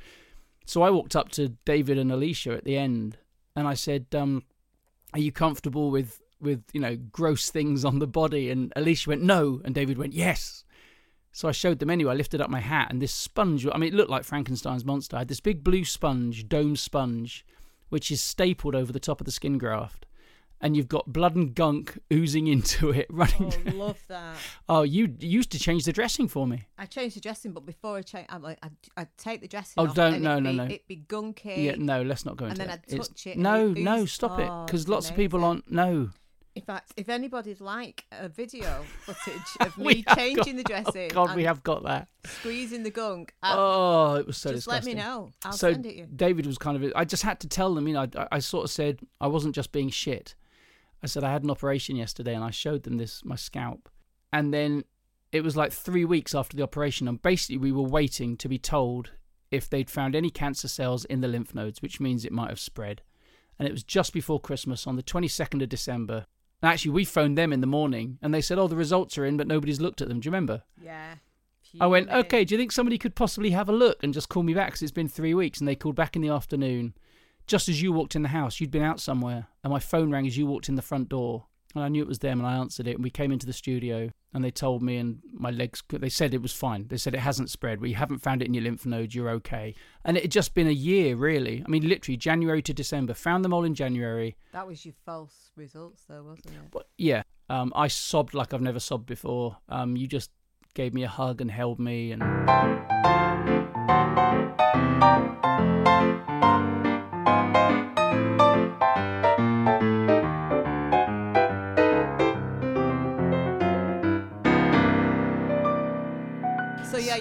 So 0.66 0.84
I 0.84 0.90
walked 0.90 1.16
up 1.16 1.30
to 1.32 1.50
David 1.66 1.98
and 1.98 2.12
Alicia 2.12 2.52
at 2.52 2.64
the 2.64 2.78
end, 2.78 3.18
and 3.56 3.68
I 3.68 3.74
said, 3.74 4.06
um, 4.14 4.44
"Are 5.14 5.20
you 5.20 5.32
comfortable 5.32 5.90
with 5.90 6.22
with 6.40 6.64
you 6.74 6.80
know 6.80 6.96
gross 6.96 7.50
things 7.50 7.84
on 7.84 7.98
the 7.98 8.08
body?" 8.08 8.52
And 8.52 8.72
Alicia 8.76 9.10
went, 9.10 9.24
"No," 9.24 9.62
and 9.66 9.74
David 9.74 9.98
went, 9.98 10.14
"Yes." 10.14 10.64
So 11.32 11.48
I 11.48 11.52
showed 11.52 11.80
them 11.80 11.90
anyway. 11.90 12.12
I 12.14 12.16
lifted 12.16 12.42
up 12.42 12.50
my 12.50 12.60
hat, 12.60 12.88
and 12.90 13.02
this 13.02 13.14
sponge. 13.14 13.66
I 13.72 13.78
mean, 13.78 13.94
it 13.94 13.96
looked 13.96 14.10
like 14.10 14.24
Frankenstein's 14.24 14.84
monster. 14.84 15.16
I 15.16 15.20
had 15.20 15.28
this 15.28 15.40
big 15.40 15.64
blue 15.64 15.86
sponge, 15.86 16.50
dome 16.50 16.76
sponge, 16.76 17.46
which 17.90 18.10
is 18.12 18.22
stapled 18.22 18.76
over 18.76 18.92
the 18.92 19.00
top 19.00 19.22
of 19.22 19.26
the 19.26 19.32
skin 19.32 19.58
graft, 19.60 20.06
and 20.60 20.76
you've 20.76 20.88
got 20.88 21.14
blood 21.14 21.36
and 21.36 21.54
gunk 21.54 22.00
oozing 22.12 22.48
into 22.48 22.90
it, 22.90 23.06
running. 23.12 23.54
Oh, 23.68 23.72
love 23.76 24.00
that. 24.08 24.36
Oh, 24.68 24.82
you 24.82 25.16
you 25.20 25.30
used 25.30 25.52
to 25.52 25.60
change 25.60 25.86
the 25.86 25.94
dressing 25.94 26.28
for 26.28 26.48
me. 26.48 26.66
I 26.80 26.86
changed 26.88 27.16
the 27.16 27.22
dressing, 27.22 27.52
but 27.54 27.66
before 27.66 27.98
I 27.98 28.02
change, 28.02 28.26
I'm 28.30 28.42
like, 28.42 28.58
I'd, 28.64 28.72
I'd 28.98 29.18
take 29.18 29.42
the 29.42 29.48
dressing 29.48 29.76
Oh, 29.78 29.88
off. 29.88 29.94
don't- 29.96 30.16
and 30.16 30.24
no, 30.24 30.40
no, 30.40 30.50
be, 30.52 30.58
no. 30.58 30.64
It'd 30.66 30.88
be 30.88 30.98
gunky. 31.08 31.64
Yeah, 31.66 31.76
no, 31.78 32.02
let's 32.02 32.26
not 32.26 32.38
go 32.38 32.46
into. 32.48 32.60
And 32.64 32.70
then 32.72 32.78
it. 32.80 32.82
I'd 32.88 32.94
It's- 32.94 33.08
touch 33.08 33.28
it 33.28 33.38
No, 33.38 33.68
no, 33.72 34.06
stop 34.08 34.40
it, 34.40 34.48
Oh, 34.50 34.66
because 34.66 34.82
it's 34.82 34.90
lots 34.90 35.10
of 35.12 35.16
people 35.16 35.46
aren't. 35.46 35.72
No, 35.72 36.10
In 36.56 36.64
fact, 36.64 36.94
if 36.98 37.10
anybody'd 37.10 37.62
like 37.62 38.06
a 38.12 38.28
video 38.28 38.84
footage 39.02 39.42
of 39.62 39.78
me 39.78 40.04
changing 40.16 40.56
the 40.56 40.64
dressing 40.64 41.12
Oh 41.12 41.26
God, 41.26 41.36
we 41.36 41.44
have 41.44 41.64
got 41.64 41.84
that. 41.84 42.08
squeezing 42.26 42.84
the 42.84 42.90
gunk, 42.90 43.34
uh, 43.44 43.56
Oh, 43.58 44.16
it 44.16 44.28
was 44.28 44.38
so 44.38 44.52
just 44.52 44.68
let 44.68 44.84
me 44.84 44.94
know. 44.94 45.32
I'll 45.46 45.54
so 45.54 45.72
send 45.72 45.86
it 45.86 45.96
you. 45.96 46.08
David 46.14 46.46
was 46.46 46.58
kind 46.58 46.82
of. 46.82 46.92
I 46.96 47.06
just 47.06 47.24
had 47.24 47.40
to 47.42 47.48
tell 47.48 47.74
them. 47.74 47.88
You 47.88 47.94
know, 47.94 48.08
I, 48.16 48.28
I 48.34 48.40
sort 48.40 48.66
of 48.66 48.72
said 48.72 49.00
I 49.22 49.28
wasn't 49.28 49.56
just 49.56 49.72
being 49.72 49.90
shit. 49.90 50.36
I 51.02 51.08
said 51.08 51.24
I 51.24 51.32
had 51.32 51.44
an 51.44 51.52
operation 51.52 51.96
yesterday, 51.96 52.34
and 52.34 52.44
I 52.44 52.52
showed 52.52 52.84
them 52.84 52.98
this 52.98 53.24
my 53.24 53.36
scalp, 53.36 53.88
and 54.34 54.54
then 54.54 54.84
it 55.32 55.42
was 55.42 55.56
like 55.56 55.72
three 55.72 56.06
weeks 56.06 56.34
after 56.36 56.58
the 56.58 56.64
operation, 56.64 57.08
and 57.08 57.22
basically 57.22 57.58
we 57.58 57.72
were 57.72 57.84
waiting 57.84 58.36
to 58.38 58.50
be 58.50 58.58
told 58.58 59.12
if 59.52 59.70
they'd 59.70 59.90
found 59.90 60.16
any 60.16 60.30
cancer 60.30 60.68
cells 60.68 61.06
in 61.06 61.22
the 61.22 61.28
lymph 61.28 61.56
nodes, 61.56 61.82
which 61.82 62.00
means 62.00 62.26
it 62.26 62.32
might 62.32 62.50
have 62.50 62.60
spread. 62.60 63.02
And 63.58 63.68
it 63.68 63.72
was 63.72 63.84
just 63.84 64.14
before 64.14 64.40
Christmas 64.40 64.88
on 64.88 64.96
the 64.96 65.04
22nd 65.04 65.62
of 65.62 65.70
December. 65.70 66.26
And 66.62 66.72
actually, 66.72 66.92
we 66.92 67.06
phoned 67.06 67.38
them 67.38 67.54
in 67.54 67.62
the 67.62 67.68
morning, 67.68 68.18
and 68.22 68.34
they 68.34 68.42
said, 68.42 68.58
"Oh, 68.58 68.68
the 68.68 68.76
results 68.76 69.18
are 69.18 69.26
in, 69.26 69.38
but 69.38 69.48
nobody's 69.48 69.80
looked 69.80 70.02
at 70.02 70.10
them." 70.10 70.20
Do 70.20 70.28
you 70.28 70.32
remember? 70.32 70.64
Yeah. 70.82 71.16
I 71.80 71.88
went, 71.88 72.10
okay, 72.10 72.44
do 72.44 72.56
you 72.56 72.60
think 72.60 72.72
somebody 72.72 72.98
could 72.98 73.16
possibly 73.16 73.52
have 73.52 73.70
a 73.70 73.74
look 73.74 74.04
and 74.04 74.14
just 74.14 74.30
call 74.30 74.44
me 74.44 74.54
back? 74.54 74.70
Because 74.70 74.82
it's 74.82 74.92
been 74.92 75.08
three 75.08 75.34
weeks. 75.34 75.60
And 75.60 75.68
they 75.68 75.76
called 75.76 75.96
back 75.96 76.16
in 76.16 76.22
the 76.22 76.30
afternoon, 76.30 76.96
just 77.46 77.70
as 77.70 77.82
you 77.82 77.94
walked 77.94 78.16
in 78.16 78.24
the 78.24 78.30
house. 78.30 78.60
You'd 78.60 78.72
been 78.72 78.82
out 78.82 79.00
somewhere. 79.00 79.48
And 79.64 79.72
my 79.72 79.80
phone 79.80 80.12
rang 80.12 80.26
as 80.26 80.38
you 80.38 80.48
walked 80.48 80.70
in 80.70 80.76
the 80.76 80.82
front 80.82 81.10
door. 81.10 81.46
And 81.76 81.84
I 81.84 81.88
knew 81.88 82.02
it 82.02 82.08
was 82.08 82.20
them 82.20 82.40
and 82.40 82.48
I 82.48 82.56
answered 82.56 82.88
it. 82.88 82.96
And 82.96 83.04
we 83.04 83.12
came 83.12 83.32
into 83.32 83.46
the 83.46 83.54
studio 83.54 84.10
and 84.34 84.44
they 84.44 84.52
told 84.52 84.82
me, 84.82 84.98
and 84.98 85.20
my 85.32 85.52
legs, 85.52 85.84
they 85.90 86.10
said 86.10 86.34
it 86.34 86.42
was 86.42 86.52
fine. 86.52 86.88
They 86.88 86.98
said 86.98 87.14
it 87.14 87.20
hasn't 87.20 87.52
spread. 87.52 87.80
We 87.80 87.94
haven't 87.94 88.20
found 88.20 88.42
it 88.42 88.46
in 88.46 88.54
your 88.54 88.64
lymph 88.64 88.86
nodes. 88.86 89.14
You're 89.14 89.30
okay. 89.32 89.76
And 90.04 90.18
it 90.18 90.24
had 90.24 90.32
just 90.32 90.56
been 90.56 90.68
a 90.68 90.72
year, 90.72 91.16
really. 91.16 91.64
I 91.66 91.70
mean, 91.70 91.88
literally 91.88 92.18
January 92.18 92.62
to 92.64 92.74
December. 92.74 93.14
Found 93.14 93.46
them 93.46 93.54
all 93.54 93.64
in 93.64 93.76
January. 93.76 94.36
That 94.52 94.68
was 94.68 94.84
your 94.86 94.96
false 95.06 95.52
results, 95.56 96.04
though, 96.08 96.24
wasn't 96.24 96.56
it? 96.56 96.72
But 96.72 96.88
yeah, 96.98 97.24
um, 97.50 97.72
I 97.76 97.88
sobbed 97.88 98.34
like 98.34 98.54
I've 98.54 98.62
never 98.62 98.80
sobbed 98.80 99.06
before. 99.06 99.58
Um, 99.68 99.96
you 99.96 100.08
just 100.08 100.32
gave 100.74 100.94
me 100.94 101.04
a 101.04 101.08
hug 101.08 101.42
and 101.42 101.52
held 101.52 101.80
me. 101.80 102.12
And 102.12 102.24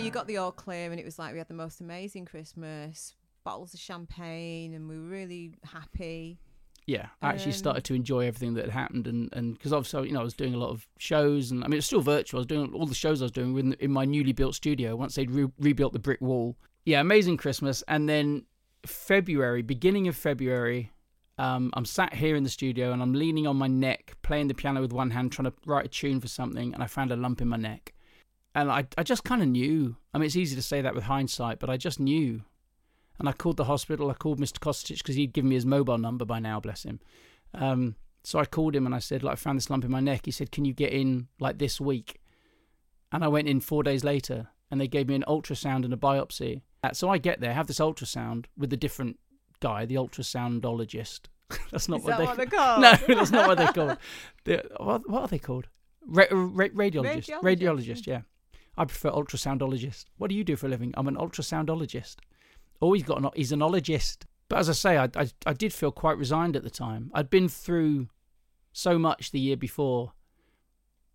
you 0.09 0.13
got 0.13 0.27
the 0.27 0.39
all 0.39 0.53
clear, 0.53 0.91
and 0.91 0.99
it 0.99 1.05
was 1.05 1.19
like 1.19 1.33
we 1.33 1.39
had 1.39 1.49
the 1.49 1.55
most 1.55 1.81
amazing 1.81 2.25
Christmas, 2.25 3.15
bottles 3.45 3.75
of 3.75 3.81
champagne, 3.81 4.75
and 4.75 4.89
we 4.89 4.97
were 4.99 5.09
really 5.09 5.53
happy. 5.65 6.39
yeah, 6.87 7.09
I 7.21 7.29
actually 7.29 7.53
Um, 7.53 7.59
started 7.59 7.85
to 7.85 7.95
enjoy 7.95 8.27
everything 8.27 8.55
that 8.55 8.65
had 8.65 8.73
happened, 8.73 9.07
and 9.07 9.29
and 9.35 9.53
because 9.55 9.73
obviously 9.75 10.09
you 10.09 10.15
know 10.15 10.21
I 10.21 10.25
was 10.25 10.35
doing 10.35 10.55
a 10.55 10.59
lot 10.59 10.71
of 10.71 10.89
shows, 10.99 11.51
and 11.51 11.63
I 11.63 11.69
mean 11.69 11.79
it's 11.79 11.87
still 11.87 12.01
virtual. 12.01 12.39
I 12.39 12.41
was 12.41 12.47
doing 12.47 12.73
all 12.73 12.87
the 12.87 12.95
shows 12.95 13.21
I 13.21 13.27
was 13.27 13.33
doing 13.33 13.57
in, 13.59 13.73
in 13.75 13.93
my 13.93 14.05
newly 14.07 14.33
built 14.33 14.55
studio 14.55 14.97
once 14.97 15.15
they'd 15.15 15.31
re- 15.31 15.53
rebuilt 15.59 15.93
the 15.93 15.99
brick 15.99 16.21
wall. 16.23 16.57
Yeah, 16.87 17.01
amazing 17.01 17.37
Christmas, 17.37 17.83
and 17.89 18.09
then 18.09 18.47
February, 18.87 19.63
beginning 19.63 20.09
of 20.09 20.17
February. 20.17 20.91
Um, 21.37 21.71
I'm 21.75 21.85
sat 21.85 22.15
here 22.15 22.35
in 22.35 22.43
the 22.43 22.51
studio 22.51 22.93
and 22.93 23.01
I'm 23.01 23.13
leaning 23.13 23.47
on 23.47 23.55
my 23.55 23.69
neck, 23.69 24.17
playing 24.23 24.49
the 24.49 24.55
piano 24.55 24.81
with 24.81 24.93
one 24.93 25.11
hand, 25.11 25.31
trying 25.31 25.45
to 25.49 25.55
write 25.67 25.85
a 25.85 25.89
tune 25.89 26.21
for 26.21 26.27
something, 26.27 26.75
and 26.75 26.83
I 26.83 26.89
found 26.89 27.13
a 27.13 27.17
lump 27.17 27.41
in 27.41 27.47
my 27.47 27.57
neck. 27.57 27.95
And 28.59 28.73
I, 28.73 28.87
I 28.97 29.05
just 29.05 29.23
kind 29.23 29.41
of 29.41 29.47
knew. 29.49 29.95
I 30.13 30.19
mean, 30.19 30.27
it's 30.27 30.35
easy 30.37 30.57
to 30.57 30.63
say 30.63 30.81
that 30.83 30.95
with 30.95 31.05
hindsight, 31.05 31.61
but 31.61 31.71
I 31.71 31.77
just 31.77 32.01
knew. 32.01 32.43
And 33.19 33.29
I 33.29 33.33
called 33.33 33.57
the 33.57 33.65
hospital. 33.65 34.11
I 34.11 34.15
called 34.15 34.41
Mr. 34.41 34.59
Kostic 34.59 34.99
because 34.99 35.15
he'd 35.15 35.33
given 35.33 35.49
me 35.51 35.55
his 35.55 35.65
mobile 35.67 35.97
number 35.99 36.25
by 36.25 36.41
now, 36.41 36.59
bless 36.59 36.83
him. 36.85 36.99
Um, 37.55 37.95
so 38.25 38.41
I 38.41 38.45
called 38.47 38.75
him 38.75 38.85
and 38.85 38.95
I 38.95 38.99
said, 38.99 39.23
like, 39.23 39.35
I 39.35 39.37
found 39.37 39.59
this 39.59 39.71
lump 39.71 39.85
in 39.85 39.93
my 39.93 40.01
neck. 40.01 40.23
He 40.25 40.33
said, 40.33 40.51
Can 40.51 40.65
you 40.65 40.73
get 40.73 40.93
in 40.93 41.29
like 41.39 41.59
this 41.59 41.81
week? 41.81 42.21
And 43.13 43.23
I 43.25 43.29
went 43.29 43.49
in 43.49 43.61
four 43.61 43.83
days 43.85 44.03
later 44.03 44.49
and 44.71 44.81
they 44.81 44.89
gave 44.89 45.07
me 45.09 45.15
an 45.15 45.25
ultrasound 45.29 45.85
and 45.85 45.95
a 45.95 45.97
biopsy. 45.97 46.63
Uh, 46.83 46.93
So 46.93 47.09
I 47.11 47.19
get 47.19 47.41
there, 47.41 47.55
have 47.55 47.69
this 47.69 47.79
ultrasound 47.79 48.47
with 48.57 48.73
a 48.73 48.77
different 48.77 49.19
guy, 49.61 49.87
the 49.87 49.95
ultrasoundologist. 49.95 51.21
that's 51.71 51.89
not 51.89 52.01
Is 52.01 52.05
what 52.05 52.19
that 52.19 52.37
they 52.37 52.45
they're 52.45 52.47
called? 52.59 52.83
No, 52.83 52.93
that's 53.17 53.31
not 53.31 53.49
what 53.49 53.59
they're 53.59 53.73
called. 53.73 53.99
they 54.45 54.63
what, 54.79 55.09
what 55.09 55.23
are 55.23 55.29
they 55.29 55.39
called? 55.39 55.69
Ra- 56.07 56.25
ra- 56.31 56.67
radiologist. 56.69 57.29
Radiologist, 57.31 57.43
Radiologist, 57.43 58.07
yeah. 58.07 58.21
I 58.79 58.85
prefer 58.85 59.11
ultrasoundologist. 59.11 60.05
What 60.17 60.31
do 60.31 60.37
you 60.37 60.45
do 60.45 60.57
for 60.57 60.67
a 60.67 60.71
living? 60.71 60.95
I'm 60.97 61.09
an 61.09 61.17
ultrasoundologist. 61.17 62.17
Oh, 62.81 62.93
he's 62.93 63.03
got 63.03 63.19
an, 63.19 63.29
he's 63.35 63.53
an 63.53 63.61
ologist. 63.61 64.19
But 64.49 64.61
as 64.61 64.71
I 64.71 64.73
say, 64.73 64.97
I, 64.97 65.09
I, 65.17 65.29
I 65.45 65.53
did 65.53 65.73
feel 65.73 65.91
quite 65.91 66.17
resigned 66.17 66.57
at 66.57 66.63
the 66.63 66.71
time. 66.71 67.11
I'd 67.13 67.29
been 67.29 67.49
through 67.49 68.09
so 68.73 68.99
much 68.99 69.33
the 69.33 69.41
year 69.41 69.57
before 69.57 70.13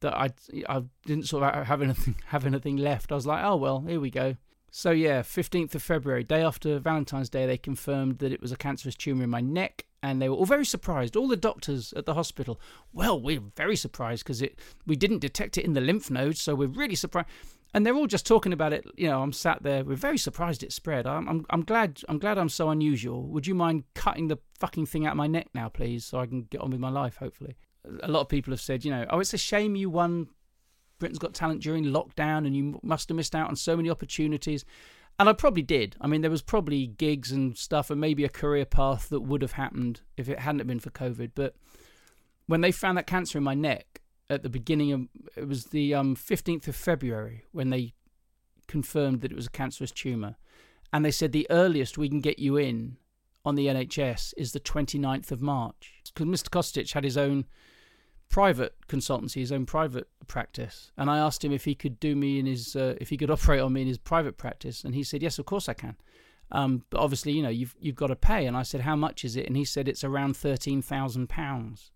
that 0.02 0.14
I 0.14 0.30
I 0.68 0.84
didn't 1.06 1.28
sort 1.28 1.44
of 1.44 1.66
have 1.66 1.82
anything 1.82 2.16
have 2.28 2.46
anything 2.46 2.78
left. 2.78 3.12
I 3.12 3.16
was 3.16 3.26
like, 3.26 3.44
oh 3.44 3.56
well, 3.56 3.84
here 3.88 4.00
we 4.00 4.12
go. 4.12 4.36
So 4.70 4.92
yeah, 4.92 5.22
fifteenth 5.22 5.74
of 5.74 5.82
February, 5.82 6.24
day 6.24 6.44
after 6.44 6.78
Valentine's 6.80 7.30
Day, 7.30 7.46
they 7.46 7.58
confirmed 7.58 8.20
that 8.20 8.32
it 8.32 8.42
was 8.42 8.52
a 8.52 8.58
cancerous 8.58 8.96
tumor 8.96 9.24
in 9.24 9.30
my 9.30 9.42
neck, 9.42 9.86
and 10.04 10.22
they 10.22 10.30
were 10.30 10.36
all 10.36 10.46
very 10.46 10.66
surprised. 10.66 11.16
All 11.16 11.28
the 11.28 11.38
doctors 11.38 11.94
at 11.94 12.06
the 12.06 12.14
hospital, 12.14 12.60
well, 12.92 13.20
we're 13.20 13.42
very 13.56 13.76
surprised 13.76 14.24
because 14.24 14.42
it 14.42 14.60
we 14.86 14.96
didn't 14.96 15.20
detect 15.20 15.58
it 15.58 15.66
in 15.66 15.74
the 15.74 15.82
lymph 15.82 16.12
nodes, 16.12 16.42
so 16.42 16.54
we're 16.54 16.68
really 16.68 16.96
surprised. 16.96 17.30
And 17.74 17.86
they're 17.86 17.96
all 17.96 18.08
just 18.08 18.28
talking 18.28 18.54
about 18.54 18.72
it. 18.72 18.86
You 18.96 19.08
know, 19.08 19.22
I'm 19.22 19.34
sat 19.34 19.64
there. 19.64 19.84
We're 19.84 19.96
very 19.96 20.18
surprised 20.18 20.62
it 20.62 20.72
spread. 20.72 21.08
I'm, 21.08 21.28
I'm, 21.28 21.46
I'm 21.50 21.64
glad. 21.64 22.02
I'm 22.08 22.20
glad 22.20 22.38
I'm 22.38 22.50
so 22.50 22.70
unusual. 22.70 23.24
Would 23.30 23.48
you 23.48 23.56
mind 23.56 23.84
cutting 23.96 24.28
the 24.28 24.38
fucking 24.60 24.86
thing 24.86 25.08
out 25.08 25.14
of 25.14 25.18
my 25.18 25.28
neck 25.28 25.48
now, 25.56 25.70
please, 25.70 26.06
so 26.06 26.20
I 26.20 26.28
can 26.28 26.44
get 26.44 26.62
on 26.62 26.72
with 26.72 26.80
my 26.80 26.90
life? 26.90 27.18
Hopefully. 27.18 27.56
A 28.04 28.08
lot 28.08 28.22
of 28.22 28.30
people 28.30 28.52
have 28.52 28.62
said, 28.62 28.86
you 28.86 28.92
know, 28.92 29.06
oh, 29.10 29.20
it's 29.20 29.34
a 29.34 29.38
shame 29.38 29.76
you 29.76 29.90
won 29.90 30.28
Britain's 31.00 31.20
Got 31.20 31.34
Talent 31.34 31.62
during 31.62 31.86
lockdown 31.86 32.46
and 32.46 32.56
you 32.56 32.80
must 32.82 33.10
have 33.10 33.18
missed 33.18 33.36
out 33.36 33.50
on 33.50 33.56
so 33.56 33.76
many 33.76 33.90
opportunities. 33.90 34.64
And 35.20 35.28
I 35.28 35.34
probably 35.34 35.62
did. 35.62 35.96
I 36.00 36.08
mean, 36.08 36.22
there 36.22 36.32
was 36.32 36.42
probably 36.42 36.88
gigs 36.88 37.32
and 37.32 37.58
stuff 37.58 37.90
and 37.90 38.00
maybe 38.00 38.24
a 38.24 38.30
career 38.30 38.66
path 38.66 39.10
that 39.10 39.22
would 39.22 39.42
have 39.42 39.52
happened 39.54 40.02
if 40.16 40.30
it 40.30 40.40
hadn't 40.40 40.66
been 40.66 40.80
for 40.80 40.92
COVID. 40.92 41.32
But 41.36 41.56
when 42.48 42.62
they 42.62 42.72
found 42.72 42.98
that 42.98 43.08
cancer 43.08 43.38
in 43.38 43.44
my 43.44 43.54
neck 43.54 43.93
at 44.30 44.44
the 44.44 44.50
beginning 44.50 44.92
of 44.92 45.08
it 45.36 45.48
was 45.48 45.66
the 45.66 45.94
um, 45.94 46.16
15th 46.16 46.68
of 46.68 46.76
February 46.76 47.46
when 47.52 47.70
they 47.70 47.94
confirmed 48.68 49.22
that 49.22 49.32
it 49.32 49.36
was 49.36 49.48
a 49.48 49.52
cancerous 49.52 49.92
tumor. 49.92 50.36
And 50.92 51.04
they 51.04 51.12
said 51.12 51.32
the 51.32 51.48
earliest 51.50 51.98
we 51.98 52.10
can 52.10 52.22
get 52.22 52.40
you 52.40 52.56
in 52.56 52.98
on 53.46 53.56
the 53.56 53.68
NHS 53.68 54.34
is 54.38 54.52
the 54.52 54.60
29th 54.60 55.32
of 55.32 55.42
March. 55.42 56.02
Because 56.14 56.28
Mr. 56.28 56.50
Kostic 56.50 56.94
had 56.94 57.04
his 57.04 57.18
own 57.18 57.46
private 58.30 58.76
consultancy, 58.88 59.36
his 59.36 59.52
own 59.52 59.66
private 59.66 60.08
practice, 60.28 60.92
and 60.98 61.10
I 61.10 61.18
asked 61.18 61.44
him 61.44 61.52
if 61.52 61.66
he 61.66 61.76
could 61.76 62.00
do 62.00 62.16
me 62.16 62.40
in 62.40 62.46
his, 62.46 62.76
uh, 62.76 62.96
if 63.02 63.10
he 63.10 63.18
could 63.18 63.30
operate 63.32 63.62
on 63.62 63.74
me 63.74 63.82
in 63.82 63.88
his 63.88 63.98
private 63.98 64.38
practice, 64.38 64.84
and 64.84 64.96
he 64.96 65.04
said 65.04 65.22
yes, 65.22 65.40
of 65.40 65.46
course 65.46 65.68
I 65.68 65.74
can. 65.74 65.98
Um, 66.52 66.84
but 66.90 67.00
obviously, 67.00 67.32
you 67.32 67.42
know, 67.42 67.50
you've 67.50 67.76
you've 67.80 67.96
got 67.96 68.08
to 68.08 68.16
pay. 68.16 68.46
And 68.46 68.56
I 68.56 68.64
said, 68.64 68.82
how 68.82 68.96
much 68.96 69.26
is 69.26 69.36
it? 69.36 69.48
And 69.48 69.58
he 69.58 69.66
said 69.66 69.88
it's 69.88 70.04
around 70.04 70.38
thirteen 70.38 70.82
thousand 70.82 71.28
pounds. 71.28 71.92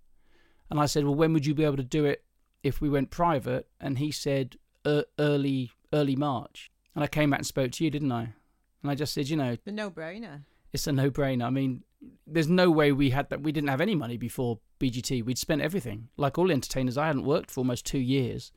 And 0.69 0.80
I 0.80 0.86
said, 0.86 1.03
well, 1.06 1.15
when 1.15 1.34
would 1.34 1.45
you 1.45 1.53
be 1.53 1.63
able 1.63 1.77
to 1.77 1.84
do 1.84 2.06
it 2.06 2.23
if 2.63 2.82
we 2.82 2.89
went 2.89 3.10
private? 3.10 3.67
And 3.80 3.97
he 3.99 4.12
said, 4.12 4.58
uh, 4.86 5.03
early 5.19 5.71
early 5.93 6.15
March. 6.15 6.69
And 6.95 7.03
I 7.03 7.08
came 7.08 7.30
back 7.30 7.39
and 7.39 7.47
spoke 7.47 7.71
to 7.73 7.84
you, 7.84 7.89
didn't 7.89 8.12
I? 8.12 8.34
And 8.82 8.91
I 8.91 8.95
just 8.95 9.13
said, 9.13 9.30
you 9.30 9.38
know, 9.38 9.56
The 9.63 9.71
no-brainer. 9.71 10.41
it's 10.73 10.88
a 10.88 10.91
no-brainer. 10.91 11.45
I 11.45 11.49
mean, 11.49 11.84
there's 12.25 12.49
no 12.49 12.69
way 12.69 12.91
we 12.91 13.12
had 13.12 13.30
that. 13.30 13.41
We 13.41 13.51
didn't 13.51 13.69
have 13.69 13.82
any 13.82 13.95
money 13.95 14.17
before 14.17 14.60
BGT. 14.80 15.23
We'd 15.23 15.38
spent 15.38 15.62
everything. 15.62 16.10
Like 16.17 16.38
all 16.38 16.51
entertainers, 16.51 16.97
I 16.97 17.08
hadn't 17.08 17.23
worked 17.23 17.49
for 17.51 17.62
almost 17.62 17.86
two 17.86 17.99
years. 17.99 18.51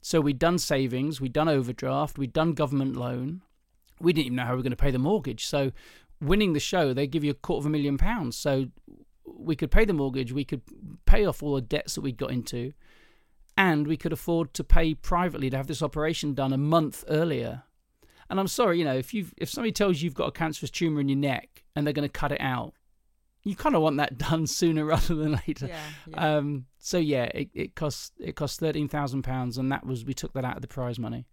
So 0.00 0.20
we'd 0.20 0.38
done 0.38 0.58
savings, 0.58 1.20
we'd 1.20 1.32
done 1.32 1.48
overdraft, 1.48 2.18
we'd 2.18 2.32
done 2.32 2.54
government 2.54 2.96
loan. 2.96 3.42
We 4.00 4.12
didn't 4.12 4.26
even 4.26 4.36
know 4.36 4.44
how 4.44 4.52
we 4.52 4.56
were 4.56 4.62
going 4.62 4.70
to 4.70 4.76
pay 4.76 4.90
the 4.90 4.98
mortgage. 4.98 5.44
So 5.46 5.70
winning 6.20 6.54
the 6.54 6.60
show, 6.60 6.92
they 6.92 7.06
give 7.06 7.22
you 7.22 7.30
a 7.30 7.34
quarter 7.34 7.60
of 7.60 7.66
a 7.66 7.70
million 7.70 7.98
pounds. 7.98 8.36
So 8.36 8.66
we 9.24 9.56
could 9.56 9.70
pay 9.70 9.84
the 9.84 9.92
mortgage, 9.92 10.32
we 10.32 10.44
could 10.44 10.62
pay 11.06 11.24
off 11.24 11.42
all 11.42 11.54
the 11.54 11.60
debts 11.60 11.94
that 11.94 12.00
we'd 12.00 12.16
got 12.16 12.30
into, 12.30 12.72
and 13.56 13.86
we 13.86 13.96
could 13.96 14.12
afford 14.12 14.54
to 14.54 14.64
pay 14.64 14.94
privately 14.94 15.50
to 15.50 15.56
have 15.56 15.66
this 15.66 15.82
operation 15.82 16.34
done 16.34 16.52
a 16.52 16.58
month 16.58 17.04
earlier. 17.08 17.64
And 18.30 18.40
I'm 18.40 18.48
sorry, 18.48 18.78
you 18.78 18.84
know, 18.84 18.96
if 18.96 19.12
you 19.12 19.26
if 19.36 19.50
somebody 19.50 19.72
tells 19.72 20.00
you 20.00 20.06
you've 20.06 20.14
got 20.14 20.28
a 20.28 20.32
cancerous 20.32 20.70
tumor 20.70 21.00
in 21.00 21.08
your 21.08 21.18
neck 21.18 21.64
and 21.76 21.86
they're 21.86 21.92
going 21.92 22.08
to 22.08 22.12
cut 22.12 22.32
it 22.32 22.40
out, 22.40 22.72
you 23.44 23.54
kind 23.56 23.74
of 23.74 23.82
want 23.82 23.96
that 23.98 24.18
done 24.30 24.46
sooner 24.46 24.84
rather 24.84 25.14
than 25.14 25.38
later. 25.46 25.66
Yeah. 25.66 25.80
yeah. 26.06 26.36
Um, 26.36 26.66
so 26.78 26.98
yeah, 26.98 27.24
it, 27.24 27.50
it 27.54 27.74
cost 27.74 28.14
it 28.18 28.36
cost 28.36 28.60
thirteen 28.60 28.88
thousand 28.88 29.22
pounds, 29.22 29.58
and 29.58 29.70
that 29.70 29.86
was 29.86 30.04
we 30.04 30.14
took 30.14 30.32
that 30.32 30.44
out 30.44 30.56
of 30.56 30.62
the 30.62 30.68
prize 30.68 30.98
money. 30.98 31.26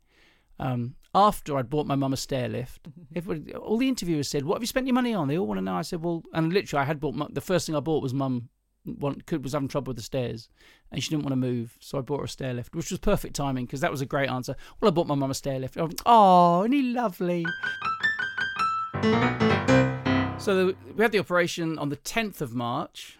Um, 0.60 0.96
after 1.14 1.58
I'd 1.58 1.70
bought 1.70 1.88
my 1.88 1.96
mum 1.96 2.14
a 2.14 2.18
stair 2.18 2.48
lift, 2.48 2.88
everybody, 3.16 3.54
all 3.56 3.78
the 3.78 3.88
interviewers 3.88 4.28
said, 4.28 4.46
"What 4.46 4.56
have 4.56 4.64
you 4.64 4.68
spent 4.68 4.88
your 4.88 4.94
money 4.94 5.14
on?" 5.14 5.28
They 5.28 5.38
all 5.38 5.48
want 5.48 5.58
to 5.58 5.64
know. 5.64 5.76
I 5.76 5.82
said, 5.82 6.04
"Well," 6.04 6.24
and 6.34 6.54
literally, 6.54 6.82
I 6.82 6.86
had 6.86 7.00
bought 7.00 7.16
mu- 7.16 7.28
the 7.30 7.42
first 7.42 7.66
thing 7.66 7.76
I 7.76 7.80
bought 7.80 8.04
was 8.04 8.14
mum 8.14 8.50
want, 8.86 9.26
could 9.26 9.44
was 9.44 9.54
having 9.54 9.68
trouble 9.68 9.92
with 9.92 9.98
the 9.98 10.04
stairs, 10.04 10.50
and 10.92 11.04
she 11.04 11.10
didn't 11.10 11.24
want 11.24 11.34
to 11.34 11.38
move, 11.38 11.78
so 11.80 11.98
I 11.98 12.02
bought 12.02 12.20
her 12.20 12.26
a 12.26 12.30
stair 12.30 12.54
lift, 12.54 12.76
which 12.76 12.90
was 12.90 13.00
perfect 13.00 13.36
timing 13.36 13.66
because 13.66 13.82
that 13.82 13.92
was 13.92 14.02
a 14.02 14.06
great 14.06 14.30
answer. 14.30 14.56
Well, 14.80 14.92
I 14.92 14.94
bought 14.94 15.08
my 15.08 15.16
mum 15.16 15.32
a 15.32 15.36
stair 15.36 15.60
lift. 15.60 15.78
Oh, 16.06 16.62
isn't 16.62 16.72
he 16.72 16.82
lovely? 16.84 17.46
So 20.40 20.56
the, 20.56 20.76
we 20.96 21.04
had 21.04 21.12
the 21.12 21.20
operation 21.20 21.78
on 21.78 21.90
the 21.90 21.98
10th 21.98 22.40
of 22.42 22.54
March, 22.56 23.19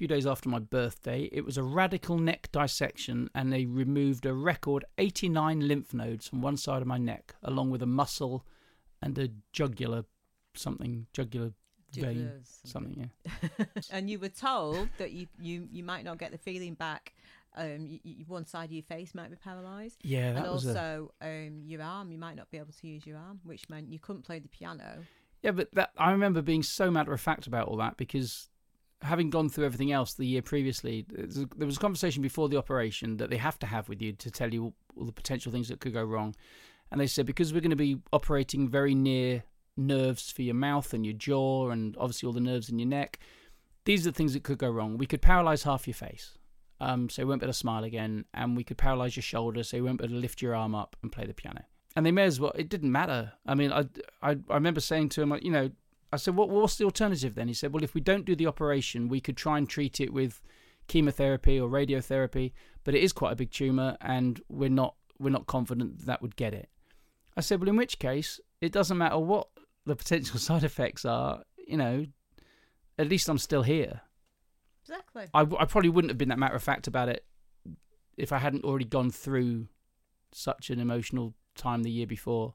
few 0.00 0.08
days 0.08 0.26
after 0.26 0.48
my 0.48 0.58
birthday. 0.58 1.28
It 1.30 1.44
was 1.44 1.58
a 1.58 1.62
radical 1.62 2.16
neck 2.16 2.48
dissection, 2.52 3.28
and 3.34 3.52
they 3.52 3.66
removed 3.66 4.24
a 4.24 4.32
record 4.32 4.82
89 4.96 5.68
lymph 5.68 5.92
nodes 5.92 6.26
from 6.26 6.40
one 6.40 6.56
side 6.56 6.80
of 6.80 6.88
my 6.88 6.96
neck, 6.96 7.34
along 7.42 7.70
with 7.70 7.82
a 7.82 7.86
muscle 7.86 8.46
and 9.02 9.18
a 9.18 9.28
jugular 9.52 10.06
something, 10.54 11.06
jugular 11.12 11.52
vein, 11.92 12.30
Jugglers. 12.30 12.60
something. 12.64 13.10
Yeah. 13.26 13.66
and 13.90 14.08
you 14.08 14.18
were 14.18 14.30
told 14.30 14.88
that 14.96 15.12
you, 15.12 15.26
you, 15.38 15.68
you 15.70 15.84
might 15.84 16.06
not 16.06 16.16
get 16.16 16.32
the 16.32 16.38
feeling 16.38 16.72
back. 16.72 17.12
Um, 17.54 17.86
you, 17.86 17.98
you, 18.02 18.24
one 18.26 18.46
side 18.46 18.70
of 18.70 18.72
your 18.72 18.84
face 18.84 19.14
might 19.14 19.28
be 19.28 19.36
paralysed, 19.36 19.98
Yeah, 20.02 20.28
and 20.28 20.50
was 20.50 20.64
a, 20.64 20.68
also 20.70 21.12
um, 21.20 21.64
your 21.66 21.82
arm. 21.82 22.10
You 22.10 22.16
might 22.16 22.36
not 22.36 22.50
be 22.50 22.56
able 22.56 22.72
to 22.72 22.88
use 22.88 23.04
your 23.04 23.18
arm, 23.18 23.40
which 23.44 23.68
meant 23.68 23.92
you 23.92 23.98
couldn't 23.98 24.22
play 24.22 24.38
the 24.38 24.48
piano. 24.48 25.04
Yeah, 25.42 25.50
but 25.50 25.68
that 25.74 25.90
I 25.98 26.12
remember 26.12 26.40
being 26.40 26.62
so 26.62 26.90
matter 26.90 27.12
of 27.12 27.20
fact 27.20 27.46
about 27.46 27.68
all 27.68 27.76
that 27.76 27.98
because 27.98 28.48
having 29.02 29.30
gone 29.30 29.48
through 29.48 29.64
everything 29.64 29.92
else 29.92 30.14
the 30.14 30.26
year 30.26 30.42
previously, 30.42 31.06
there 31.08 31.66
was 31.66 31.76
a 31.76 31.80
conversation 31.80 32.22
before 32.22 32.48
the 32.48 32.56
operation 32.56 33.16
that 33.18 33.30
they 33.30 33.36
have 33.36 33.58
to 33.60 33.66
have 33.66 33.88
with 33.88 34.02
you 34.02 34.12
to 34.12 34.30
tell 34.30 34.52
you 34.52 34.72
all 34.96 35.04
the 35.04 35.12
potential 35.12 35.50
things 35.50 35.68
that 35.68 35.80
could 35.80 35.92
go 35.92 36.04
wrong. 36.04 36.34
And 36.90 37.00
they 37.00 37.06
said 37.06 37.26
because 37.26 37.52
we're 37.52 37.60
going 37.60 37.70
to 37.70 37.76
be 37.76 37.98
operating 38.12 38.68
very 38.68 38.94
near 38.94 39.44
nerves 39.76 40.30
for 40.30 40.42
your 40.42 40.54
mouth 40.54 40.92
and 40.92 41.06
your 41.06 41.14
jaw 41.14 41.70
and 41.70 41.96
obviously 41.98 42.26
all 42.26 42.32
the 42.32 42.40
nerves 42.40 42.68
in 42.68 42.78
your 42.78 42.88
neck, 42.88 43.18
these 43.84 44.06
are 44.06 44.10
the 44.10 44.16
things 44.16 44.34
that 44.34 44.42
could 44.42 44.58
go 44.58 44.68
wrong. 44.68 44.98
We 44.98 45.06
could 45.06 45.22
paralyze 45.22 45.62
half 45.62 45.86
your 45.86 45.94
face. 45.94 46.36
Um, 46.80 47.08
so 47.08 47.22
you 47.22 47.28
won't 47.28 47.40
be 47.40 47.44
able 47.44 47.52
to 47.52 47.58
smile 47.58 47.84
again, 47.84 48.24
and 48.32 48.56
we 48.56 48.64
could 48.64 48.78
paralyze 48.78 49.14
your 49.14 49.22
shoulder, 49.22 49.62
so 49.62 49.76
you 49.76 49.84
won't 49.84 49.98
be 49.98 50.04
able 50.04 50.14
to 50.14 50.20
lift 50.20 50.40
your 50.40 50.54
arm 50.54 50.74
up 50.74 50.96
and 51.02 51.12
play 51.12 51.26
the 51.26 51.34
piano 51.34 51.60
and 51.96 52.06
they 52.06 52.12
may 52.12 52.24
as 52.24 52.40
well. 52.40 52.52
It 52.54 52.68
didn't 52.68 52.92
matter. 52.92 53.32
I 53.46 53.54
mean, 53.54 53.72
I, 53.72 53.80
I, 54.22 54.36
I 54.48 54.54
remember 54.54 54.80
saying 54.80 55.10
to 55.10 55.22
him, 55.22 55.36
you 55.42 55.50
know, 55.50 55.70
I 56.12 56.16
said, 56.16 56.36
what, 56.36 56.48
what's 56.48 56.76
the 56.76 56.84
alternative 56.84 57.34
then? 57.34 57.48
He 57.48 57.54
said, 57.54 57.72
well, 57.72 57.84
if 57.84 57.94
we 57.94 58.00
don't 58.00 58.24
do 58.24 58.34
the 58.34 58.46
operation, 58.46 59.08
we 59.08 59.20
could 59.20 59.36
try 59.36 59.58
and 59.58 59.68
treat 59.68 60.00
it 60.00 60.12
with 60.12 60.42
chemotherapy 60.88 61.60
or 61.60 61.68
radiotherapy, 61.68 62.52
but 62.82 62.94
it 62.94 63.02
is 63.02 63.12
quite 63.12 63.32
a 63.32 63.36
big 63.36 63.50
tumor, 63.50 63.96
and 64.00 64.40
we're 64.48 64.68
not, 64.68 64.94
we're 65.18 65.30
not 65.30 65.46
confident 65.46 65.98
that, 65.98 66.06
that 66.06 66.22
would 66.22 66.36
get 66.36 66.52
it. 66.52 66.68
I 67.36 67.40
said, 67.40 67.60
well, 67.60 67.68
in 67.68 67.76
which 67.76 67.98
case, 67.98 68.40
it 68.60 68.72
doesn't 68.72 68.98
matter 68.98 69.18
what 69.18 69.48
the 69.86 69.96
potential 69.96 70.38
side 70.40 70.64
effects 70.64 71.04
are. 71.04 71.44
You 71.66 71.76
know, 71.76 72.06
at 72.98 73.08
least 73.08 73.28
I'm 73.28 73.38
still 73.38 73.62
here. 73.62 74.00
Exactly. 74.82 75.26
I, 75.32 75.42
I 75.42 75.64
probably 75.66 75.90
wouldn't 75.90 76.10
have 76.10 76.18
been 76.18 76.30
that 76.30 76.38
matter 76.38 76.56
of 76.56 76.62
fact 76.62 76.88
about 76.88 77.08
it 77.08 77.24
if 78.16 78.32
I 78.32 78.38
hadn't 78.38 78.64
already 78.64 78.84
gone 78.84 79.10
through 79.10 79.68
such 80.32 80.70
an 80.70 80.80
emotional 80.80 81.34
time 81.54 81.82
the 81.82 81.90
year 81.90 82.06
before. 82.06 82.54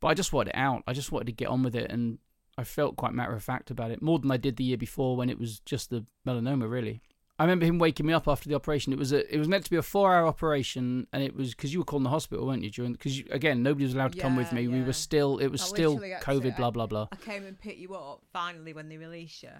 But 0.00 0.08
I 0.08 0.14
just 0.14 0.32
wanted 0.32 0.50
it 0.50 0.56
out. 0.56 0.82
I 0.86 0.92
just 0.92 1.12
wanted 1.12 1.26
to 1.26 1.32
get 1.32 1.48
on 1.48 1.62
with 1.62 1.74
it, 1.74 1.90
and 1.90 2.18
I 2.60 2.64
felt 2.64 2.96
quite 2.96 3.12
matter 3.14 3.32
of 3.34 3.42
fact 3.42 3.70
about 3.70 3.90
it 3.90 4.02
more 4.02 4.18
than 4.18 4.30
I 4.30 4.36
did 4.36 4.56
the 4.56 4.64
year 4.64 4.76
before 4.76 5.16
when 5.16 5.30
it 5.30 5.38
was 5.38 5.60
just 5.60 5.88
the 5.90 6.04
melanoma. 6.26 6.70
Really, 6.70 7.00
I 7.38 7.44
remember 7.44 7.64
him 7.64 7.78
waking 7.78 8.06
me 8.06 8.12
up 8.12 8.28
after 8.28 8.48
the 8.50 8.54
operation. 8.54 8.92
It 8.92 8.98
was 8.98 9.12
a, 9.12 9.34
it 9.34 9.38
was 9.38 9.48
meant 9.48 9.64
to 9.64 9.70
be 9.70 9.76
a 9.78 9.82
four-hour 9.82 10.26
operation, 10.26 11.06
and 11.12 11.22
it 11.22 11.34
was 11.34 11.54
because 11.54 11.72
you 11.72 11.78
were 11.78 11.84
calling 11.86 12.04
the 12.04 12.10
hospital, 12.10 12.46
weren't 12.46 12.62
you? 12.62 12.70
During 12.70 12.92
because 12.92 13.18
again, 13.30 13.62
nobody 13.62 13.84
was 13.86 13.94
allowed 13.94 14.12
to 14.12 14.18
come 14.20 14.36
with 14.36 14.48
Yeah, 14.52 14.56
me. 14.60 14.68
We 14.68 14.82
were 14.82 14.92
still, 14.92 15.38
it 15.38 15.48
was 15.48 15.62
I 15.62 15.66
still 15.66 15.92
literally 15.92 16.10
had 16.10 16.20
to- 16.22 16.26
COVID, 16.30 16.56
blah 16.56 16.70
blah 16.70 16.86
blah. 16.86 17.08
I 17.12 17.16
came 17.16 17.46
and 17.46 17.58
picked 17.58 17.78
you 17.78 17.94
up 17.94 18.20
finally 18.32 18.72
when 18.74 18.88
they 18.90 18.98
released 18.98 19.42
you. 19.42 19.50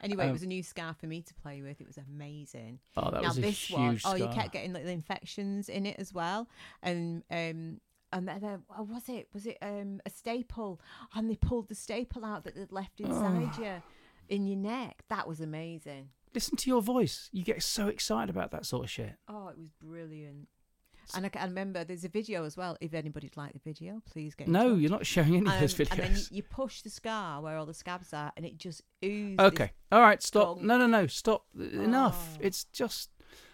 Anyway, 0.00 0.22
Um, 0.24 0.30
it 0.30 0.32
was 0.32 0.44
a 0.44 0.46
new 0.46 0.62
scar 0.62 0.94
for 0.94 1.06
me 1.08 1.22
to 1.22 1.34
play 1.42 1.60
with. 1.60 1.80
It 1.80 1.86
was 1.88 1.98
amazing. 1.98 2.78
Oh, 2.96 3.10
that 3.10 3.20
now 3.22 3.28
was 3.28 3.38
a 3.38 3.40
this 3.40 3.58
huge 3.66 3.78
one, 3.78 3.98
scar. 3.98 4.12
oh, 4.12 4.16
you 4.16 4.28
kept 4.28 4.52
getting 4.52 4.72
little 4.72 4.88
infections 4.88 5.68
in 5.68 5.86
it 5.86 5.96
as 5.98 6.12
well, 6.14 6.48
and 6.84 7.24
um, 7.32 7.80
and 8.12 8.26
then 8.28 8.40
then- 8.40 8.62
what 8.68 8.88
was 8.88 9.08
it? 9.08 9.28
Was 9.32 9.46
it 9.46 9.58
um 9.62 10.00
a 10.06 10.10
staple? 10.10 10.80
And 11.14 11.30
they 11.30 11.36
pulled 11.36 11.68
the 11.68 11.74
staple 11.74 12.24
out 12.24 12.44
that 12.44 12.54
they'd 12.54 12.72
left 12.72 13.00
inside 13.00 13.52
Oh. 13.58 13.62
you, 13.62 13.82
in 14.28 14.46
your 14.46 14.58
neck. 14.58 15.04
That 15.08 15.26
was 15.28 15.40
amazing. 15.40 16.10
Listen 16.34 16.56
to 16.58 16.70
your 16.70 16.82
voice. 16.82 17.28
You 17.32 17.42
get 17.44 17.62
so 17.62 17.88
excited 17.88 18.28
about 18.30 18.50
that 18.50 18.66
sort 18.66 18.84
of 18.84 18.90
shit. 18.90 19.14
Oh, 19.28 19.48
it 19.48 19.58
was 19.58 19.70
brilliant. 19.70 20.48
And 21.14 21.24
I, 21.24 21.30
can 21.30 21.48
remember 21.48 21.84
there's 21.84 22.04
a 22.04 22.08
video 22.10 22.44
as 22.44 22.54
well. 22.54 22.76
If 22.82 22.92
anybody'd 22.92 23.34
like 23.34 23.54
the 23.54 23.60
video, 23.60 24.02
please 24.04 24.34
get 24.34 24.46
No, 24.46 24.74
you're 24.74 24.90
not 24.90 25.06
showing 25.06 25.36
any 25.36 25.46
of 25.46 25.58
those 25.58 25.72
Um, 25.80 25.86
videos. 25.86 25.90
And 25.92 26.00
then 26.00 26.16
you, 26.16 26.22
you 26.30 26.42
push 26.42 26.82
the 26.82 26.90
scar 26.90 27.40
where 27.40 27.56
all 27.56 27.64
the 27.64 27.72
scabs 27.72 28.12
are, 28.12 28.30
and 28.36 28.44
it 28.44 28.58
just 28.58 28.82
oozes. 29.02 29.38
Okay. 29.38 29.70
All 29.90 30.02
right. 30.02 30.22
Stop. 30.22 30.56
gunk. 30.56 30.66
No, 30.66 30.76
no, 30.76 30.86
no. 30.86 31.06
Stop. 31.06 31.46
Enough. 31.58 32.34
Oh. 32.34 32.38
It's 32.42 32.64
just. 32.64 33.08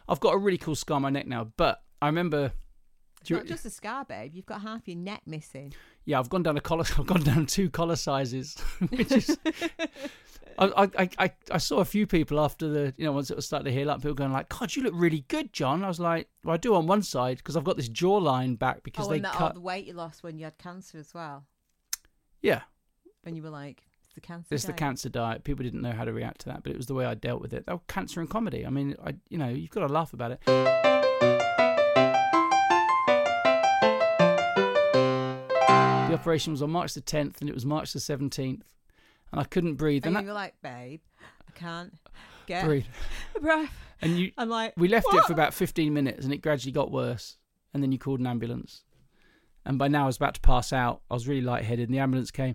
I've 0.08 0.18
got 0.18 0.34
a 0.34 0.38
really 0.38 0.58
cool 0.58 0.74
scar 0.74 0.96
on 0.96 1.02
my 1.02 1.10
neck 1.10 1.28
now, 1.28 1.44
but 1.56 1.80
I 2.02 2.06
remember. 2.06 2.52
Do 3.24 3.34
you- 3.34 3.40
not 3.40 3.46
just 3.46 3.64
a 3.66 3.70
scar, 3.70 4.04
babe. 4.04 4.32
You've 4.34 4.46
got 4.46 4.60
half 4.62 4.86
your 4.86 4.96
neck 4.96 5.22
missing. 5.26 5.74
yeah, 6.04 6.18
I've 6.18 6.28
gone 6.28 6.42
down 6.42 6.56
a 6.56 6.60
collar. 6.60 6.84
I've 6.98 7.06
gone 7.06 7.22
down 7.22 7.46
two 7.46 7.70
collar 7.70 7.96
sizes, 7.96 8.56
which 8.90 9.10
is. 9.12 9.38
I, 10.56 10.88
I, 10.96 11.08
I, 11.18 11.32
I 11.50 11.58
saw 11.58 11.78
a 11.78 11.84
few 11.84 12.06
people 12.06 12.38
after 12.38 12.68
the 12.68 12.94
you 12.96 13.04
know 13.04 13.10
once 13.10 13.28
it 13.28 13.34
was 13.34 13.44
starting 13.44 13.64
to 13.64 13.72
heal 13.72 13.90
up. 13.90 13.98
People 14.02 14.14
going 14.14 14.32
like, 14.32 14.48
"God, 14.48 14.76
you 14.76 14.84
look 14.84 14.94
really 14.96 15.24
good, 15.26 15.52
Jon." 15.52 15.82
I 15.82 15.88
was 15.88 15.98
like, 15.98 16.28
"Well, 16.44 16.54
I 16.54 16.58
do 16.58 16.76
on 16.76 16.86
one 16.86 17.02
side 17.02 17.38
because 17.38 17.56
I've 17.56 17.64
got 17.64 17.76
this 17.76 17.88
jawline 17.88 18.56
back 18.56 18.84
because 18.84 19.06
oh, 19.06 19.10
they 19.10 19.16
and 19.16 19.24
that, 19.24 19.34
oh, 19.40 19.50
the 19.52 19.60
weight 19.60 19.84
you 19.86 19.94
lost 19.94 20.22
when 20.22 20.38
you 20.38 20.44
had 20.44 20.56
cancer 20.56 20.98
as 20.98 21.12
well. 21.12 21.44
Yeah, 22.40 22.60
When 23.22 23.34
you 23.34 23.42
were 23.42 23.50
like, 23.50 23.82
it's 24.04 24.14
the 24.14 24.20
cancer. 24.20 24.54
it's 24.54 24.62
the 24.64 24.68
diet." 24.72 24.78
cancer 24.78 25.08
diet. 25.08 25.42
People 25.42 25.64
didn't 25.64 25.80
know 25.82 25.90
how 25.92 26.04
to 26.04 26.12
react 26.12 26.42
to 26.42 26.50
that, 26.50 26.62
but 26.62 26.70
it 26.70 26.76
was 26.76 26.86
the 26.86 26.94
way 26.94 27.04
I 27.04 27.14
dealt 27.14 27.40
with 27.40 27.52
it. 27.52 27.64
Oh, 27.66 27.80
cancer 27.88 28.20
and 28.20 28.30
comedy. 28.30 28.64
I 28.64 28.70
mean, 28.70 28.94
I 29.04 29.14
you 29.28 29.38
know 29.38 29.48
you've 29.48 29.70
got 29.70 29.80
to 29.80 29.92
laugh 29.92 30.12
about 30.12 30.30
it. 30.30 30.93
The 36.14 36.20
operation 36.20 36.52
was 36.52 36.62
on 36.62 36.70
March 36.70 36.94
the 36.94 37.00
10th, 37.00 37.40
and 37.40 37.48
it 37.48 37.54
was 37.54 37.66
March 37.66 37.92
the 37.92 37.98
17th, 37.98 38.60
and 39.32 39.40
I 39.40 39.44
couldn't 39.44 39.74
breathe. 39.74 40.06
And 40.06 40.16
And 40.16 40.24
you 40.24 40.28
were 40.28 40.34
like, 40.34 40.54
babe, 40.62 41.00
I 41.20 41.58
can't 41.58 41.92
get 42.46 42.64
breathe. 42.64 42.86
breath. 43.40 43.72
And 44.00 44.18
you, 44.18 44.32
I'm 44.38 44.48
like, 44.48 44.74
we 44.76 44.88
left 44.88 45.06
it 45.12 45.24
for 45.24 45.32
about 45.32 45.54
15 45.54 45.92
minutes, 45.92 46.24
and 46.24 46.32
it 46.32 46.38
gradually 46.38 46.72
got 46.72 46.90
worse. 46.90 47.36
And 47.72 47.82
then 47.82 47.90
you 47.90 47.98
called 47.98 48.20
an 48.20 48.26
ambulance, 48.28 48.84
and 49.64 49.78
by 49.78 49.88
now 49.88 50.04
I 50.04 50.06
was 50.06 50.16
about 50.16 50.34
to 50.34 50.40
pass 50.40 50.72
out. 50.72 51.00
I 51.10 51.14
was 51.14 51.26
really 51.26 51.40
lightheaded, 51.40 51.88
and 51.88 51.94
the 51.94 51.98
ambulance 52.00 52.30
came. 52.30 52.54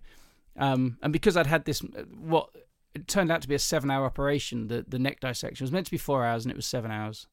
Um, 0.57 0.97
and 1.01 1.11
because 1.11 1.35
I'd 1.35 1.47
had 1.47 1.65
this, 1.65 1.79
what 1.79 2.49
it 2.95 3.07
turned 3.07 3.29
out 3.29 3.41
to 3.41 3.47
be 3.49 3.55
a 3.55 3.59
seven-hour 3.59 4.05
operation, 4.05 4.67
the 4.69 4.85
the 4.87 4.99
neck 4.99 5.19
dissection 5.19 5.63
it 5.63 5.67
was 5.67 5.71
meant 5.73 5.85
to 5.87 5.91
be 5.91 5.97
four 5.97 6.23
hours, 6.23 6.45
and 6.45 6.51
it 6.51 6.55
was 6.55 6.65
seven 6.65 6.91
hours. 6.91 7.27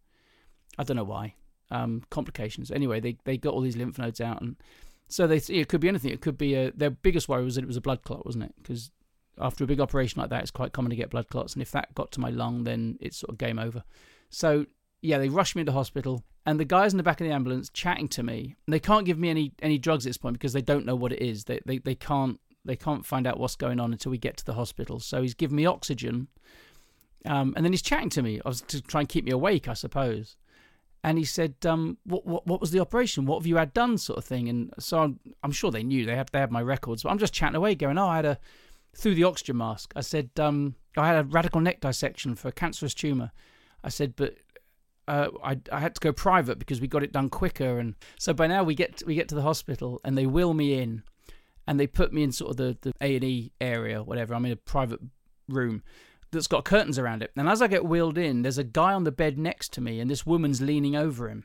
I 0.76 0.82
don't 0.82 0.96
know 0.96 1.04
why. 1.04 1.34
Um, 1.70 2.02
complications. 2.10 2.72
Anyway, 2.72 2.98
they 2.98 3.16
they 3.24 3.36
got 3.36 3.54
all 3.54 3.60
these 3.60 3.76
lymph 3.76 3.98
nodes 3.98 4.20
out, 4.20 4.40
and 4.40 4.56
so 5.08 5.26
they 5.26 5.36
it 5.36 5.68
could 5.68 5.80
be 5.80 5.88
anything. 5.88 6.12
It 6.12 6.20
could 6.20 6.38
be 6.38 6.54
a, 6.54 6.70
their 6.72 6.90
biggest 6.90 7.28
worry 7.28 7.44
was 7.44 7.54
that 7.54 7.64
it 7.64 7.68
was 7.68 7.76
a 7.76 7.80
blood 7.80 8.02
clot, 8.02 8.24
wasn't 8.26 8.44
it? 8.44 8.54
Because 8.62 8.90
after 9.38 9.64
a 9.64 9.66
big 9.66 9.80
operation 9.80 10.20
like 10.20 10.30
that, 10.30 10.42
it's 10.42 10.50
quite 10.50 10.72
common 10.72 10.90
to 10.90 10.96
get 10.96 11.10
blood 11.10 11.28
clots, 11.28 11.54
and 11.54 11.62
if 11.62 11.70
that 11.72 11.94
got 11.94 12.10
to 12.12 12.20
my 12.20 12.30
lung, 12.30 12.64
then 12.64 12.98
it's 13.00 13.18
sort 13.18 13.30
of 13.30 13.38
game 13.38 13.58
over. 13.58 13.84
So 14.30 14.66
yeah, 15.02 15.18
they 15.18 15.28
rushed 15.28 15.54
me 15.54 15.60
into 15.60 15.72
hospital, 15.72 16.24
and 16.44 16.58
the 16.58 16.64
guys 16.64 16.92
in 16.92 16.96
the 16.96 17.02
back 17.02 17.20
of 17.20 17.26
the 17.26 17.32
ambulance 17.32 17.70
chatting 17.70 18.08
to 18.08 18.22
me. 18.22 18.56
They 18.66 18.80
can't 18.80 19.06
give 19.06 19.18
me 19.18 19.30
any 19.30 19.52
any 19.62 19.78
drugs 19.78 20.06
at 20.06 20.10
this 20.10 20.18
point 20.18 20.34
because 20.34 20.52
they 20.52 20.62
don't 20.62 20.86
know 20.86 20.96
what 20.96 21.12
it 21.12 21.22
is. 21.22 21.44
They 21.44 21.60
they 21.64 21.78
they 21.78 21.94
can't 21.94 22.40
They 22.66 22.76
can't 22.76 23.06
find 23.06 23.26
out 23.26 23.38
what's 23.38 23.56
going 23.56 23.78
on 23.78 23.92
until 23.92 24.10
we 24.10 24.18
get 24.18 24.36
to 24.38 24.44
the 24.44 24.54
hospital. 24.54 24.98
So 24.98 25.22
he's 25.22 25.34
given 25.34 25.56
me 25.56 25.66
oxygen, 25.66 26.26
um, 27.24 27.54
and 27.54 27.64
then 27.64 27.72
he's 27.72 27.82
chatting 27.90 28.10
to 28.10 28.22
me. 28.22 28.40
I 28.44 28.48
was 28.48 28.62
to 28.62 28.80
try 28.80 29.00
and 29.00 29.08
keep 29.08 29.24
me 29.24 29.30
awake, 29.30 29.68
I 29.68 29.74
suppose. 29.74 30.36
And 31.04 31.18
he 31.18 31.24
said, 31.24 31.54
um, 31.64 31.98
what, 32.04 32.26
what, 32.26 32.46
what 32.46 32.60
was 32.60 32.72
the 32.72 32.80
operation? 32.80 33.26
What 33.26 33.38
have 33.38 33.46
you 33.46 33.56
had 33.56 33.72
done, 33.72 33.96
sort 33.96 34.18
of 34.18 34.24
thing? 34.24 34.48
And 34.48 34.74
so 34.78 34.98
I'm, 34.98 35.20
I'm 35.42 35.52
sure 35.52 35.70
they 35.70 35.84
knew 35.84 36.04
they 36.04 36.16
had 36.16 36.28
they 36.32 36.40
had 36.40 36.50
my 36.50 36.62
records, 36.62 37.02
but 37.02 37.10
I'm 37.10 37.18
just 37.18 37.32
chatting 37.32 37.54
away, 37.54 37.74
going, 37.74 37.98
oh, 37.98 38.08
I 38.08 38.16
had 38.16 38.24
a 38.24 38.38
through 38.96 39.14
the 39.14 39.24
oxygen 39.24 39.58
mask. 39.58 39.92
I 39.94 40.00
said, 40.00 40.30
um, 40.38 40.74
I 40.96 41.06
had 41.06 41.16
a 41.16 41.24
radical 41.24 41.60
neck 41.60 41.80
dissection 41.80 42.34
for 42.34 42.48
a 42.48 42.52
cancerous 42.52 42.94
tumor. 42.94 43.30
I 43.84 43.90
said, 43.90 44.14
but 44.16 44.36
uh, 45.06 45.28
I, 45.44 45.60
I 45.70 45.80
had 45.80 45.94
to 45.94 46.00
go 46.00 46.12
private 46.12 46.58
because 46.58 46.80
we 46.80 46.88
got 46.88 47.04
it 47.04 47.12
done 47.12 47.28
quicker, 47.28 47.78
and 47.78 47.94
so 48.18 48.32
by 48.32 48.46
now 48.48 48.64
we 48.64 48.74
get 48.74 49.02
we 49.06 49.14
get 49.14 49.28
to 49.28 49.34
the 49.34 49.42
hospital 49.42 50.00
and 50.02 50.18
they 50.18 50.26
wheel 50.26 50.54
me 50.54 50.80
in, 50.80 51.02
and 51.66 51.78
they 51.78 51.86
put 51.86 52.12
me 52.12 52.24
in 52.24 52.32
sort 52.32 52.50
of 52.50 52.56
the 52.56 52.76
the 52.80 52.92
A 53.00 53.14
and 53.14 53.24
E 53.24 53.52
area, 53.60 54.02
whatever. 54.02 54.34
I'm 54.34 54.44
in 54.46 54.52
a 54.52 54.56
private 54.56 55.00
room 55.48 55.82
that's 56.36 56.46
got 56.46 56.64
curtains 56.64 56.98
around 56.98 57.22
it, 57.22 57.32
and 57.36 57.48
as 57.48 57.60
I 57.60 57.66
get 57.66 57.84
wheeled 57.84 58.18
in, 58.18 58.42
there's 58.42 58.58
a 58.58 58.64
guy 58.64 58.92
on 58.92 59.04
the 59.04 59.12
bed 59.12 59.38
next 59.38 59.72
to 59.74 59.80
me, 59.80 60.00
and 60.00 60.10
this 60.10 60.24
woman's 60.24 60.60
leaning 60.60 60.94
over 60.94 61.28
him, 61.28 61.44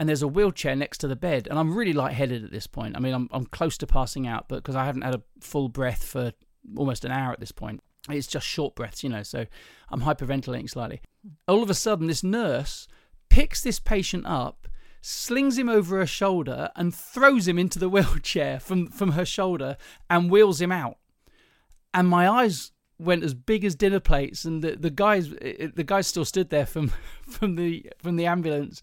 and 0.00 0.08
there's 0.08 0.22
a 0.22 0.28
wheelchair 0.28 0.74
next 0.74 0.98
to 0.98 1.08
the 1.08 1.16
bed, 1.16 1.46
and 1.48 1.58
I'm 1.58 1.74
really 1.74 1.92
lightheaded 1.92 2.44
at 2.44 2.50
this 2.50 2.66
point. 2.66 2.96
I 2.96 3.00
mean, 3.00 3.14
I'm 3.14 3.28
I'm 3.32 3.46
close 3.46 3.76
to 3.78 3.86
passing 3.86 4.26
out, 4.26 4.48
but 4.48 4.56
because 4.56 4.76
I 4.76 4.84
haven't 4.84 5.02
had 5.02 5.14
a 5.14 5.22
full 5.40 5.68
breath 5.68 6.04
for 6.04 6.32
almost 6.76 7.04
an 7.04 7.12
hour 7.12 7.32
at 7.32 7.40
this 7.40 7.52
point. 7.52 7.82
It's 8.08 8.26
just 8.26 8.46
short 8.46 8.74
breaths, 8.74 9.02
you 9.02 9.10
know, 9.10 9.22
so 9.22 9.46
I'm 9.90 10.02
hyperventilating 10.02 10.68
slightly. 10.68 11.00
All 11.48 11.62
of 11.62 11.70
a 11.70 11.74
sudden, 11.74 12.06
this 12.06 12.22
nurse 12.22 12.86
picks 13.30 13.62
this 13.62 13.80
patient 13.80 14.26
up, 14.26 14.68
slings 15.00 15.56
him 15.56 15.68
over 15.68 15.98
her 15.98 16.06
shoulder, 16.06 16.70
and 16.76 16.94
throws 16.94 17.48
him 17.48 17.58
into 17.58 17.78
the 17.78 17.88
wheelchair 17.90 18.60
from, 18.60 18.88
from 18.88 19.12
her 19.12 19.24
shoulder 19.24 19.76
and 20.10 20.30
wheels 20.30 20.60
him 20.60 20.72
out. 20.72 20.98
And 21.94 22.08
my 22.08 22.28
eyes 22.28 22.72
went 22.98 23.24
as 23.24 23.34
big 23.34 23.64
as 23.64 23.74
dinner 23.74 24.00
plates, 24.00 24.44
and 24.44 24.62
the, 24.62 24.76
the 24.76 24.90
guys 24.90 25.30
the 25.30 25.84
guys 25.84 26.06
still 26.06 26.24
stood 26.24 26.50
there 26.50 26.66
from 26.66 26.92
from 27.28 27.56
the 27.56 27.90
from 27.98 28.16
the 28.16 28.26
ambulance, 28.26 28.82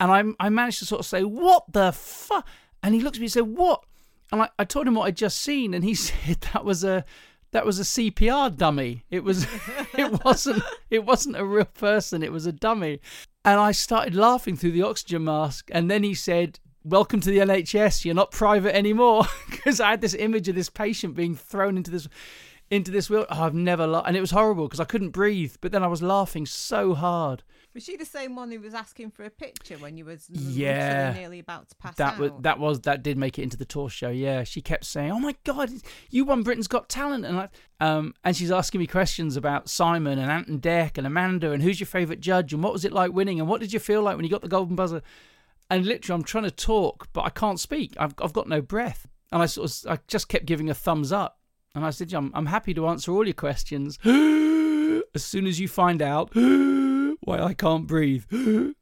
and 0.00 0.10
I 0.10 0.44
I 0.44 0.48
managed 0.48 0.80
to 0.80 0.86
sort 0.86 1.00
of 1.00 1.06
say, 1.06 1.24
"What 1.24 1.72
the 1.72 1.92
fuck?" 1.92 2.46
And 2.82 2.94
he 2.94 3.00
looked 3.00 3.16
at 3.16 3.20
me 3.20 3.26
and 3.26 3.32
said, 3.32 3.46
"What?" 3.46 3.84
And 4.32 4.42
I, 4.42 4.48
I 4.58 4.64
told 4.64 4.86
him 4.86 4.94
what 4.94 5.06
I'd 5.06 5.16
just 5.16 5.40
seen, 5.40 5.74
and 5.74 5.84
he 5.84 5.94
said 5.94 6.40
that 6.52 6.64
was 6.64 6.84
a 6.84 7.04
that 7.52 7.64
was 7.64 7.78
a 7.78 7.84
CPR 7.84 8.56
dummy. 8.56 9.04
It 9.10 9.24
was 9.24 9.46
it 9.96 10.24
wasn't 10.24 10.62
it 10.90 11.04
wasn't 11.04 11.36
a 11.36 11.44
real 11.44 11.64
person, 11.64 12.22
it 12.22 12.32
was 12.32 12.46
a 12.46 12.52
dummy. 12.52 13.00
And 13.46 13.60
I 13.60 13.72
started 13.72 14.14
laughing 14.14 14.56
through 14.56 14.72
the 14.72 14.82
oxygen 14.82 15.24
mask 15.24 15.70
and 15.72 15.90
then 15.90 16.02
he 16.02 16.14
said, 16.14 16.58
"Welcome 16.82 17.20
to 17.20 17.30
the 17.30 17.38
NHS. 17.38 18.04
You're 18.04 18.14
not 18.14 18.32
private 18.32 18.74
anymore." 18.74 19.26
Because 19.50 19.80
I 19.80 19.90
had 19.90 20.00
this 20.00 20.14
image 20.14 20.48
of 20.48 20.56
this 20.56 20.68
patient 20.68 21.14
being 21.14 21.36
thrown 21.36 21.76
into 21.76 21.90
this 21.90 22.08
into 22.70 22.90
this 22.90 23.08
wheel. 23.10 23.26
Oh, 23.30 23.42
I've 23.42 23.54
never 23.54 23.86
laughed, 23.86 24.08
and 24.08 24.16
it 24.16 24.20
was 24.20 24.30
horrible 24.30 24.66
because 24.66 24.80
I 24.80 24.84
couldn't 24.84 25.10
breathe. 25.10 25.56
But 25.60 25.72
then 25.72 25.82
I 25.82 25.86
was 25.86 26.02
laughing 26.02 26.46
so 26.46 26.94
hard. 26.94 27.42
Was 27.74 27.84
she 27.84 27.96
the 27.96 28.04
same 28.04 28.36
one 28.36 28.52
who 28.52 28.60
was 28.60 28.72
asking 28.72 29.10
for 29.10 29.24
a 29.24 29.30
picture 29.30 29.76
when 29.78 29.96
you 29.96 30.04
was 30.04 30.30
yeah 30.30 31.12
nearly 31.12 31.40
about 31.40 31.68
to 31.70 31.74
pass 31.74 31.96
that 31.96 32.14
out? 32.14 32.18
was 32.20 32.30
that 32.40 32.58
was 32.60 32.80
that 32.82 33.02
did 33.02 33.18
make 33.18 33.36
it 33.36 33.42
into 33.42 33.56
the 33.56 33.64
tour 33.64 33.88
show. 33.88 34.10
Yeah, 34.10 34.44
she 34.44 34.60
kept 34.60 34.84
saying, 34.84 35.10
"Oh 35.10 35.18
my 35.18 35.34
God, 35.44 35.70
you 36.08 36.24
won 36.24 36.44
Britain's 36.44 36.68
Got 36.68 36.88
Talent," 36.88 37.24
and 37.24 37.36
I, 37.36 37.48
um, 37.80 38.14
and 38.22 38.36
she's 38.36 38.52
asking 38.52 38.78
me 38.78 38.86
questions 38.86 39.36
about 39.36 39.68
Simon 39.68 40.20
and 40.20 40.30
Ant 40.30 40.46
and 40.46 40.62
Dec 40.62 40.98
and 40.98 41.06
Amanda 41.06 41.50
and 41.50 41.62
who's 41.62 41.80
your 41.80 41.88
favourite 41.88 42.20
judge 42.20 42.52
and 42.52 42.62
what 42.62 42.72
was 42.72 42.84
it 42.84 42.92
like 42.92 43.12
winning 43.12 43.40
and 43.40 43.48
what 43.48 43.60
did 43.60 43.72
you 43.72 43.80
feel 43.80 44.02
like 44.02 44.16
when 44.16 44.24
you 44.24 44.30
got 44.30 44.42
the 44.42 44.48
golden 44.48 44.76
buzzer. 44.76 45.02
And 45.70 45.86
literally, 45.86 46.20
I'm 46.20 46.24
trying 46.24 46.44
to 46.44 46.50
talk, 46.50 47.08
but 47.12 47.22
I 47.22 47.30
can't 47.30 47.58
speak. 47.58 47.94
I've 47.98 48.14
I've 48.22 48.32
got 48.32 48.48
no 48.48 48.60
breath, 48.60 49.08
and 49.32 49.42
I 49.42 49.46
sort 49.46 49.70
of 49.70 49.90
I 49.90 49.98
just 50.06 50.28
kept 50.28 50.46
giving 50.46 50.70
a 50.70 50.74
thumbs 50.74 51.10
up, 51.10 51.40
and 51.74 51.84
I 51.84 51.90
said, 51.90 52.12
"I'm 52.12 52.30
I'm 52.34 52.46
happy 52.46 52.74
to 52.74 52.86
answer 52.88 53.12
all 53.12 53.24
your 53.24 53.34
questions." 53.34 53.98
as 55.14 55.24
soon 55.24 55.46
as 55.46 55.60
you 55.60 55.68
find 55.68 56.02
out 56.02 56.30
why 56.34 57.38
I 57.40 57.54
can't 57.54 57.86
breathe. 57.86 58.24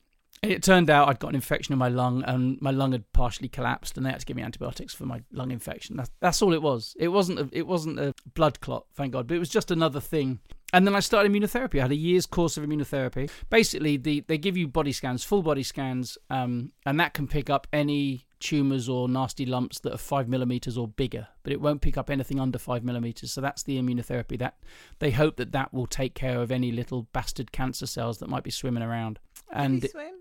It 0.43 0.65
turned 0.65 0.91
out 0.91 1.09
I'd 1.09 1.21
got 1.21 1.29
an 1.29 1.37
infection 1.37 1.73
in 1.73 1.79
my 1.79 1.89
lung, 1.89 2.25
and 2.25 2.61
my 2.61 2.73
lung 2.73 2.91
had 2.91 3.05
partially 3.13 3.49
collapsed, 3.49 3.97
and 3.97 4.05
they 4.05 4.11
had 4.11 4.19
to 4.19 4.27
give 4.27 4.37
me 4.37 4.43
antibiotics 4.43 4.93
for 4.93 5.07
my 5.07 5.23
lung 5.31 5.53
infection. 5.53 5.97
That's, 5.97 6.11
that's 6.19 6.43
all 6.43 6.53
it 6.53 6.61
was. 6.61 6.97
It 6.99 7.07
wasn't 7.09 7.39
a, 7.39 7.49
it 7.53 7.65
wasn't 7.65 8.01
a 8.01 8.13
blood 8.35 8.61
clot, 8.61 8.87
thank 8.93 9.13
God, 9.13 9.29
but 9.29 9.37
it 9.37 9.39
was 9.39 9.49
just 9.49 9.71
another 9.71 10.01
thing. 10.01 10.41
And 10.73 10.87
then 10.87 10.95
I 10.95 11.01
started 11.01 11.31
immunotherapy. 11.31 11.79
I 11.79 11.83
had 11.83 11.93
a 11.93 11.97
year's 11.97 12.27
course 12.27 12.57
of 12.57 12.65
immunotherapy. 12.65 13.31
Basically, 13.51 13.97
the, 13.97 14.25
they 14.27 14.39
give 14.39 14.57
you 14.57 14.67
body 14.67 14.93
scans, 14.93 15.23
full 15.23 15.43
body 15.43 15.63
scans, 15.63 16.17
um, 16.31 16.73
and 16.87 16.99
that 16.99 17.13
can 17.13 17.29
pick 17.29 17.51
up 17.51 17.67
any 17.73 18.27
tumors 18.41 18.89
or 18.89 19.09
nasty 19.09 19.47
lumps 19.47 19.79
that 19.81 19.93
are 19.95 19.99
five 19.99 20.29
millimeters 20.29 20.77
or 20.77 20.89
bigger, 20.89 21.29
but 21.45 21.53
it 21.53 21.61
won't 21.61 21.81
pick 21.81 21.97
up 21.97 22.11
anything 22.11 22.41
under 22.41 22.59
five 22.59 22.83
millimeters. 22.85 23.33
So 23.33 23.41
that's 23.41 23.63
the 23.63 23.81
immunotherapy. 23.81 24.39
That 24.39 24.57
they 24.99 25.11
hope 25.11 25.37
that 25.37 25.53
that 25.53 25.73
will 25.73 25.87
take 25.87 26.15
care 26.15 26.41
of 26.41 26.51
any 26.51 26.73
little 26.73 27.03
bastard 27.13 27.53
cancer 27.53 27.87
cells 27.87 28.19
that 28.19 28.29
might 28.29 28.43
be 28.43 28.51
swimming 28.51 28.83
around. 28.83 29.19
And 29.53 29.89
swim? 29.89 30.15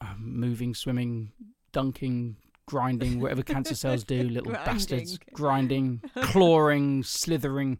uh, 0.00 0.14
moving, 0.18 0.74
swimming, 0.74 1.32
dunking, 1.72 2.36
grinding, 2.66 3.20
whatever 3.20 3.42
cancer 3.42 3.74
cells 3.74 4.04
do, 4.04 4.22
little 4.28 4.52
bastards, 4.52 5.18
grinding, 5.32 6.02
clawing, 6.16 7.02
slithering. 7.02 7.78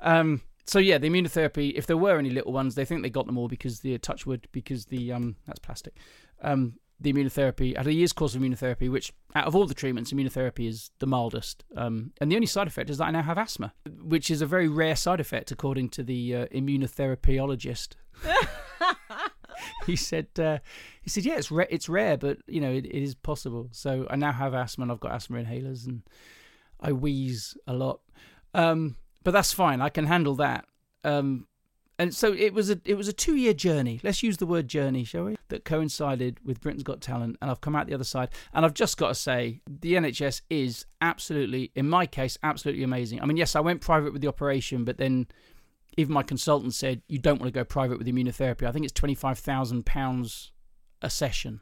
Um, 0.00 0.42
so 0.66 0.78
yeah, 0.78 0.98
the 0.98 1.08
immunotherapy. 1.08 1.72
If 1.74 1.86
there 1.86 1.96
were 1.96 2.18
any 2.18 2.30
little 2.30 2.52
ones, 2.52 2.74
they 2.74 2.84
think 2.84 3.02
they 3.02 3.10
got 3.10 3.26
them 3.26 3.38
all 3.38 3.48
because 3.48 3.80
the 3.80 3.98
touchwood, 3.98 4.48
because 4.52 4.86
the 4.86 5.12
um, 5.12 5.36
that's 5.46 5.58
plastic. 5.58 5.94
Um, 6.42 6.74
the 7.00 7.12
immunotherapy, 7.12 7.76
I 7.76 7.80
had 7.80 7.86
a 7.88 7.92
year's 7.92 8.12
course 8.12 8.34
of 8.34 8.40
immunotherapy, 8.40 8.90
which 8.90 9.12
out 9.34 9.46
of 9.46 9.54
all 9.54 9.66
the 9.66 9.74
treatments, 9.74 10.12
immunotherapy 10.12 10.68
is 10.68 10.90
the 11.00 11.06
mildest. 11.06 11.64
Um, 11.76 12.12
and 12.20 12.30
the 12.30 12.36
only 12.36 12.46
side 12.46 12.66
effect 12.66 12.88
is 12.88 12.98
that 12.98 13.06
I 13.06 13.10
now 13.10 13.22
have 13.22 13.36
asthma, 13.36 13.74
which 14.00 14.30
is 14.30 14.40
a 14.40 14.46
very 14.46 14.68
rare 14.68 14.96
side 14.96 15.20
effect 15.20 15.50
according 15.50 15.90
to 15.90 16.02
the 16.02 16.34
uh, 16.34 16.46
immunotherapyologist. 16.46 17.94
he 19.86 19.96
said, 19.96 20.28
uh, 20.38 20.58
he 21.02 21.10
said, 21.10 21.24
yeah, 21.24 21.36
it's 21.36 21.50
ra- 21.50 21.66
it's 21.68 21.88
rare, 21.88 22.16
but 22.16 22.38
you 22.46 22.60
know, 22.60 22.70
it, 22.70 22.86
it 22.86 23.02
is 23.02 23.14
possible. 23.14 23.68
So 23.72 24.06
I 24.08 24.16
now 24.16 24.32
have 24.32 24.54
asthma, 24.54 24.82
and 24.82 24.92
I've 24.92 25.00
got 25.00 25.12
asthma 25.12 25.42
inhalers, 25.42 25.86
and 25.86 26.02
I 26.80 26.92
wheeze 26.92 27.56
a 27.66 27.74
lot. 27.74 28.00
Um, 28.54 28.96
but 29.24 29.32
that's 29.32 29.52
fine. 29.52 29.80
I 29.80 29.88
can 29.88 30.06
handle 30.06 30.36
that. 30.36 30.66
Um, 31.02 31.46
and 31.98 32.12
so 32.12 32.32
it 32.32 32.52
was 32.52 32.70
a 32.70 32.80
it 32.84 32.94
was 32.94 33.06
a 33.06 33.12
two 33.12 33.36
year 33.36 33.54
journey. 33.54 34.00
Let's 34.02 34.22
use 34.22 34.38
the 34.38 34.46
word 34.46 34.66
journey, 34.66 35.04
shall 35.04 35.24
we? 35.24 35.36
That 35.48 35.64
coincided 35.64 36.40
with 36.44 36.60
Britain's 36.60 36.82
Got 36.82 37.00
Talent, 37.00 37.36
and 37.40 37.50
I've 37.50 37.60
come 37.60 37.76
out 37.76 37.86
the 37.86 37.94
other 37.94 38.04
side. 38.04 38.30
And 38.52 38.64
I've 38.64 38.74
just 38.74 38.96
got 38.96 39.08
to 39.08 39.14
say, 39.14 39.60
the 39.68 39.94
NHS 39.94 40.42
is 40.50 40.86
absolutely, 41.00 41.70
in 41.76 41.88
my 41.88 42.06
case, 42.06 42.36
absolutely 42.42 42.82
amazing. 42.82 43.22
I 43.22 43.26
mean, 43.26 43.36
yes, 43.36 43.54
I 43.54 43.60
went 43.60 43.80
private 43.80 44.12
with 44.12 44.22
the 44.22 44.28
operation, 44.28 44.84
but 44.84 44.98
then 44.98 45.28
even 45.96 46.12
my 46.12 46.24
consultant 46.24 46.74
said 46.74 47.02
you 47.06 47.18
don't 47.18 47.40
want 47.40 47.52
to 47.52 47.56
go 47.58 47.64
private 47.64 47.98
with 47.98 48.08
immunotherapy. 48.08 48.66
I 48.66 48.72
think 48.72 48.84
it's 48.84 48.92
twenty 48.92 49.14
five 49.14 49.38
thousand 49.38 49.86
pounds 49.86 50.50
a 51.00 51.10
session, 51.10 51.60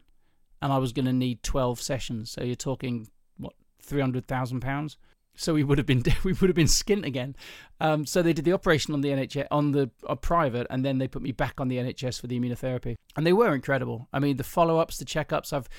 and 0.63 0.73
I 0.73 0.79
was 0.79 0.93
going 0.93 1.05
to 1.05 1.13
need 1.13 1.43
twelve 1.43 1.79
sessions. 1.79 2.31
So 2.31 2.43
you're 2.43 2.55
talking 2.55 3.07
what 3.37 3.53
three 3.79 4.01
hundred 4.01 4.25
thousand 4.25 4.61
pounds. 4.61 4.97
So 5.35 5.53
we 5.53 5.63
would 5.63 5.77
have 5.77 5.87
been 5.87 6.03
we 6.23 6.33
would 6.33 6.49
have 6.49 6.55
been 6.55 6.67
skint 6.67 7.05
again. 7.05 7.35
Um, 7.79 8.05
so 8.05 8.21
they 8.21 8.33
did 8.33 8.45
the 8.45 8.53
operation 8.53 8.93
on 8.93 9.01
the 9.01 9.09
NHS 9.09 9.47
on 9.51 9.71
the 9.71 9.89
uh, 10.07 10.15
private, 10.15 10.67
and 10.69 10.85
then 10.85 10.97
they 10.97 11.07
put 11.07 11.21
me 11.21 11.31
back 11.31 11.59
on 11.59 11.67
the 11.67 11.77
NHS 11.77 12.21
for 12.21 12.27
the 12.27 12.39
immunotherapy, 12.39 12.95
and 13.15 13.25
they 13.25 13.33
were 13.33 13.53
incredible. 13.53 14.07
I 14.13 14.19
mean, 14.19 14.37
the 14.37 14.43
follow 14.43 14.79
ups, 14.79 14.97
the 14.97 15.05
checkups. 15.05 15.53
I've 15.53 15.69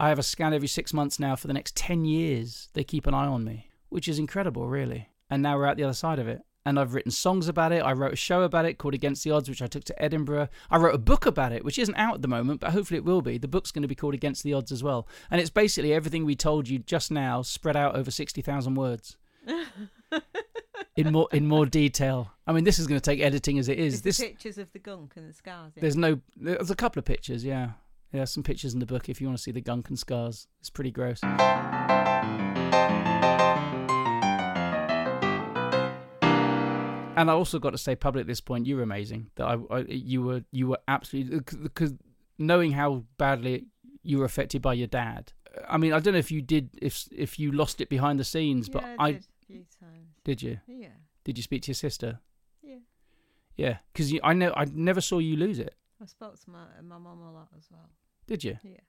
I 0.00 0.08
have 0.08 0.18
a 0.18 0.22
scan 0.22 0.54
every 0.54 0.68
six 0.68 0.92
months 0.92 1.20
now 1.20 1.36
for 1.36 1.46
the 1.46 1.52
next 1.52 1.76
ten 1.76 2.04
years. 2.04 2.68
They 2.72 2.84
keep 2.84 3.06
an 3.06 3.14
eye 3.14 3.26
on 3.26 3.44
me, 3.44 3.70
which 3.88 4.08
is 4.08 4.18
incredible, 4.18 4.66
really. 4.66 5.08
And 5.30 5.42
now 5.42 5.56
we're 5.56 5.66
at 5.66 5.76
the 5.76 5.84
other 5.84 5.94
side 5.94 6.18
of 6.18 6.28
it. 6.28 6.42
And 6.64 6.78
I've 6.78 6.94
written 6.94 7.10
songs 7.10 7.48
about 7.48 7.72
it. 7.72 7.80
I 7.80 7.92
wrote 7.92 8.12
a 8.12 8.16
show 8.16 8.42
about 8.42 8.66
it 8.66 8.78
called 8.78 8.94
Against 8.94 9.24
the 9.24 9.32
Odds, 9.32 9.48
which 9.48 9.62
I 9.62 9.66
took 9.66 9.82
to 9.84 10.02
Edinburgh. 10.02 10.48
I 10.70 10.78
wrote 10.78 10.94
a 10.94 10.98
book 10.98 11.26
about 11.26 11.52
it, 11.52 11.64
which 11.64 11.78
isn't 11.78 11.96
out 11.96 12.14
at 12.14 12.22
the 12.22 12.28
moment, 12.28 12.60
but 12.60 12.70
hopefully 12.70 12.98
it 12.98 13.04
will 13.04 13.22
be. 13.22 13.36
The 13.36 13.48
book's 13.48 13.72
going 13.72 13.82
to 13.82 13.88
be 13.88 13.96
called 13.96 14.14
Against 14.14 14.44
the 14.44 14.54
Odds 14.54 14.70
as 14.70 14.82
well. 14.82 15.08
And 15.30 15.40
it's 15.40 15.50
basically 15.50 15.92
everything 15.92 16.24
we 16.24 16.36
told 16.36 16.68
you 16.68 16.78
just 16.78 17.10
now 17.10 17.42
spread 17.42 17.76
out 17.76 17.96
over 17.96 18.10
60,000 18.10 18.74
words. 18.74 19.16
in 20.96 21.12
more 21.12 21.28
in 21.32 21.46
more 21.46 21.66
detail. 21.66 22.30
I 22.46 22.52
mean, 22.52 22.64
this 22.64 22.78
is 22.78 22.86
going 22.86 23.00
to 23.00 23.04
take 23.04 23.20
editing 23.20 23.58
as 23.58 23.68
it 23.68 23.78
is. 23.78 23.94
Is 23.94 24.02
this 24.02 24.18
the 24.18 24.28
pictures 24.28 24.58
of 24.58 24.72
the 24.72 24.78
gunk 24.78 25.14
and 25.16 25.28
the 25.28 25.32
scars. 25.32 25.72
in 25.76 25.80
there's 25.80 25.96
no 25.96 26.20
there's 26.36 26.70
a 26.70 26.76
couple 26.76 27.00
of 27.00 27.04
pictures, 27.04 27.44
yeah. 27.44 27.70
Yeah, 28.12 28.24
some 28.24 28.42
pictures 28.42 28.74
in 28.74 28.80
the 28.80 28.86
book 28.86 29.08
if 29.08 29.20
you 29.20 29.26
want 29.26 29.38
to 29.38 29.42
see 29.42 29.52
the 29.52 29.62
gunk 29.62 29.88
and 29.88 29.98
scars. 29.98 30.46
It's 30.60 30.68
pretty 30.68 30.90
gross. 30.90 31.20
And 37.16 37.30
I 37.30 37.34
also 37.34 37.58
got 37.58 37.70
to 37.70 37.78
say 37.78 37.94
publicly 37.94 38.22
at 38.22 38.26
this 38.26 38.40
point, 38.40 38.66
you 38.66 38.76
were 38.76 38.82
amazing. 38.82 39.30
That 39.36 39.46
I, 39.46 39.58
I 39.70 39.78
you 39.88 40.22
were 40.22 40.42
you 40.50 40.68
were 40.68 40.78
absolutely 40.88 41.38
uh, 41.38 41.62
because 41.62 41.94
knowing 42.38 42.72
how 42.72 43.04
badly 43.18 43.66
you 44.02 44.18
were 44.18 44.24
affected 44.24 44.62
by 44.62 44.74
your 44.74 44.86
dad. 44.88 45.32
I 45.68 45.76
mean, 45.76 45.92
I 45.92 46.00
don't 46.00 46.14
know 46.14 46.18
if 46.18 46.30
you 46.32 46.40
did 46.42 46.70
if 46.80 47.06
if 47.12 47.38
you 47.38 47.52
lost 47.52 47.80
it 47.80 47.88
behind 47.88 48.18
the 48.18 48.24
scenes, 48.24 48.68
but 48.68 48.82
yeah, 48.82 48.96
I 48.98 49.12
did 49.12 49.22
a 49.42 49.46
few 49.46 49.64
times. 49.80 50.08
did 50.24 50.42
you 50.42 50.58
Yeah, 50.66 50.88
did 51.24 51.36
you 51.36 51.42
speak 51.42 51.62
to 51.62 51.68
your 51.68 51.74
sister? 51.74 52.20
yeah. 52.62 52.76
Yeah, 53.56 53.76
because 53.92 54.12
I 54.24 54.32
know 54.32 54.52
I 54.56 54.64
never 54.64 55.00
saw 55.02 55.18
you 55.18 55.36
lose 55.36 55.58
it. 55.58 55.74
I 56.02 56.06
spoke 56.06 56.40
to 56.42 56.50
my 56.50 56.64
my 56.82 56.96
mum 56.98 57.20
a 57.20 57.32
lot 57.32 57.48
as 57.56 57.68
well. 57.70 57.90
Did 58.26 58.42
you? 58.44 58.56
Yeah. 58.62 58.80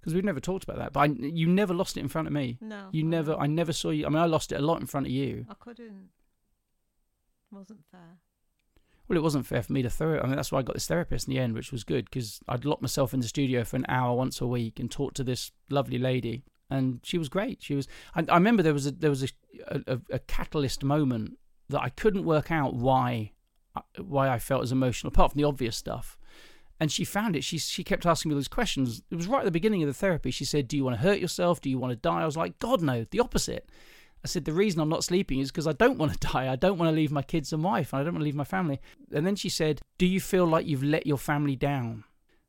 because 0.00 0.14
we've 0.14 0.24
never 0.24 0.40
talked 0.40 0.62
about 0.64 0.78
that. 0.78 0.92
But 0.92 1.00
I, 1.00 1.04
you 1.40 1.48
never 1.48 1.74
lost 1.74 1.96
it 1.96 2.00
in 2.00 2.08
front 2.08 2.28
of 2.28 2.32
me. 2.32 2.58
No. 2.60 2.88
You 2.92 3.04
I 3.04 3.08
never. 3.08 3.32
know. 3.32 3.38
I 3.38 3.46
never 3.48 3.72
saw 3.72 3.90
you. 3.90 4.06
I 4.06 4.08
mean, 4.08 4.18
I 4.18 4.26
lost 4.26 4.52
it 4.52 4.60
a 4.60 4.64
lot 4.64 4.80
in 4.80 4.86
front 4.86 5.06
of 5.06 5.12
you. 5.12 5.46
I 5.50 5.54
couldn't. 5.54 6.10
Wasn't 7.50 7.84
fair. 7.90 8.18
Well, 9.08 9.16
it 9.16 9.22
wasn't 9.22 9.46
fair 9.46 9.62
for 9.62 9.72
me 9.72 9.82
to 9.82 9.88
throw 9.88 10.14
it. 10.14 10.20
I 10.22 10.26
mean, 10.26 10.36
that's 10.36 10.52
why 10.52 10.58
I 10.58 10.62
got 10.62 10.74
this 10.74 10.86
therapist 10.86 11.28
in 11.28 11.34
the 11.34 11.40
end, 11.40 11.54
which 11.54 11.72
was 11.72 11.82
good 11.82 12.04
because 12.04 12.40
I'd 12.46 12.66
lock 12.66 12.82
myself 12.82 13.14
in 13.14 13.20
the 13.20 13.28
studio 13.28 13.64
for 13.64 13.76
an 13.76 13.86
hour 13.88 14.14
once 14.14 14.40
a 14.40 14.46
week 14.46 14.78
and 14.78 14.90
talk 14.90 15.14
to 15.14 15.24
this 15.24 15.50
lovely 15.70 15.98
lady, 15.98 16.44
and 16.68 17.00
she 17.02 17.16
was 17.16 17.30
great. 17.30 17.62
She 17.62 17.74
was. 17.74 17.88
I, 18.14 18.26
I 18.28 18.34
remember 18.34 18.62
there 18.62 18.74
was 18.74 18.86
a 18.86 18.90
there 18.90 19.10
was 19.10 19.22
a, 19.22 19.28
a 19.86 19.98
a 20.10 20.18
catalyst 20.18 20.84
moment 20.84 21.38
that 21.70 21.80
I 21.80 21.88
couldn't 21.88 22.24
work 22.24 22.50
out 22.50 22.74
why 22.74 23.32
uh, 23.74 23.80
why 24.02 24.28
I 24.28 24.38
felt 24.38 24.62
as 24.62 24.72
emotional, 24.72 25.08
apart 25.08 25.32
from 25.32 25.40
the 25.40 25.48
obvious 25.48 25.76
stuff. 25.76 26.18
And 26.80 26.92
she 26.92 27.04
found 27.04 27.34
it. 27.34 27.44
She 27.44 27.56
she 27.56 27.82
kept 27.82 28.04
asking 28.04 28.28
me 28.28 28.34
those 28.34 28.46
questions. 28.46 29.02
It 29.10 29.16
was 29.16 29.26
right 29.26 29.40
at 29.40 29.46
the 29.46 29.50
beginning 29.50 29.82
of 29.82 29.88
the 29.88 29.94
therapy. 29.94 30.30
She 30.30 30.44
said, 30.44 30.68
"Do 30.68 30.76
you 30.76 30.84
want 30.84 30.96
to 30.96 31.02
hurt 31.02 31.18
yourself? 31.18 31.62
Do 31.62 31.70
you 31.70 31.78
want 31.78 31.92
to 31.92 31.96
die?" 31.96 32.22
I 32.22 32.26
was 32.26 32.36
like, 32.36 32.58
"God 32.58 32.82
no, 32.82 33.06
the 33.10 33.20
opposite." 33.20 33.70
I 34.24 34.28
said, 34.28 34.44
the 34.44 34.52
reason 34.52 34.80
I'm 34.80 34.88
not 34.88 35.04
sleeping 35.04 35.38
is 35.38 35.50
because 35.50 35.66
I 35.66 35.72
don't 35.72 35.98
want 35.98 36.12
to 36.12 36.28
die. 36.32 36.50
I 36.50 36.56
don't 36.56 36.78
want 36.78 36.90
to 36.90 36.96
leave 36.96 37.12
my 37.12 37.22
kids 37.22 37.52
and 37.52 37.62
wife, 37.62 37.92
and 37.92 38.00
I 38.00 38.04
don't 38.04 38.14
want 38.14 38.22
to 38.22 38.24
leave 38.24 38.34
my 38.34 38.44
family. 38.44 38.80
And 39.12 39.26
then 39.26 39.36
she 39.36 39.48
said, 39.48 39.80
Do 39.98 40.06
you 40.06 40.20
feel 40.20 40.46
like 40.46 40.66
you've 40.66 40.84
let 40.84 41.06
your 41.06 41.18
family 41.18 41.56
down? 41.56 42.04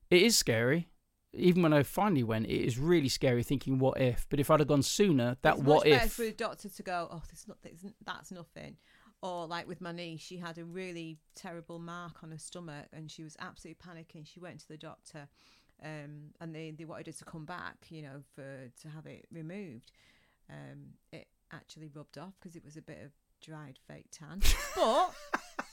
It 0.09 0.21
is 0.21 0.37
scary. 0.37 0.89
Even 1.33 1.61
when 1.61 1.73
I 1.73 1.83
finally 1.83 2.23
went, 2.23 2.47
it 2.47 2.65
is 2.65 2.79
really 2.79 3.09
scary 3.09 3.43
thinking, 3.43 3.77
What 3.77 4.01
if? 4.01 4.25
But 4.29 4.39
if 4.39 4.49
I'd 4.49 4.59
have 4.59 4.67
gone 4.67 4.81
sooner, 4.81 5.37
that 5.43 5.55
it's 5.55 5.63
what 5.63 5.85
much 5.85 5.93
better 5.93 6.05
if. 6.05 6.13
for 6.13 6.23
a 6.23 6.31
doctor 6.31 6.69
to 6.69 6.83
go, 6.83 7.07
oh, 7.11 7.21
there's 7.29 7.47
not, 7.47 7.57
there's, 7.61 7.93
that's 8.05 8.31
nothing. 8.31 8.77
Or 9.21 9.45
like 9.47 9.67
with 9.67 9.81
my 9.81 9.91
niece, 9.91 10.21
she 10.21 10.37
had 10.37 10.57
a 10.57 10.63
really 10.63 11.17
terrible 11.35 11.77
mark 11.77 12.23
on 12.23 12.31
her 12.31 12.37
stomach, 12.37 12.87
and 12.93 13.11
she 13.11 13.23
was 13.23 13.35
absolutely 13.39 13.83
panicking. 13.85 14.25
She 14.25 14.39
went 14.39 14.61
to 14.61 14.67
the 14.67 14.77
doctor, 14.77 15.27
um, 15.83 16.31
and 16.39 16.55
they, 16.55 16.71
they 16.71 16.85
wanted 16.85 17.07
her 17.07 17.11
to 17.11 17.25
come 17.25 17.45
back, 17.45 17.85
you 17.89 18.01
know, 18.01 18.23
for 18.33 18.71
to 18.81 18.87
have 18.89 19.05
it 19.05 19.27
removed. 19.29 19.91
Um, 20.49 20.93
it 21.11 21.27
actually 21.51 21.89
rubbed 21.93 22.17
off 22.17 22.33
because 22.39 22.55
it 22.55 22.63
was 22.63 22.77
a 22.77 22.81
bit 22.81 22.99
of 23.03 23.11
dried 23.41 23.77
fake 23.87 24.07
tan. 24.11 24.41
But 24.75 25.13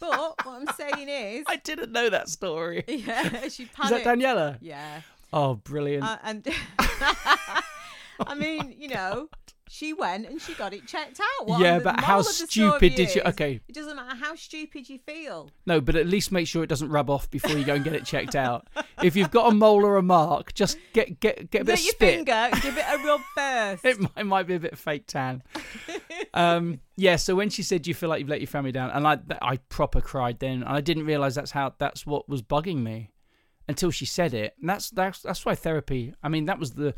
but 0.01 0.45
what 0.45 0.63
I'm 0.63 0.67
saying 0.77 1.09
is, 1.09 1.45
I 1.49 1.57
didn't 1.57 1.93
know 1.93 2.11
that 2.11 2.29
story. 2.29 2.85
yeah, 2.89 3.49
she 3.49 3.67
panicked. 3.67 3.85
Is 3.85 3.91
that 3.91 4.05
Daniela? 4.05 4.59
Yeah, 4.61 5.01
Oh, 5.33 5.55
brilliant. 5.55 6.05
uh, 6.05 6.19
and 6.25 6.47
I 8.21 8.35
mean, 8.35 8.75
you 8.77 8.89
know, 8.89 9.29
she 9.69 9.93
went 9.93 10.27
and 10.27 10.41
she 10.41 10.55
got 10.55 10.73
it 10.73 10.87
checked 10.87 11.21
out. 11.21 11.47
What 11.49 11.61
yeah, 11.61 11.79
but 11.79 12.01
how 12.01 12.23
stupid 12.23 12.95
did 12.95 13.15
you. 13.15 13.23
is, 13.23 13.27
Okay, 13.29 13.61
It 13.69 13.75
doesn't 13.75 13.97
matter 13.97 14.17
how 14.17 14.35
stupid 14.35 14.89
you 14.89 14.99
feel. 14.99 15.51
no, 15.67 15.81
but 15.81 15.97
at 15.97 16.07
least 16.07 16.31
make 16.33 16.47
sure 16.47 16.63
it 16.63 16.69
doesn't 16.69 16.89
rub 16.89 17.11
off 17.11 17.31
before 17.31 17.57
you 17.57 17.65
go 17.65 17.75
and 17.75 17.85
get 17.85 17.95
it 17.95 18.05
checked 18.05 18.35
out. 18.37 18.69
if 19.03 19.17
you've 19.17 19.31
got 19.31 19.51
a 19.53 19.55
mole 19.55 19.85
or 19.85 19.97
a 19.97 20.03
mark, 20.03 20.55
just 20.55 20.79
get 20.93 21.21
get 21.21 21.51
get 21.51 21.63
a 21.63 21.65
bit 21.65 21.79
of 21.79 21.85
your 21.85 21.93
spit. 21.93 22.15
finger, 22.17 22.49
give 22.63 22.77
it 22.79 22.85
a 22.89 22.99
rub 23.05 23.21
first. 23.37 23.85
it 23.85 24.01
might, 24.01 24.13
it 24.17 24.25
might 24.25 24.47
be 24.47 24.55
a 24.55 24.61
bit 24.61 24.79
fake 24.79 25.07
tan. 25.07 25.43
um, 26.35 26.81
yeah. 26.97 27.17
So 27.17 27.35
when 27.35 27.51
she 27.51 27.63
said, 27.63 27.83
"Do 27.83 27.91
you 27.91 27.95
feel 27.95 28.09
like 28.09 28.21
you've 28.21 28.29
let 28.29 28.41
your 28.41 28.47
family 28.49 28.73
down?" 28.73 28.91
and 28.91 29.07
I, 29.07 29.19
I 29.43 29.57
proper 29.69 30.01
cried 30.01 30.39
then, 30.39 30.63
and 30.63 30.69
I 30.69 30.81
didn't 30.81 31.05
realize 31.07 31.35
that's 31.35 31.51
how 31.51 31.75
that's 31.79 32.07
what 32.07 32.29
was 32.29 32.43
bugging 32.43 32.83
me 32.83 33.11
until 33.69 33.91
she 33.91 34.07
said 34.07 34.33
it. 34.35 34.55
And 34.61 34.69
that's 34.69 34.91
that's 34.91 35.21
that's 35.23 35.45
why 35.45 35.55
therapy. 35.55 36.15
I 36.23 36.29
mean, 36.29 36.45
that 36.47 36.59
was 36.59 36.73
the 36.73 36.95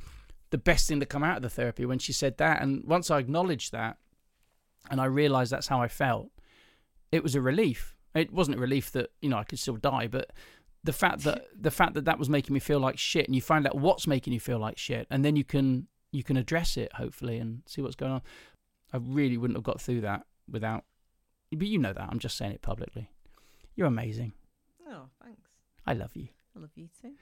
the 0.51 0.59
best 0.59 0.89
thing 0.89 1.01
to 1.01 1.07
come 1.07 1.23
out 1.23 1.37
of 1.37 1.43
the 1.43 1.51
therapy 1.51 1.85
when 1.85 1.99
she 1.99 2.13
said 2.13 2.39
that. 2.39 2.63
And 2.63 2.85
once 2.85 3.11
I 3.11 3.19
acknowledged 3.19 3.73
that, 3.73 3.99
and 4.91 5.01
I 5.01 5.05
realized 5.05 5.53
that's 5.53 5.69
how 5.69 5.81
I 5.81 5.89
felt, 5.89 6.31
it 7.13 7.23
was 7.23 7.35
a 7.35 7.41
relief. 7.41 7.97
It 8.15 8.33
wasn't 8.33 8.57
a 8.57 8.61
relief 8.61 8.91
that 8.93 9.11
you 9.21 9.29
know 9.29 9.37
I 9.37 9.45
could 9.45 9.59
still 9.59 9.77
die, 9.77 10.07
but 10.07 10.31
the 10.85 10.93
fact 10.93 11.25
that 11.25 11.47
the 11.61 11.71
fact 11.71 11.95
that 11.95 12.05
that 12.07 12.19
was 12.19 12.29
making 12.29 12.55
me 12.55 12.61
feel 12.61 12.81
like 12.81 12.99
shit, 12.99 13.27
and 13.27 13.35
you 13.35 13.43
find 13.43 13.67
out 13.67 13.77
what's 13.77 14.07
making 14.07 14.33
you 14.33 14.41
feel 14.41 14.59
like 14.59 14.79
shit, 14.79 15.07
and 15.11 15.25
then 15.25 15.37
you 15.37 15.45
can 15.45 15.89
you 16.11 16.23
can 16.23 16.37
address 16.37 16.77
it 16.77 16.93
hopefully 16.95 17.39
and 17.39 17.63
see 17.67 17.83
what's 17.83 17.97
going 17.97 18.13
on. 18.13 18.23
I 18.93 18.97
really 18.97 19.37
wouldn't 19.37 19.57
have 19.57 19.65
got 19.65 19.81
through 19.81 20.01
that 20.03 20.25
without. 20.51 20.85
But 21.53 21.67
you 21.67 21.79
know 21.79 21.93
that. 21.93 22.09
I'm 22.11 22.19
just 22.19 22.37
saying 22.37 22.53
it 22.53 22.63
publicly. 22.63 23.11
You're 23.75 23.87
amazing. 23.87 24.33
Oh, 24.89 25.05
thanks. 25.23 25.49
I 25.87 25.93
love 25.95 26.15
you. 26.15 26.29
I 26.57 26.61
love 26.61 26.71
you 26.75 26.89
too. 27.01 27.13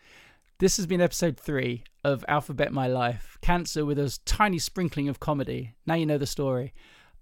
This 0.59 0.79
has 0.79 0.87
been 0.87 1.03
episode 1.03 1.39
three 1.39 1.85
of 2.03 2.25
Alphabet 2.29 2.73
My 2.73 2.87
Life. 2.87 3.37
Cancer 3.43 3.85
with 3.85 3.99
a 3.99 4.19
tiny 4.25 4.59
sprinkling 4.59 5.07
of 5.07 5.21
comedy. 5.21 5.75
Now 5.85 5.97
you 5.97 6.07
know 6.07 6.17
the 6.17 6.27
story. 6.27 6.73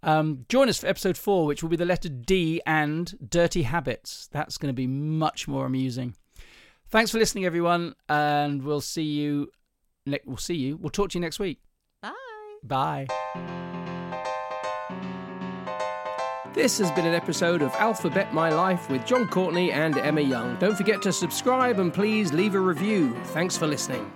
Um, 0.05 0.45
join 0.49 0.69
us 0.69 0.79
for 0.79 0.87
episode 0.87 1.19
four, 1.19 1.45
which 1.47 1.61
will 1.61 1.71
be 1.71 1.77
the 1.77 1.85
letter 1.85 2.09
D 2.09 2.63
and 2.65 3.13
Dirty 3.29 3.63
Habits. 3.63 4.29
That's 4.31 4.57
going 4.57 4.73
to 4.73 4.77
be 4.77 4.87
much 4.87 5.49
more 5.49 5.67
amusing. 5.67 6.15
Thanks 6.91 7.11
for 7.11 7.19
listening, 7.19 7.45
everyone, 7.45 7.97
and 8.09 8.63
we'll 8.63 8.81
see 8.81 9.03
you. 9.03 9.51
Ne- 10.07 10.21
we'll 10.25 10.37
see 10.37 10.55
you. 10.55 10.77
We'll 10.77 10.91
talk 10.91 11.11
to 11.11 11.19
you 11.19 11.23
next 11.23 11.41
week. 11.41 11.59
Bye. 12.03 12.13
Bye. 12.63 13.64
This 16.55 16.79
has 16.79 16.89
been 16.93 17.05
an 17.05 17.15
episode 17.15 17.63
of 17.63 17.73
Alphabet 17.73 18.33
My 18.33 18.49
Life 18.49 18.89
with 18.89 19.05
Jon 19.05 19.27
Courtney 19.27 19.73
and 19.73 19.99
Emma 19.99 20.21
Young. 20.21 20.57
Don't 20.61 20.77
forget 20.77 21.03
to 21.03 21.13
subscribe 21.13 21.81
and 21.81 21.93
please 21.93 22.33
leave 22.33 22.55
a 22.55 22.61
review. 22.61 23.13
Thanks 23.33 23.57
for 23.57 23.67
listening. 23.67 24.09